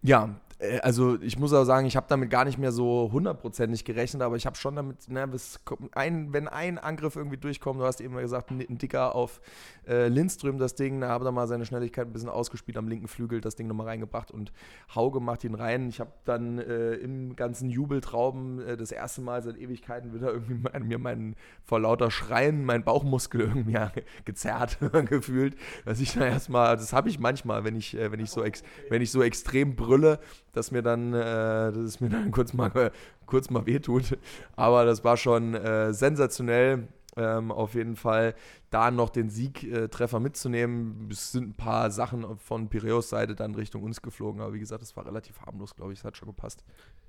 Ja, 0.04 0.30
also 0.82 1.20
ich 1.22 1.38
muss 1.38 1.54
auch 1.54 1.64
sagen, 1.66 1.88
ich 1.88 1.96
habe 1.96 2.06
damit 2.10 2.30
gar 2.30 2.46
nicht 2.46 2.58
mehr 2.58 2.72
so 2.72 3.10
hundertprozentig 3.12 3.86
gerechnet, 3.86 4.22
aber 4.22 4.36
ich 4.36 4.46
habe 4.46 4.56
schon 4.56 4.76
damit, 4.76 5.10
ne, 5.10 5.30
ein, 5.94 6.34
wenn 6.34 6.48
ein 6.48 6.78
Angriff 6.78 7.16
irgendwie 7.16 7.38
durchkommt, 7.38 7.80
du 7.80 7.86
hast 7.86 8.02
eben 8.02 8.16
gesagt, 8.16 8.52
ein, 8.52 8.78
Dicker 8.78 9.16
auf 9.16 9.42
äh, 9.88 10.08
Lindström 10.08 10.58
das 10.58 10.76
Ding, 10.76 11.02
da 11.02 11.10
habe 11.10 11.26
er 11.26 11.32
mal 11.32 11.48
seine 11.48 11.66
Schnelligkeit 11.66 12.08
ein 12.08 12.14
bisschen 12.14 12.30
ausgespielt 12.30 12.78
am 12.78 12.88
linken 12.88 13.08
Flügel, 13.08 13.42
das 13.42 13.56
Ding 13.56 13.68
nochmal 13.68 13.88
reingebracht 13.88 14.32
und 14.32 14.52
Hauge 14.94 15.20
macht 15.20 15.44
ihn 15.44 15.56
rein. 15.56 15.90
Ich 15.90 16.00
habe 16.00 16.12
dann 16.26 16.60
äh, 16.60 16.94
im 16.96 17.36
ganzen 17.36 17.70
Jubeltrauben 17.70 18.62
äh, 18.62 18.78
das 18.78 18.92
erste 18.92 19.22
Mal 19.22 19.44
seit 19.44 19.58
Ewigkeiten 19.58 20.14
wieder 20.14 20.32
irgendwie 20.32 20.56
mein, 20.56 20.88
mir 20.88 21.00
meinen, 21.00 21.36
vor 21.64 21.80
lauter 21.80 22.12
Schreien, 22.12 22.64
mein 22.66 22.84
Bauchmuskel 22.84 23.42
irgendwie 23.42 23.78
gezerrt 24.26 24.78
gefühlt, 25.08 25.56
dass 25.86 26.00
ich 26.00 26.14
da 26.14 26.26
erstmal, 26.26 26.76
das 26.76 26.94
habe 26.94 27.10
ich 27.10 27.20
manchmal, 27.20 27.64
wenn 27.64 27.76
ich, 27.76 27.98
äh, 27.98 28.12
wenn 28.12 28.20
ich 28.20 28.32
so, 28.32 28.44
ex, 28.44 28.64
wenn 28.90 29.02
ich 29.02 29.12
so 29.12 29.22
extrem 29.22 29.76
brülle, 29.76 30.20
dass 30.54 30.72
mir 30.72 30.82
dann, 30.82 31.14
äh, 31.14 31.72
dass 31.72 31.78
es 31.78 32.00
mir 32.00 32.10
dann 32.10 32.32
kurz 32.32 32.54
mal, 32.54 32.72
äh, 32.78 32.92
kurz 33.26 33.50
mal 33.50 33.66
wehtut. 33.66 34.18
Aber 34.56 34.86
das 34.86 35.04
war 35.04 35.18
schon 35.18 35.54
äh, 35.56 35.94
sensationell. 35.94 36.88
Ähm, 37.16 37.52
auf 37.52 37.76
jeden 37.76 37.96
Fall 37.96 38.34
da 38.72 38.90
noch 38.90 39.12
den 39.12 39.30
Siegtreffer 39.30 40.20
mitzunehmen. 40.20 41.10
Es 41.12 41.32
sind 41.32 41.50
ein 41.50 41.54
paar 41.54 41.92
Sachen 41.92 42.40
von 42.40 42.70
Piräus 42.70 43.10
Seite 43.10 43.36
dann 43.36 43.54
Richtung 43.54 43.84
uns 43.84 44.02
geflogen, 44.02 44.42
aber 44.42 44.54
wie 44.54 44.60
gesagt, 44.60 44.82
es 44.82 44.98
war 44.98 45.06
relativ 45.06 45.40
harmlos, 45.42 45.76
glaube 45.76 45.94
ich, 45.94 46.00
es 46.00 46.06
hat 46.06 46.18
schon 46.18 46.30
gepasst. 46.30 46.64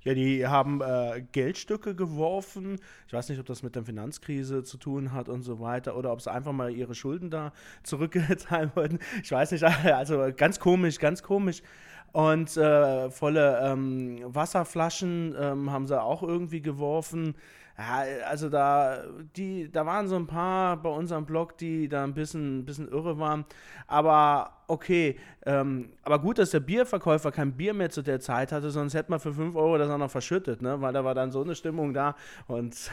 Ja, 0.05 0.13
die 0.13 0.45
haben 0.45 0.81
äh, 0.81 1.23
Geldstücke 1.31 1.95
geworfen. 1.95 2.79
Ich 3.07 3.13
weiß 3.13 3.27
nicht, 3.29 3.39
ob 3.39 3.47
das 3.47 3.63
mit 3.63 3.75
der 3.75 3.83
Finanzkrise 3.83 4.63
zu 4.63 4.77
tun 4.77 5.11
hat 5.13 5.29
und 5.29 5.41
so 5.41 5.59
weiter 5.59 5.97
oder 5.97 6.11
ob 6.11 6.21
sie 6.21 6.31
einfach 6.31 6.51
mal 6.51 6.71
ihre 6.71 6.93
Schulden 6.93 7.31
da 7.31 7.51
zurückzahlen 7.83 8.71
wollten. 8.75 8.99
Ich 9.23 9.31
weiß 9.31 9.51
nicht, 9.51 9.63
also 9.83 10.31
ganz 10.37 10.59
komisch, 10.59 10.99
ganz 10.99 11.23
komisch. 11.23 11.63
Und 12.11 12.55
äh, 12.55 13.09
volle 13.09 13.59
ähm, 13.63 14.19
Wasserflaschen 14.23 15.35
ähm, 15.37 15.71
haben 15.71 15.87
sie 15.87 15.99
auch 15.99 16.21
irgendwie 16.21 16.61
geworfen. 16.61 17.35
Ja, 17.77 18.05
also 18.27 18.47
da, 18.47 19.03
die, 19.35 19.69
da 19.69 19.85
waren 19.85 20.07
so 20.07 20.15
ein 20.15 20.27
paar 20.27 20.77
bei 20.77 20.89
unserem 20.89 21.25
Blog, 21.25 21.57
die 21.57 21.89
da 21.89 22.05
ein 22.05 22.13
bisschen, 22.13 22.63
bisschen 22.63 22.87
irre 22.87 23.19
waren. 23.19 23.43
Aber 23.85 24.63
okay, 24.67 25.19
ähm, 25.45 25.89
aber 26.03 26.19
gut, 26.19 26.37
dass 26.37 26.51
der 26.51 26.61
Bierverkäufer 26.61 27.33
kein 27.33 27.51
Bier 27.51 27.73
mehr 27.73 27.89
zu 27.89 28.01
der 28.01 28.21
Zeit 28.21 28.53
hatte, 28.53 28.71
sonst 28.71 28.93
hätte 28.93 29.11
man 29.11 29.19
für 29.19 29.33
5 29.33 29.55
Euro 29.57 29.77
das 29.77 29.89
auch 29.89 29.97
noch 29.97 30.09
verschüttet, 30.09 30.61
ne? 30.61 30.79
Weil 30.79 30.93
da 30.93 31.03
war 31.03 31.15
dann 31.15 31.31
so 31.31 31.41
eine 31.41 31.53
Stimmung 31.53 31.93
da. 31.93 32.15
Und 32.47 32.91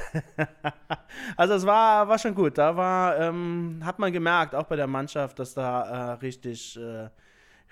also 1.37 1.55
es 1.55 1.65
war, 1.65 2.09
war 2.09 2.19
schon 2.19 2.35
gut. 2.35 2.59
Da 2.59 2.77
war, 2.77 3.17
ähm, 3.21 3.83
hat 3.85 4.01
man 4.01 4.13
gemerkt, 4.13 4.53
auch 4.57 4.65
bei 4.65 4.75
der 4.75 4.89
Mannschaft, 4.89 5.39
dass 5.39 5.55
da 5.55 5.83
äh, 5.83 6.13
richtig, 6.15 6.77
äh, 6.77 7.09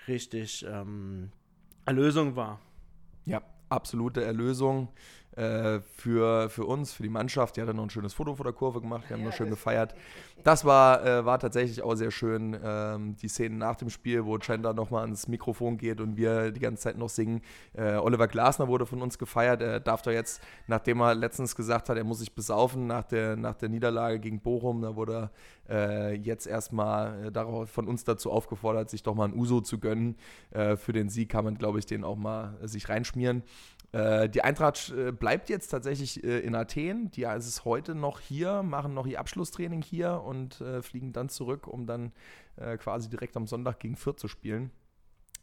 richtig 0.07 0.65
ähm, 0.65 1.29
Erlösung 1.85 2.37
war. 2.37 2.59
Ja, 3.25 3.41
absolute 3.67 4.23
Erlösung 4.23 4.87
äh, 5.35 5.79
für, 5.79 6.49
für 6.49 6.65
uns, 6.65 6.93
für 6.93 7.03
die 7.03 7.09
Mannschaft. 7.09 7.55
Die 7.57 7.61
hat 7.61 7.69
dann 7.69 7.77
noch 7.77 7.83
ein 7.83 7.89
schönes 7.89 8.13
Foto 8.13 8.35
vor 8.35 8.43
der 8.43 8.53
Kurve 8.53 8.81
gemacht, 8.81 9.05
die 9.09 9.13
haben 9.13 9.23
noch 9.23 9.33
schön 9.33 9.49
gefeiert. 9.49 9.95
Das 10.43 10.65
war, 10.65 11.05
äh, 11.05 11.25
war 11.25 11.39
tatsächlich 11.39 11.81
auch 11.83 11.95
sehr 11.95 12.11
schön. 12.11 12.57
Ähm, 12.63 13.15
die 13.15 13.27
Szenen 13.27 13.57
nach 13.57 13.75
dem 13.75 13.89
Spiel, 13.89 14.25
wo 14.25 14.37
Chandler 14.39 14.73
nochmal 14.73 15.03
ans 15.03 15.27
Mikrofon 15.27 15.77
geht 15.77 16.01
und 16.01 16.17
wir 16.17 16.51
die 16.51 16.59
ganze 16.59 16.83
Zeit 16.83 16.97
noch 16.97 17.09
singen. 17.09 17.41
Äh, 17.73 17.95
Oliver 17.95 18.27
Glasner 18.27 18.67
wurde 18.67 18.85
von 18.85 19.01
uns 19.01 19.17
gefeiert. 19.17 19.61
Er 19.61 19.79
darf 19.79 20.01
doch 20.01 20.11
jetzt, 20.11 20.41
nachdem 20.67 21.01
er 21.01 21.13
letztens 21.15 21.55
gesagt 21.55 21.89
hat, 21.89 21.97
er 21.97 22.03
muss 22.03 22.19
sich 22.19 22.33
besaufen 22.33 22.87
nach 22.87 23.03
der, 23.03 23.35
nach 23.35 23.55
der 23.55 23.69
Niederlage 23.69 24.19
gegen 24.19 24.39
Bochum, 24.39 24.81
da 24.81 24.95
wurde 24.95 25.13
er 25.13 25.31
äh, 25.71 26.15
jetzt 26.15 26.47
erstmal 26.47 27.27
äh, 27.27 27.31
darauf 27.31 27.69
von 27.69 27.87
uns 27.87 28.03
dazu 28.03 28.31
aufgefordert, 28.31 28.89
sich 28.89 29.03
doch 29.03 29.15
mal 29.15 29.25
ein 29.25 29.33
Uso 29.33 29.61
zu 29.61 29.79
gönnen. 29.79 30.17
Äh, 30.51 30.75
für 30.75 30.93
den 30.93 31.09
Sieg 31.09 31.29
kann 31.29 31.45
man, 31.45 31.57
glaube 31.57 31.79
ich, 31.79 31.85
den 31.85 32.03
auch 32.03 32.17
mal 32.17 32.57
sich 32.63 32.89
reinschmieren. 32.89 33.43
Äh, 33.91 34.29
die 34.29 34.41
Eintracht 34.41 34.93
äh, 34.95 35.11
bleibt 35.11 35.49
jetzt 35.49 35.67
tatsächlich 35.69 36.23
äh, 36.23 36.39
in 36.39 36.55
Athen. 36.55 37.11
Die 37.11 37.23
ist 37.23 37.47
es 37.47 37.65
heute 37.65 37.93
noch 37.95 38.19
hier, 38.19 38.63
machen 38.63 38.93
noch 38.93 39.05
ihr 39.05 39.19
Abschlusstraining 39.19 39.81
hier 39.81 40.21
und 40.21 40.61
äh, 40.61 40.81
fliegen 40.81 41.13
dann 41.13 41.29
zurück, 41.29 41.67
um 41.67 41.85
dann 41.85 42.11
quasi 42.79 43.09
direkt 43.09 43.37
am 43.37 43.47
Sonntag 43.47 43.79
gegen 43.79 43.95
Fürth 43.95 44.19
zu 44.19 44.27
spielen. 44.27 44.71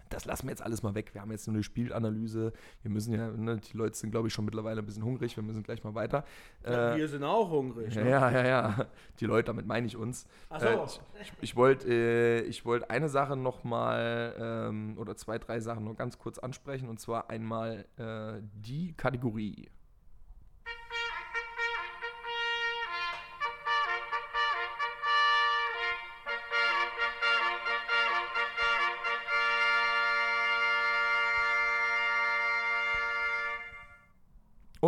Das 0.08 0.24
lassen 0.24 0.46
wir 0.46 0.50
jetzt 0.50 0.62
alles 0.62 0.82
mal 0.82 0.94
weg. 0.94 1.14
Wir 1.14 1.20
haben 1.20 1.30
jetzt 1.30 1.46
nur 1.46 1.54
eine 1.54 1.62
Spielanalyse. 1.62 2.52
Wir 2.82 2.90
müssen 2.90 3.14
ja, 3.14 3.28
ne, 3.28 3.58
die 3.58 3.76
Leute 3.76 3.96
sind, 3.96 4.10
glaube 4.10 4.28
ich, 4.28 4.34
schon 4.34 4.44
mittlerweile 4.44 4.80
ein 4.80 4.86
bisschen 4.86 5.04
hungrig. 5.04 5.36
Wir 5.36 5.42
müssen 5.42 5.62
gleich 5.62 5.84
mal 5.84 5.94
weiter. 5.94 6.24
Ja, 6.64 6.96
wir 6.96 7.08
sind 7.08 7.24
auch 7.24 7.50
hungrig. 7.50 7.94
Ja, 7.94 8.04
ne? 8.04 8.10
ja, 8.10 8.30
ja, 8.30 8.46
ja. 8.46 8.86
Die 9.20 9.26
Leute, 9.26 9.46
damit 9.46 9.66
meine 9.66 9.86
ich 9.86 9.96
uns. 9.96 10.26
Ach 10.50 10.60
so. 10.60 10.66
Äh, 10.66 10.84
ich 11.20 11.32
ich, 11.40 11.56
wollte 11.56 11.88
äh, 11.88 12.64
wollt 12.64 12.90
eine 12.90 13.08
Sache 13.08 13.36
noch 13.36 13.64
mal 13.64 14.34
ähm, 14.38 14.96
oder 14.98 15.16
zwei, 15.16 15.38
drei 15.38 15.60
Sachen 15.60 15.84
noch 15.84 15.96
ganz 15.96 16.18
kurz 16.18 16.38
ansprechen 16.38 16.88
und 16.88 17.00
zwar 17.00 17.30
einmal 17.30 17.84
äh, 17.96 18.42
die 18.54 18.94
Kategorie. 18.96 19.68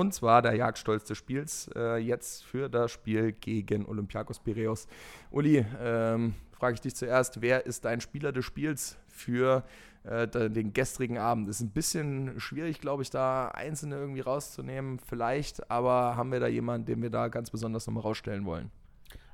Und 0.00 0.14
zwar 0.14 0.40
der 0.40 0.54
Jagdstolz 0.54 1.04
des 1.04 1.18
Spiels, 1.18 1.68
äh, 1.76 1.98
jetzt 1.98 2.42
für 2.42 2.70
das 2.70 2.90
Spiel 2.90 3.32
gegen 3.32 3.84
Olympiakos 3.84 4.40
Piraeus. 4.40 4.88
Uli, 5.30 5.62
ähm, 5.78 6.32
frage 6.52 6.72
ich 6.72 6.80
dich 6.80 6.96
zuerst, 6.96 7.42
wer 7.42 7.66
ist 7.66 7.84
dein 7.84 8.00
Spieler 8.00 8.32
des 8.32 8.46
Spiels 8.46 8.96
für 9.08 9.62
äh, 10.04 10.26
den 10.26 10.72
gestrigen 10.72 11.18
Abend? 11.18 11.50
Ist 11.50 11.60
ein 11.60 11.68
bisschen 11.68 12.40
schwierig, 12.40 12.80
glaube 12.80 13.02
ich, 13.02 13.10
da 13.10 13.48
Einzelne 13.48 13.96
irgendwie 13.96 14.20
rauszunehmen, 14.20 15.00
vielleicht, 15.00 15.70
aber 15.70 16.16
haben 16.16 16.32
wir 16.32 16.40
da 16.40 16.46
jemanden, 16.46 16.86
den 16.86 17.02
wir 17.02 17.10
da 17.10 17.28
ganz 17.28 17.50
besonders 17.50 17.86
nochmal 17.86 18.04
rausstellen 18.04 18.46
wollen? 18.46 18.70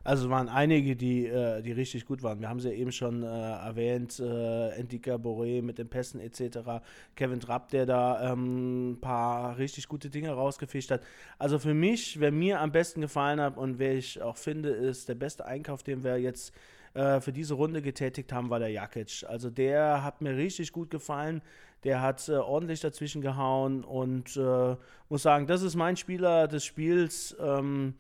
Also 0.07 0.27
es 0.27 0.31
waren 0.31 0.49
einige, 0.49 0.95
die, 0.95 1.27
äh, 1.27 1.63
die 1.63 1.73
richtig 1.73 2.07
gut 2.07 2.23
waren. 2.23 2.39
Wir 2.39 2.49
haben 2.49 2.61
sie 2.61 2.71
eben 2.71 2.93
schon 2.93 3.25
äh, 3.25 3.27
erwähnt, 3.27 4.21
äh, 4.21 4.69
Endika 4.79 5.17
Boré 5.17 5.63
mit 5.63 5.79
den 5.79 5.89
Pässen 5.89 6.21
etc. 6.21 6.81
Kevin 7.17 7.41
Trapp, 7.41 7.71
der 7.71 7.87
da 7.87 8.33
ähm, 8.33 8.93
ein 8.93 9.01
paar 9.01 9.59
richtig 9.59 9.89
gute 9.89 10.09
Dinge 10.09 10.31
rausgefischt 10.31 10.93
hat. 10.93 11.03
Also 11.41 11.59
für 11.59 11.75
mich, 11.75 12.21
wer 12.21 12.31
mir 12.31 12.61
am 12.61 12.71
besten 12.71 13.01
gefallen 13.01 13.41
hat 13.41 13.57
und 13.57 13.81
wer 13.81 13.95
ich 13.97 14.23
auch 14.23 14.37
finde, 14.37 14.69
ist 14.69 15.09
der 15.09 15.17
beste 15.17 15.45
Einkauf, 15.45 15.83
den 15.83 16.05
wir 16.05 16.19
jetzt 16.19 16.55
äh, 16.95 17.21
für 17.21 17.33
diese 17.33 17.55
Runde 17.55 17.83
getätigt 17.83 18.33
haben, 18.33 18.49
war 18.49 18.61
der 18.61 18.71
Jakic. 18.71 19.25
Also 19.27 19.51
der 19.51 20.05
hat 20.05 20.23
mir 20.23 20.37
richtig 20.37 20.71
gut 20.71 20.89
gefallen. 20.89 21.43
Der 21.83 22.01
hat 22.01 22.29
äh, 22.29 22.37
ordentlich 22.37 22.79
dazwischen 22.79 23.23
gehauen 23.23 23.83
und 23.83 24.37
äh, 24.37 24.77
muss 25.09 25.23
sagen, 25.23 25.49
das 25.49 25.63
ist 25.63 25.75
mein 25.75 25.97
Spieler 25.97 26.47
des 26.47 26.65
Spiels. 26.65 27.37
Ähm, 27.41 27.95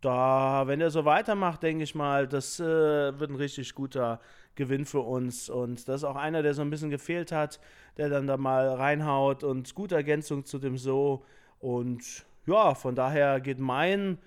da, 0.00 0.66
wenn 0.66 0.80
er 0.80 0.90
so 0.90 1.04
weitermacht, 1.04 1.62
denke 1.62 1.84
ich 1.84 1.94
mal, 1.94 2.26
das 2.26 2.58
äh, 2.60 2.64
wird 2.64 3.30
ein 3.30 3.36
richtig 3.36 3.74
guter 3.74 4.20
Gewinn 4.54 4.84
für 4.84 5.00
uns. 5.00 5.48
Und 5.48 5.88
das 5.88 6.02
ist 6.02 6.04
auch 6.04 6.16
einer, 6.16 6.42
der 6.42 6.54
so 6.54 6.62
ein 6.62 6.70
bisschen 6.70 6.90
gefehlt 6.90 7.32
hat, 7.32 7.60
der 7.96 8.08
dann 8.08 8.26
da 8.26 8.36
mal 8.36 8.68
reinhaut 8.68 9.44
und 9.44 9.74
gute 9.74 9.94
Ergänzung 9.94 10.44
zu 10.44 10.58
dem 10.58 10.78
So. 10.78 11.24
Und 11.58 12.24
ja, 12.46 12.74
von 12.74 12.94
daher 12.94 13.40
geht 13.40 13.58
mein 13.58 14.18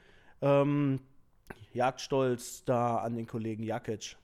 ähm, 0.41 0.99
Jagdstolz 1.73 2.63
da 2.65 2.97
an 2.97 3.15
den 3.15 3.27
Kollegen 3.27 3.63
Jakic. 3.63 4.15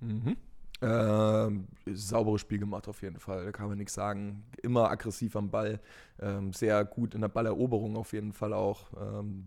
Mhm. 0.00 0.36
Ähm, 0.82 1.68
sauberes 1.92 2.40
Spiel 2.40 2.58
gemacht 2.58 2.88
auf 2.88 3.02
jeden 3.02 3.20
Fall, 3.20 3.44
da 3.44 3.52
kann 3.52 3.68
man 3.68 3.76
nichts 3.76 3.92
sagen. 3.92 4.44
Immer 4.62 4.90
aggressiv 4.90 5.36
am 5.36 5.50
Ball, 5.50 5.78
ähm, 6.20 6.54
sehr 6.54 6.86
gut 6.86 7.14
in 7.14 7.20
der 7.20 7.28
Balleroberung 7.28 7.96
auf 7.96 8.14
jeden 8.14 8.32
Fall 8.32 8.54
auch. 8.54 8.90
Ähm, 8.98 9.44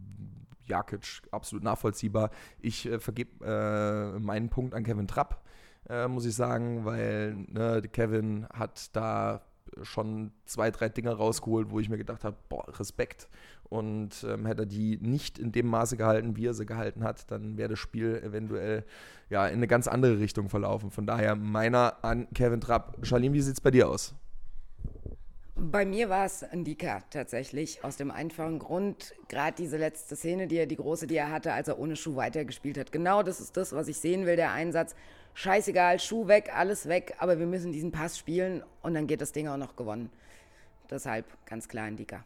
Jakic 0.66 1.22
absolut 1.32 1.64
nachvollziehbar. 1.64 2.30
Ich 2.60 2.86
äh, 2.86 3.00
vergebe 3.00 3.46
äh, 3.46 4.20
meinen 4.20 4.50
Punkt 4.50 4.74
an 4.74 4.84
Kevin 4.84 5.08
Trapp, 5.08 5.44
äh, 5.90 6.08
muss 6.08 6.26
ich 6.26 6.36
sagen, 6.36 6.86
weil 6.86 7.36
ne, 7.50 7.82
Kevin 7.92 8.48
hat 8.54 8.96
da 8.96 9.42
schon 9.82 10.32
zwei, 10.46 10.72
drei 10.72 10.90
Dinge 10.90 11.12
rausgeholt, 11.12 11.72
wo 11.72 11.80
ich 11.80 11.90
mir 11.90 11.98
gedacht 11.98 12.24
habe, 12.24 12.38
boah, 12.50 12.66
Respekt. 12.80 13.28
Und 13.64 14.24
ähm, 14.30 14.46
hätte 14.46 14.64
er 14.64 14.66
die 14.68 14.98
nicht 14.98 15.40
in 15.40 15.52
dem 15.52 15.68
Maße 15.68 15.98
gehalten, 15.98 16.36
wie 16.36 16.46
er 16.46 16.54
sie 16.54 16.66
gehalten 16.66 17.04
hat, 17.04 17.32
dann 17.32 17.58
wäre 17.58 17.70
das 17.70 17.80
Spiel 17.80 18.22
eventuell 18.24 18.86
ja, 19.30 19.48
in 19.48 19.56
eine 19.56 19.68
ganz 19.68 19.88
andere 19.88 20.20
Richtung 20.20 20.50
verlaufen. 20.50 20.92
Von 20.92 21.08
daher 21.08 21.36
meiner 21.36 22.04
an 22.04 22.28
Kevin 22.36 22.62
Trapp. 22.62 22.98
Charlene, 23.02 23.34
wie 23.34 23.42
sieht 23.42 23.56
es 23.56 23.62
bei 23.62 23.72
dir 23.72 23.90
aus? 23.90 24.14
Bei 25.72 25.86
mir 25.86 26.10
war 26.10 26.26
es 26.26 26.46
Ndika 26.54 27.04
tatsächlich, 27.10 27.86
aus 27.86 27.96
dem 27.96 28.12
einfachen 28.12 28.60
Grund, 28.60 29.14
gerade 29.30 29.56
diese 29.58 29.78
letzte 29.78 30.18
Szene, 30.18 30.48
die 30.48 30.58
er, 30.58 30.66
die 30.66 30.76
große, 30.76 31.08
die 31.08 31.16
er 31.16 31.32
hatte, 31.32 31.54
als 31.54 31.70
er 31.70 31.80
ohne 31.80 31.96
Schuh 31.96 32.18
weitergespielt 32.18 32.78
hat. 32.78 32.92
Genau 32.92 33.24
das 33.24 33.40
ist 33.40 33.56
das, 33.56 33.72
was 33.72 33.88
ich 33.88 33.98
sehen 33.98 34.26
will, 34.26 34.36
der 34.36 34.52
Einsatz. 34.52 34.94
Scheißegal, 35.36 36.02
Schuh 36.02 36.28
weg, 36.28 36.52
alles 36.54 36.90
weg, 36.90 37.16
aber 37.20 37.40
wir 37.40 37.46
müssen 37.46 37.72
diesen 37.72 37.94
Pass 37.94 38.18
spielen 38.18 38.62
und 38.82 38.94
dann 38.94 39.08
geht 39.08 39.22
das 39.22 39.32
Ding 39.32 39.48
auch 39.48 39.56
noch 39.56 39.78
gewonnen. 39.78 40.10
Deshalb 40.90 41.26
ganz 41.46 41.70
klar 41.70 41.90
Ndika. 41.90 42.26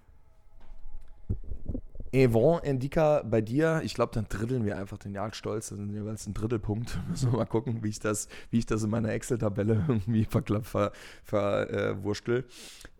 Yvonne 2.11 2.63
Endika 2.63 3.21
bei 3.21 3.41
dir, 3.41 3.81
ich 3.83 3.93
glaube, 3.93 4.13
dann 4.15 4.25
dritteln 4.27 4.65
wir 4.65 4.77
einfach 4.77 4.97
den 4.97 5.13
Jagdstolz. 5.13 5.69
Das 5.69 5.77
sind 5.77 5.91
jeweils 5.91 6.25
ein 6.25 6.33
Drittelpunkt. 6.33 6.97
Müssen 7.09 7.31
wir 7.31 7.37
mal 7.37 7.45
gucken, 7.45 7.83
wie 7.83 7.89
ich 7.89 7.99
das, 7.99 8.29
wie 8.49 8.57
ich 8.57 8.65
das 8.65 8.81
in 8.81 8.89
meiner 8.89 9.09
Excel-Tabelle 9.09 9.85
irgendwie 9.87 10.25
verwurstel. 10.25 10.91
Ver, 11.23 11.69
äh, 11.69 12.03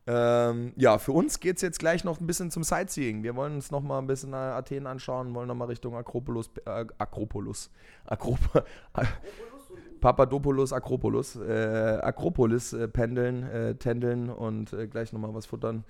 ähm, 0.08 0.72
ja, 0.78 0.98
für 1.00 1.12
uns 1.12 1.42
geht 1.42 1.58
es 1.58 1.62
jetzt 1.62 1.80
gleich 1.80 2.06
noch 2.06 2.22
ein 2.22 2.28
bisschen 2.28 2.50
zum 2.50 2.64
Sightseeing. 2.64 3.24
Wir 3.24 3.36
wollen 3.36 3.56
uns 3.56 3.72
noch 3.72 3.82
mal 3.82 4.00
ein 4.00 4.08
bisschen 4.08 4.34
Athen 4.34 4.88
anschauen, 4.88 5.36
wollen 5.36 5.50
noch 5.50 5.56
mal 5.56 5.66
Richtung 5.66 5.96
Akropolis, 5.96 6.50
äh, 6.66 6.86
Akropolis, 6.98 7.70
Akrop 8.06 8.40
Papadopoulos, 10.00 10.72
Akropolis, 10.72 11.36
äh, 11.36 12.00
Akropolis 12.02 12.72
äh, 12.72 12.88
pendeln, 12.88 13.44
äh, 13.44 13.76
tändeln 13.76 14.30
und 14.30 14.72
äh, 14.72 14.88
gleich 14.88 15.12
noch 15.12 15.20
mal 15.20 15.34
was 15.34 15.46
futtern. 15.46 15.84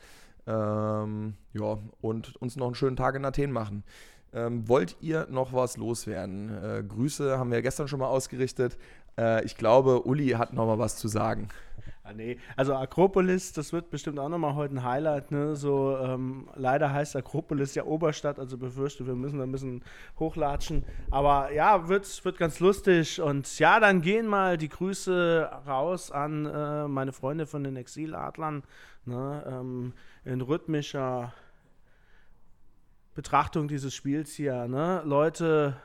Ähm, 0.47 1.36
ja, 1.53 1.78
und 2.01 2.36
uns 2.38 2.55
noch 2.55 2.68
einen 2.68 2.76
schönen 2.76 2.95
Tag 2.95 3.15
in 3.15 3.26
Athen 3.26 3.51
machen. 3.51 3.84
Ähm, 4.34 4.68
wollt 4.68 4.97
ihr 5.01 5.28
noch 5.30 5.53
was 5.53 5.78
loswerden? 5.78 6.49
Äh, 6.63 6.84
Grüße 6.88 7.38
haben 7.38 7.51
wir 7.51 7.61
gestern 7.61 7.88
schon 7.88 7.99
mal 7.99 8.07
ausgerichtet. 8.07 8.78
Äh, 9.18 9.43
ich 9.45 9.57
glaube, 9.57 10.07
Uli 10.07 10.30
hat 10.30 10.53
noch 10.53 10.65
mal 10.65 10.80
was 10.80 10.95
zu 10.95 11.07
sagen. 11.07 11.49
Ah, 12.08 12.14
nee. 12.14 12.38
Also 12.55 12.74
Akropolis, 12.74 13.51
das 13.51 13.74
wird 13.74 13.89
bestimmt 13.89 14.18
auch 14.18 14.30
nochmal 14.30 14.55
heute 14.55 14.76
ein 14.76 14.84
Highlight. 14.84 15.32
Ne? 15.32 15.58
So, 15.58 15.97
ähm, 15.97 16.47
leider 16.55 16.93
heißt 16.93 17.18
Akropolis 17.18 17.76
ja 17.76 17.84
Oberstadt, 17.84 18.39
also 18.39 18.58
befürchte, 18.58 19.05
wir 19.05 19.16
müssen 19.16 19.39
da 19.39 19.43
ein 19.43 19.51
bisschen 19.51 19.84
hochlatschen. 20.18 20.86
Aber 21.12 21.51
ja, 21.51 21.89
wird, 21.89 22.24
wird 22.24 22.38
ganz 22.38 22.62
lustig. 22.62 23.20
Und 23.20 23.60
ja, 23.60 23.82
dann 23.82 24.01
gehen 24.01 24.26
mal 24.26 24.58
die 24.58 24.70
Grüße 24.70 25.49
raus 25.68 26.10
an 26.10 26.45
äh, 26.45 26.88
meine 26.88 27.12
Freunde 27.12 27.45
von 27.45 27.66
den 27.66 27.76
Exiladlern. 27.76 28.64
Ne? 29.03 29.43
Ähm, 29.45 29.93
in 30.24 30.39
rhythmischer 30.39 31.34
Betrachtung 33.16 33.68
dieses 33.68 33.93
Spiels 33.93 34.32
hier. 34.32 34.70
Ne? 34.70 35.01
Leute, 35.03 35.76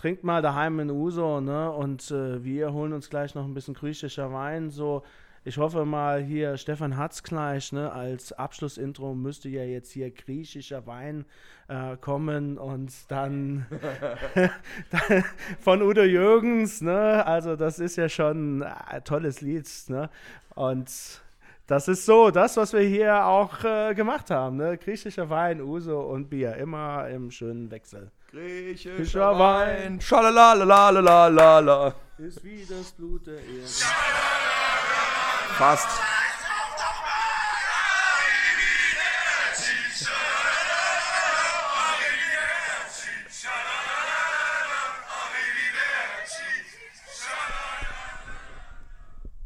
trinkt 0.00 0.24
mal 0.24 0.40
daheim 0.40 0.80
in 0.80 0.90
Uso, 0.90 1.42
ne? 1.42 1.70
Und 1.70 2.10
äh, 2.10 2.42
wir 2.42 2.72
holen 2.72 2.94
uns 2.94 3.10
gleich 3.10 3.34
noch 3.34 3.44
ein 3.44 3.52
bisschen 3.52 3.74
griechischer 3.74 4.32
Wein. 4.32 4.70
So, 4.70 5.02
ich 5.44 5.58
hoffe 5.58 5.84
mal 5.84 6.22
hier, 6.22 6.56
Stefan 6.56 6.96
hat's 6.96 7.22
gleich, 7.22 7.70
ne? 7.72 7.92
Als 7.92 8.32
Abschlussintro 8.32 9.14
müsste 9.14 9.50
ja 9.50 9.62
jetzt 9.62 9.92
hier 9.92 10.10
griechischer 10.10 10.86
Wein 10.86 11.26
äh, 11.68 11.98
kommen 11.98 12.56
und 12.56 12.90
dann, 13.08 13.66
dann, 14.90 15.24
von 15.60 15.82
Udo 15.82 16.02
Jürgens, 16.02 16.80
ne? 16.80 17.26
Also 17.26 17.54
das 17.56 17.78
ist 17.78 17.96
ja 17.96 18.08
schon 18.08 18.62
ein 18.62 19.04
tolles 19.04 19.42
Lied, 19.42 19.68
ne? 19.88 20.08
Und 20.54 20.90
das 21.66 21.88
ist 21.88 22.06
so, 22.06 22.30
das, 22.30 22.56
was 22.56 22.72
wir 22.72 22.80
hier 22.80 23.26
auch 23.26 23.64
äh, 23.64 23.94
gemacht 23.94 24.30
haben, 24.30 24.56
ne? 24.56 24.78
Griechischer 24.78 25.28
Wein, 25.28 25.60
Uso 25.60 26.00
und 26.00 26.30
Bier, 26.30 26.56
immer 26.56 27.06
im 27.10 27.30
schönen 27.30 27.70
Wechsel. 27.70 28.10
Griechischer 28.30 29.36
Wein, 29.40 30.00
schalalalalala. 30.00 31.94
Ist 32.18 32.44
wie 32.44 32.64
das 32.64 32.92
Blut 32.92 33.26
der 33.26 33.34
Erde. 33.34 33.66
Fast. 35.58 35.88